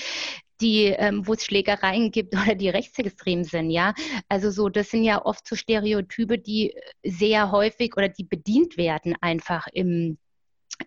[0.60, 3.94] die, ähm, wo es Schlägereien gibt oder die rechtsextrem sind, ja.
[4.28, 9.16] Also so, das sind ja oft so Stereotype, die sehr häufig oder die bedient werden
[9.20, 10.18] einfach im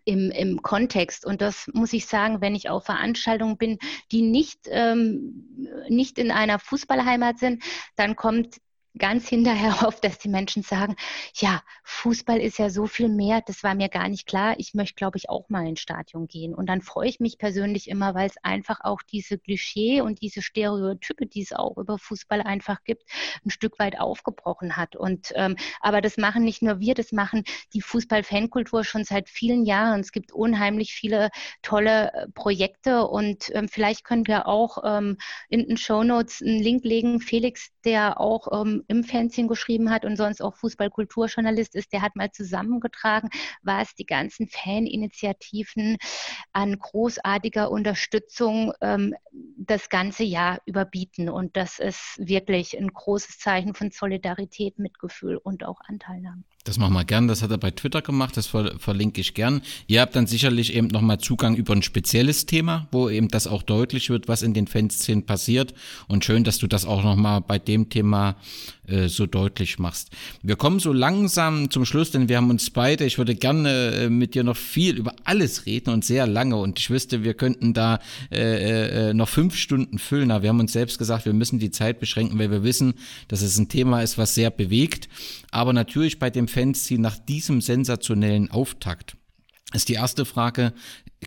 [0.05, 1.25] im, im Kontext.
[1.25, 3.77] Und das muss ich sagen, wenn ich auf Veranstaltungen bin,
[4.11, 7.63] die nicht, ähm, nicht in einer Fußballheimat sind,
[7.95, 8.57] dann kommt
[8.97, 10.95] ganz hinterher auf, dass die Menschen sagen,
[11.35, 14.55] ja, Fußball ist ja so viel mehr, das war mir gar nicht klar.
[14.57, 16.53] Ich möchte, glaube ich, auch mal ins Stadion gehen.
[16.53, 20.41] Und dann freue ich mich persönlich immer, weil es einfach auch diese Klischee und diese
[20.41, 23.03] Stereotype, die es auch über Fußball einfach gibt,
[23.45, 24.95] ein Stück weit aufgebrochen hat.
[24.95, 27.43] Und ähm, aber das machen nicht nur wir, das machen
[27.73, 29.99] die Fußball-Fankultur schon seit vielen Jahren.
[30.01, 31.29] Es gibt unheimlich viele
[31.61, 35.17] tolle äh, Projekte und ähm, vielleicht können wir auch ähm,
[35.49, 37.19] in den Show Notes einen Link legen.
[37.19, 42.15] Felix, der auch ähm, im Fernsehen geschrieben hat und sonst auch Fußballkulturjournalist ist, der hat
[42.15, 43.29] mal zusammengetragen,
[43.61, 45.97] was die ganzen Faninitiativen
[46.51, 51.29] an großartiger Unterstützung ähm, das ganze Jahr überbieten.
[51.29, 56.43] Und das ist wirklich ein großes Zeichen von Solidarität, Mitgefühl und auch Anteilnahme.
[56.65, 59.61] Das machen wir gern, das hat er bei Twitter gemacht, das ver verlinke ich gern.
[59.87, 63.63] Ihr habt dann sicherlich eben nochmal Zugang über ein spezielles Thema, wo eben das auch
[63.63, 65.73] deutlich wird, was in den Fanszenen passiert.
[66.07, 68.37] Und schön, dass du das auch nochmal bei dem Thema
[68.87, 70.09] äh, so deutlich machst.
[70.41, 74.09] Wir kommen so langsam zum Schluss, denn wir haben uns beide, ich würde gerne äh,
[74.09, 76.57] mit dir noch viel über alles reden und sehr lange.
[76.57, 77.99] Und ich wüsste, wir könnten da
[78.31, 80.31] äh, äh, noch fünf Stunden füllen.
[80.31, 82.93] Aber wir haben uns selbst gesagt, wir müssen die Zeit beschränken, weil wir wissen,
[83.27, 85.07] dass es ein Thema ist, was sehr bewegt.
[85.51, 89.15] Aber natürlich bei dem Fanziel nach diesem sensationellen Auftakt
[89.73, 90.73] ist die erste Frage,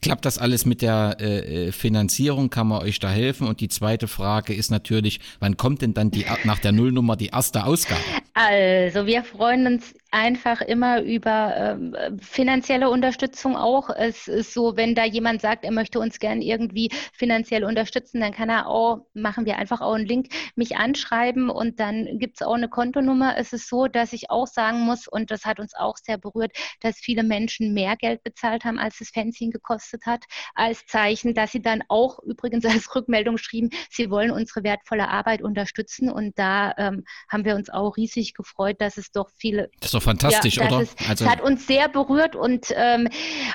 [0.01, 2.51] klappt das alles mit der äh, äh, Finanzierung?
[2.51, 3.47] Kann man euch da helfen?
[3.47, 7.29] Und die zweite Frage ist natürlich, wann kommt denn dann die nach der Nullnummer die
[7.29, 8.01] erste Ausgabe?
[8.35, 13.91] Also, wir freuen uns einfach immer über ähm, finanzielle Unterstützung auch.
[13.91, 18.33] Es ist so, wenn da jemand sagt, er möchte uns gern irgendwie finanziell unterstützen, dann
[18.33, 22.47] kann er auch, machen wir einfach auch einen Link, mich anschreiben und dann gibt es
[22.47, 23.37] auch eine Kontonummer.
[23.37, 26.53] Es ist so, dass ich auch sagen muss, und das hat uns auch sehr berührt,
[26.81, 31.53] dass viele Menschen mehr Geld bezahlt haben, als das Fanzine gekostet hat, als Zeichen, dass
[31.53, 36.11] sie dann auch übrigens als Rückmeldung schrieben, sie wollen unsere wertvolle Arbeit unterstützen.
[36.11, 39.71] Und da ähm, haben wir uns auch riesig gefreut, dass es doch viele.
[39.81, 40.83] Das ist doch fantastisch, ja, oder?
[40.83, 43.09] Ist, also, das hat uns sehr berührt und, ähm,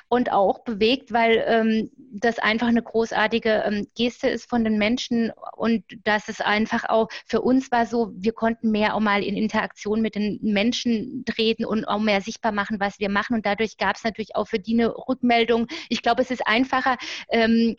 [0.10, 5.32] und auch bewegt, weil ähm, das einfach eine großartige ähm, Geste ist von den Menschen
[5.56, 9.36] und dass es einfach auch für uns war so, wir konnten mehr auch mal in
[9.36, 13.36] Interaktion mit den Menschen treten und auch mehr sichtbar machen, was wir machen.
[13.36, 15.68] Und dadurch gab es natürlich auch für die eine Rückmeldung.
[15.90, 16.98] Ich glaube, es ist einfacher,
[17.30, 17.76] ähm,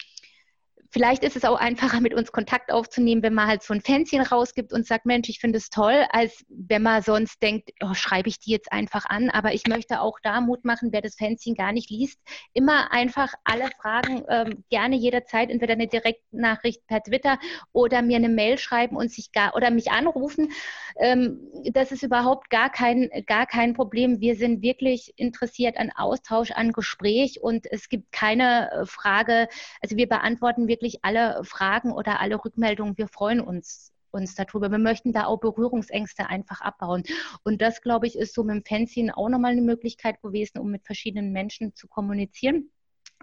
[0.93, 4.29] Vielleicht ist es auch einfacher, mit uns Kontakt aufzunehmen, wenn man halt so ein Fanzine
[4.29, 8.29] rausgibt und sagt, Mensch, ich finde es toll, als wenn man sonst denkt, oh, schreibe
[8.29, 9.31] ich die jetzt einfach an.
[9.31, 12.21] Aber ich möchte auch da Mut machen, wer das Fanzine gar nicht liest,
[12.53, 17.39] immer einfach alle Fragen ähm, gerne jederzeit, entweder eine Direktnachricht per Twitter
[17.73, 20.53] oder mir eine Mail schreiben und sich gar oder mich anrufen.
[20.99, 21.41] Ähm,
[21.73, 24.21] das ist überhaupt gar kein, gar kein Problem.
[24.21, 29.49] Wir sind wirklich interessiert an Austausch, an Gespräch und es gibt keine äh, Frage,
[29.81, 32.99] also wir beantworten wirklich wirklich alle Fragen oder alle Rückmeldungen.
[32.99, 34.71] Wir freuen uns uns darüber.
[34.71, 37.03] Wir möchten da auch Berührungsängste einfach abbauen.
[37.45, 40.71] Und das, glaube ich, ist so mit dem Fanzine auch nochmal eine Möglichkeit gewesen, um
[40.71, 42.71] mit verschiedenen Menschen zu kommunizieren.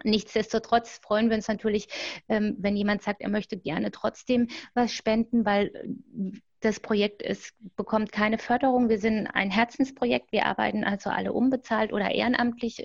[0.02, 1.86] Nichtsdestotrotz freuen wir uns natürlich,
[2.28, 7.54] ähm, wenn jemand sagt, er möchte gerne trotzdem was spenden, weil äh, das Projekt ist,
[7.76, 8.88] bekommt keine Förderung.
[8.88, 10.32] Wir sind ein Herzensprojekt.
[10.32, 12.84] Wir arbeiten also alle unbezahlt oder ehrenamtlich.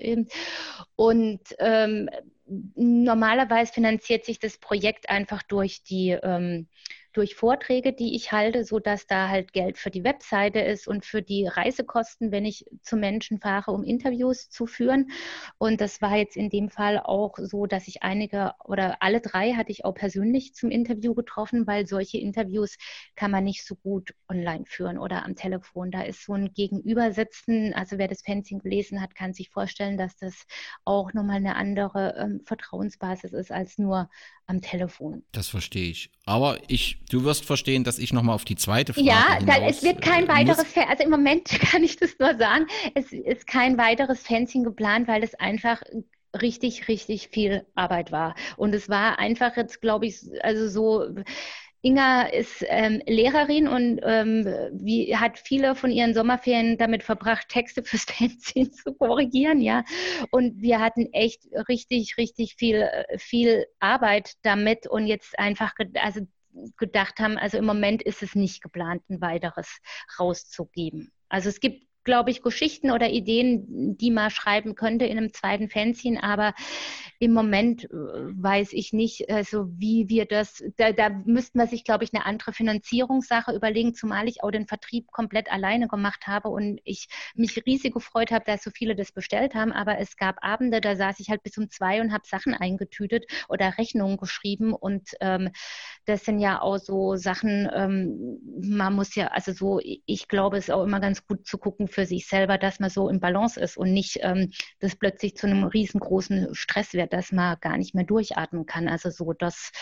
[0.94, 2.08] Und ähm,
[2.46, 6.68] normalerweise finanziert sich das Projekt einfach durch die ähm,
[7.16, 11.04] durch Vorträge, die ich halte, so dass da halt Geld für die Webseite ist und
[11.06, 15.10] für die Reisekosten, wenn ich zu Menschen fahre, um Interviews zu führen.
[15.56, 19.54] Und das war jetzt in dem Fall auch so, dass ich einige oder alle drei
[19.54, 22.76] hatte ich auch persönlich zum Interview getroffen, weil solche Interviews
[23.14, 25.90] kann man nicht so gut online führen oder am Telefon.
[25.90, 27.72] Da ist so ein Gegenübersitzen.
[27.72, 30.46] Also wer das Fencing gelesen hat, kann sich vorstellen, dass das
[30.84, 34.10] auch nochmal eine andere ähm, Vertrauensbasis ist als nur
[34.46, 35.24] am Telefon.
[35.32, 36.10] Das verstehe ich.
[36.24, 39.82] Aber ich, du wirst verstehen, dass ich nochmal auf die zweite Frage Ja, da, es
[39.82, 43.46] wird kein äh, weiteres, Fan, also im Moment kann ich das nur sagen, es ist
[43.46, 45.82] kein weiteres Fanzine geplant, weil es einfach
[46.40, 48.34] richtig, richtig viel Arbeit war.
[48.56, 51.14] Und es war einfach jetzt, glaube ich, also so
[51.82, 57.84] Inga ist ähm, Lehrerin und ähm, wie, hat viele von ihren Sommerferien damit verbracht, Texte
[57.84, 59.84] fürs Fernsehen zu korrigieren, ja.
[60.30, 62.88] Und wir hatten echt richtig, richtig viel,
[63.18, 66.22] viel Arbeit damit und jetzt einfach, also
[66.76, 69.78] gedacht haben, also im Moment ist es nicht geplant, ein weiteres
[70.18, 71.12] rauszugeben.
[71.28, 75.68] Also es gibt glaube ich, Geschichten oder Ideen, die man schreiben könnte in einem zweiten
[75.68, 76.22] Fanzine.
[76.22, 76.54] Aber
[77.18, 81.84] im Moment äh, weiß ich nicht, also wie wir das, da, da müssten wir sich,
[81.84, 86.48] glaube ich, eine andere Finanzierungssache überlegen, zumal ich auch den Vertrieb komplett alleine gemacht habe
[86.48, 89.72] und ich mich riesig gefreut habe, dass so viele das bestellt haben.
[89.72, 93.26] Aber es gab Abende, da saß ich halt bis um zwei und habe Sachen eingetütet
[93.48, 94.72] oder Rechnungen geschrieben.
[94.72, 95.50] Und ähm,
[96.04, 100.68] das sind ja auch so Sachen, ähm, man muss ja, also so, ich glaube, es
[100.68, 103.58] ist auch immer ganz gut zu gucken, für sich selber, dass man so im Balance
[103.58, 107.94] ist und nicht ähm, das plötzlich zu einem riesengroßen Stress wird, dass man gar nicht
[107.94, 108.86] mehr durchatmen kann.
[108.86, 109.72] Also so, das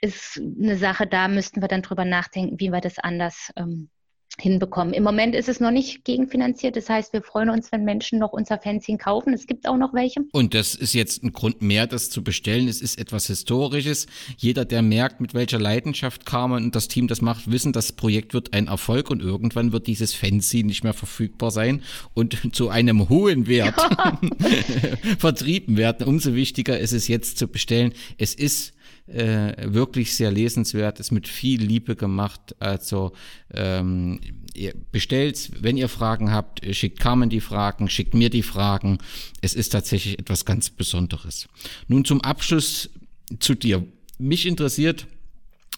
[0.00, 3.90] ist eine Sache, da müssten wir dann drüber nachdenken, wie wir das anders ähm,
[4.38, 4.94] hinbekommen.
[4.94, 6.76] Im Moment ist es noch nicht gegenfinanziert.
[6.76, 9.32] Das heißt, wir freuen uns, wenn Menschen noch unser Fanzine kaufen.
[9.32, 10.20] Es gibt auch noch welche.
[10.32, 12.68] Und das ist jetzt ein Grund mehr, das zu bestellen.
[12.68, 14.06] Es ist etwas Historisches.
[14.36, 18.34] Jeder, der merkt, mit welcher Leidenschaft Carmen und das Team das macht, wissen, das Projekt
[18.34, 21.82] wird ein Erfolg und irgendwann wird dieses Fanzine nicht mehr verfügbar sein
[22.14, 24.18] und zu einem hohen Wert ja.
[25.18, 26.06] vertrieben werden.
[26.06, 27.92] Umso wichtiger ist es jetzt zu bestellen.
[28.18, 28.74] Es ist
[29.08, 32.54] äh, wirklich sehr lesenswert, ist mit viel Liebe gemacht.
[32.58, 33.12] Also
[33.52, 34.20] ähm,
[34.54, 38.98] ihr bestellt, wenn ihr Fragen habt, schickt Carmen die Fragen, schickt mir die Fragen.
[39.40, 41.48] Es ist tatsächlich etwas ganz Besonderes.
[41.86, 42.90] Nun zum Abschluss
[43.38, 43.84] zu dir.
[44.18, 45.06] Mich interessiert,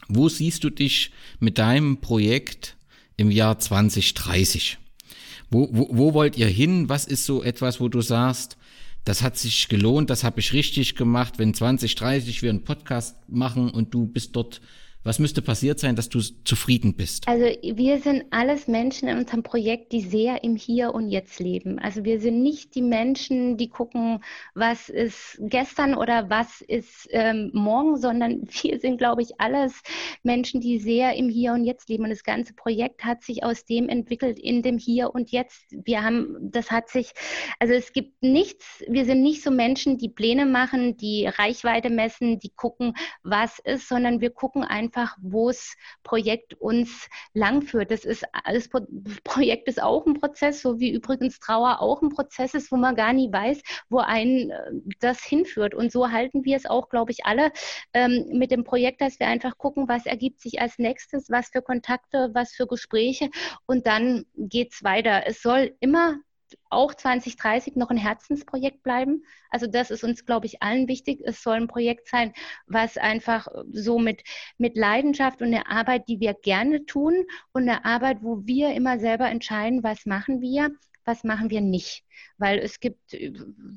[0.09, 2.77] wo siehst du dich mit deinem Projekt
[3.17, 4.79] im Jahr 2030?
[5.51, 6.89] Wo, wo, wo wollt ihr hin?
[6.89, 8.57] Was ist so etwas, wo du sagst,
[9.05, 11.39] das hat sich gelohnt, das habe ich richtig gemacht.
[11.39, 14.61] Wenn 2030 wir einen Podcast machen und du bist dort
[15.03, 17.27] was müsste passiert sein, dass du zufrieden bist?
[17.27, 21.79] Also wir sind alles Menschen in unserem Projekt, die sehr im Hier und Jetzt leben.
[21.79, 24.23] Also wir sind nicht die Menschen, die gucken,
[24.55, 29.81] was ist gestern oder was ist ähm, morgen, sondern wir sind, glaube ich, alles
[30.23, 32.05] Menschen, die sehr im Hier und Jetzt leben.
[32.05, 35.65] Und das ganze Projekt hat sich aus dem entwickelt, in dem Hier und Jetzt.
[35.71, 37.13] Wir haben, das hat sich,
[37.59, 42.39] also es gibt nichts, wir sind nicht so Menschen, die Pläne machen, die Reichweite messen,
[42.39, 47.91] die gucken, was ist, sondern wir gucken einfach, einfach, wo das Projekt uns langführt.
[47.91, 48.69] Das ist, das
[49.25, 52.97] Projekt ist auch ein Prozess, so wie übrigens Trauer auch ein Prozess ist, wo man
[52.97, 55.75] gar nie weiß, wo einen äh, das hinführt.
[55.75, 57.53] Und so halten wir es auch, glaube ich, alle
[57.95, 61.63] ähm, mit dem Projekt, dass wir einfach gucken, was ergibt sich als nächstes, was für
[61.63, 63.31] Kontakte, was für Gespräche
[63.67, 65.23] und dann geht es weiter.
[65.27, 66.17] Es soll immer
[66.71, 69.25] auch 2030 noch ein Herzensprojekt bleiben.
[69.51, 71.21] Also das ist uns, glaube ich, allen wichtig.
[71.25, 72.33] Es soll ein Projekt sein,
[72.67, 74.23] was einfach so mit,
[74.59, 78.99] mit Leidenschaft und eine Arbeit, die wir gerne tun und eine Arbeit, wo wir immer
[78.99, 80.71] selber entscheiden, was machen wir
[81.05, 82.05] was machen wir nicht.
[82.39, 83.17] Weil es gibt,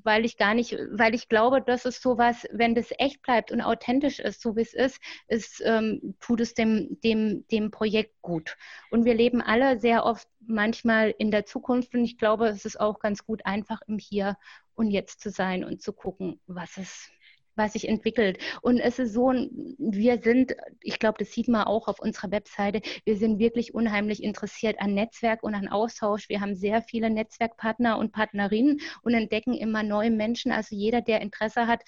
[0.03, 3.61] weil ich gar nicht, weil ich glaube, das ist sowas, wenn das echt bleibt und
[3.61, 8.57] authentisch ist, so wie es ist, ist ähm, tut es dem, dem, dem Projekt gut.
[8.91, 12.79] Und wir leben alle sehr oft manchmal in der Zukunft und ich glaube, es ist
[12.79, 14.37] auch ganz gut, einfach im Hier
[14.75, 17.09] und Jetzt zu sein und zu gucken, was es
[17.55, 18.37] was sich entwickelt.
[18.61, 22.81] Und es ist so, wir sind, ich glaube, das sieht man auch auf unserer Webseite,
[23.05, 26.29] wir sind wirklich unheimlich interessiert an Netzwerk und an Austausch.
[26.29, 30.51] Wir haben sehr viele Netzwerkpartner und Partnerinnen und entdecken immer neue Menschen.
[30.51, 31.83] Also jeder, der Interesse hat,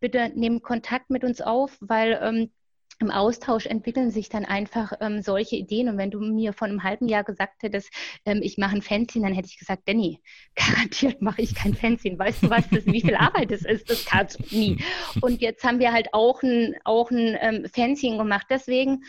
[0.00, 2.50] bitte nehmt Kontakt mit uns auf, weil ähm,
[3.00, 5.88] im Austausch entwickeln sich dann einfach ähm, solche Ideen.
[5.88, 7.90] Und wenn du mir vor einem halben Jahr gesagt hättest,
[8.24, 10.20] ähm, ich mache ein Fanzine, dann hätte ich gesagt, Danny,
[10.54, 12.18] garantiert mache ich kein Fanzine.
[12.18, 13.90] Weißt du, was das, wie viel Arbeit das ist?
[13.90, 14.78] Das kannst du nie.
[15.20, 18.46] Und jetzt haben wir halt auch ein, auch ein ähm, Fanzine gemacht.
[18.50, 19.02] Deswegen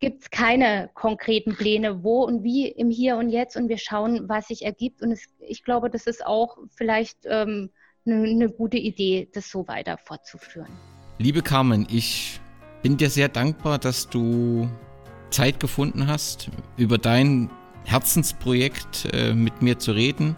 [0.00, 3.56] gibt es keine konkreten Pläne, wo und wie im Hier und Jetzt.
[3.56, 5.02] Und wir schauen, was sich ergibt.
[5.02, 7.70] Und es, ich glaube, das ist auch vielleicht eine
[8.06, 10.68] ähm, ne gute Idee, das so weiter fortzuführen.
[11.18, 12.40] Liebe Carmen, ich
[12.84, 14.68] bin dir sehr dankbar, dass du
[15.30, 17.48] Zeit gefunden hast, über dein
[17.84, 20.36] Herzensprojekt äh, mit mir zu reden.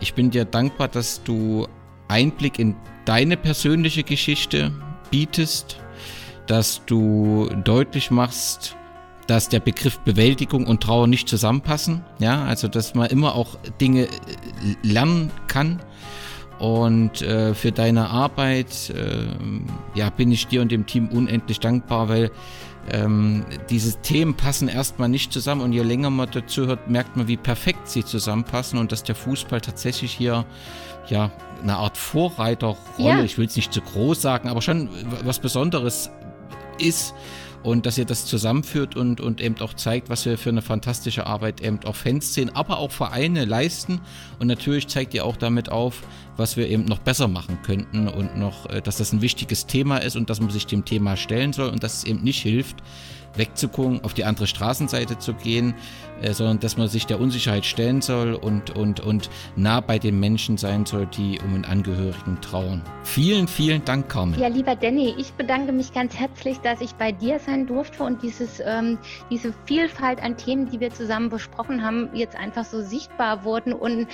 [0.00, 1.68] Ich bin dir dankbar, dass du
[2.08, 4.72] Einblick in deine persönliche Geschichte
[5.12, 5.78] bietest,
[6.48, 8.74] dass du deutlich machst,
[9.28, 12.04] dass der Begriff Bewältigung und Trauer nicht zusammenpassen.
[12.18, 14.08] Ja, also dass man immer auch Dinge äh,
[14.82, 15.80] lernen kann
[16.58, 19.26] und äh, für deine Arbeit äh,
[19.94, 22.30] ja, bin ich dir und dem Team unendlich dankbar, weil
[22.90, 27.28] ähm, diese Themen passen erstmal nicht zusammen und je länger man dazu hört, merkt man,
[27.28, 30.46] wie perfekt sie zusammenpassen und dass der Fußball tatsächlich hier
[31.08, 31.30] ja
[31.62, 33.22] eine Art Vorreiterrolle, ja.
[33.22, 34.88] ich will es nicht zu groß sagen, aber schon
[35.24, 36.10] was Besonderes
[36.78, 37.14] ist
[37.66, 41.26] und dass ihr das zusammenführt und, und eben auch zeigt, was wir für eine fantastische
[41.26, 44.00] Arbeit eben auch Fanszenen, aber auch Vereine leisten.
[44.38, 46.02] Und natürlich zeigt ihr auch damit auf,
[46.36, 49.98] was wir eben noch besser machen könnten und noch, äh, dass das ein wichtiges Thema
[49.98, 52.76] ist und dass man sich dem Thema stellen soll und dass es eben nicht hilft,
[53.38, 55.74] wegzugucken, auf die andere Straßenseite zu gehen,
[56.22, 60.18] äh, sondern dass man sich der Unsicherheit stellen soll und, und, und nah bei den
[60.18, 62.82] Menschen sein soll, die um den Angehörigen trauern.
[63.04, 64.38] Vielen, vielen Dank, Carmen.
[64.38, 68.22] Ja, lieber Danny, ich bedanke mich ganz herzlich, dass ich bei dir sein durfte und
[68.22, 68.98] dieses, ähm,
[69.30, 73.72] diese Vielfalt an Themen, die wir zusammen besprochen haben, jetzt einfach so sichtbar wurden.
[73.72, 74.08] Und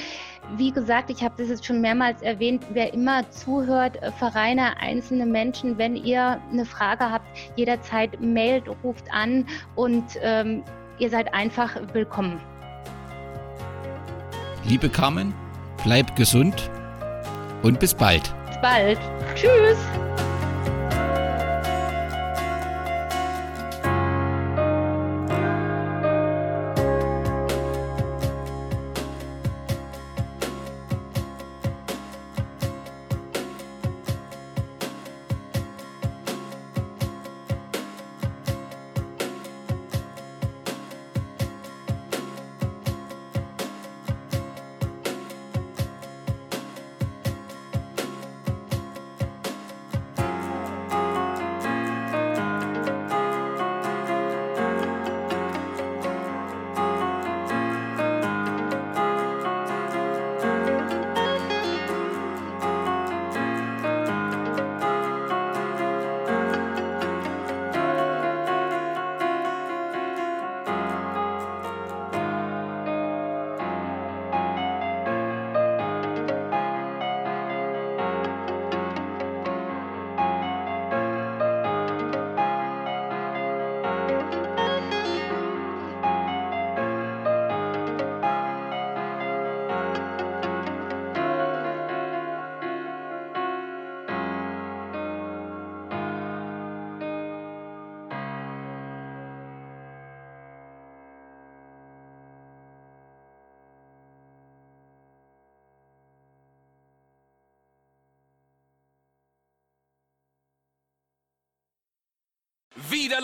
[0.57, 5.27] wie gesagt, ich habe das jetzt schon mehrmals erwähnt, wer immer zuhört, äh, Vereine, einzelne
[5.27, 10.63] Menschen, wenn ihr eine Frage habt, jederzeit mailt, ruft an und ähm,
[10.99, 12.41] ihr seid einfach willkommen.
[14.65, 15.35] Liebe Carmen,
[15.83, 16.71] bleib gesund
[17.63, 18.33] und bis bald.
[18.47, 18.99] Bis bald.
[19.35, 19.79] Tschüss.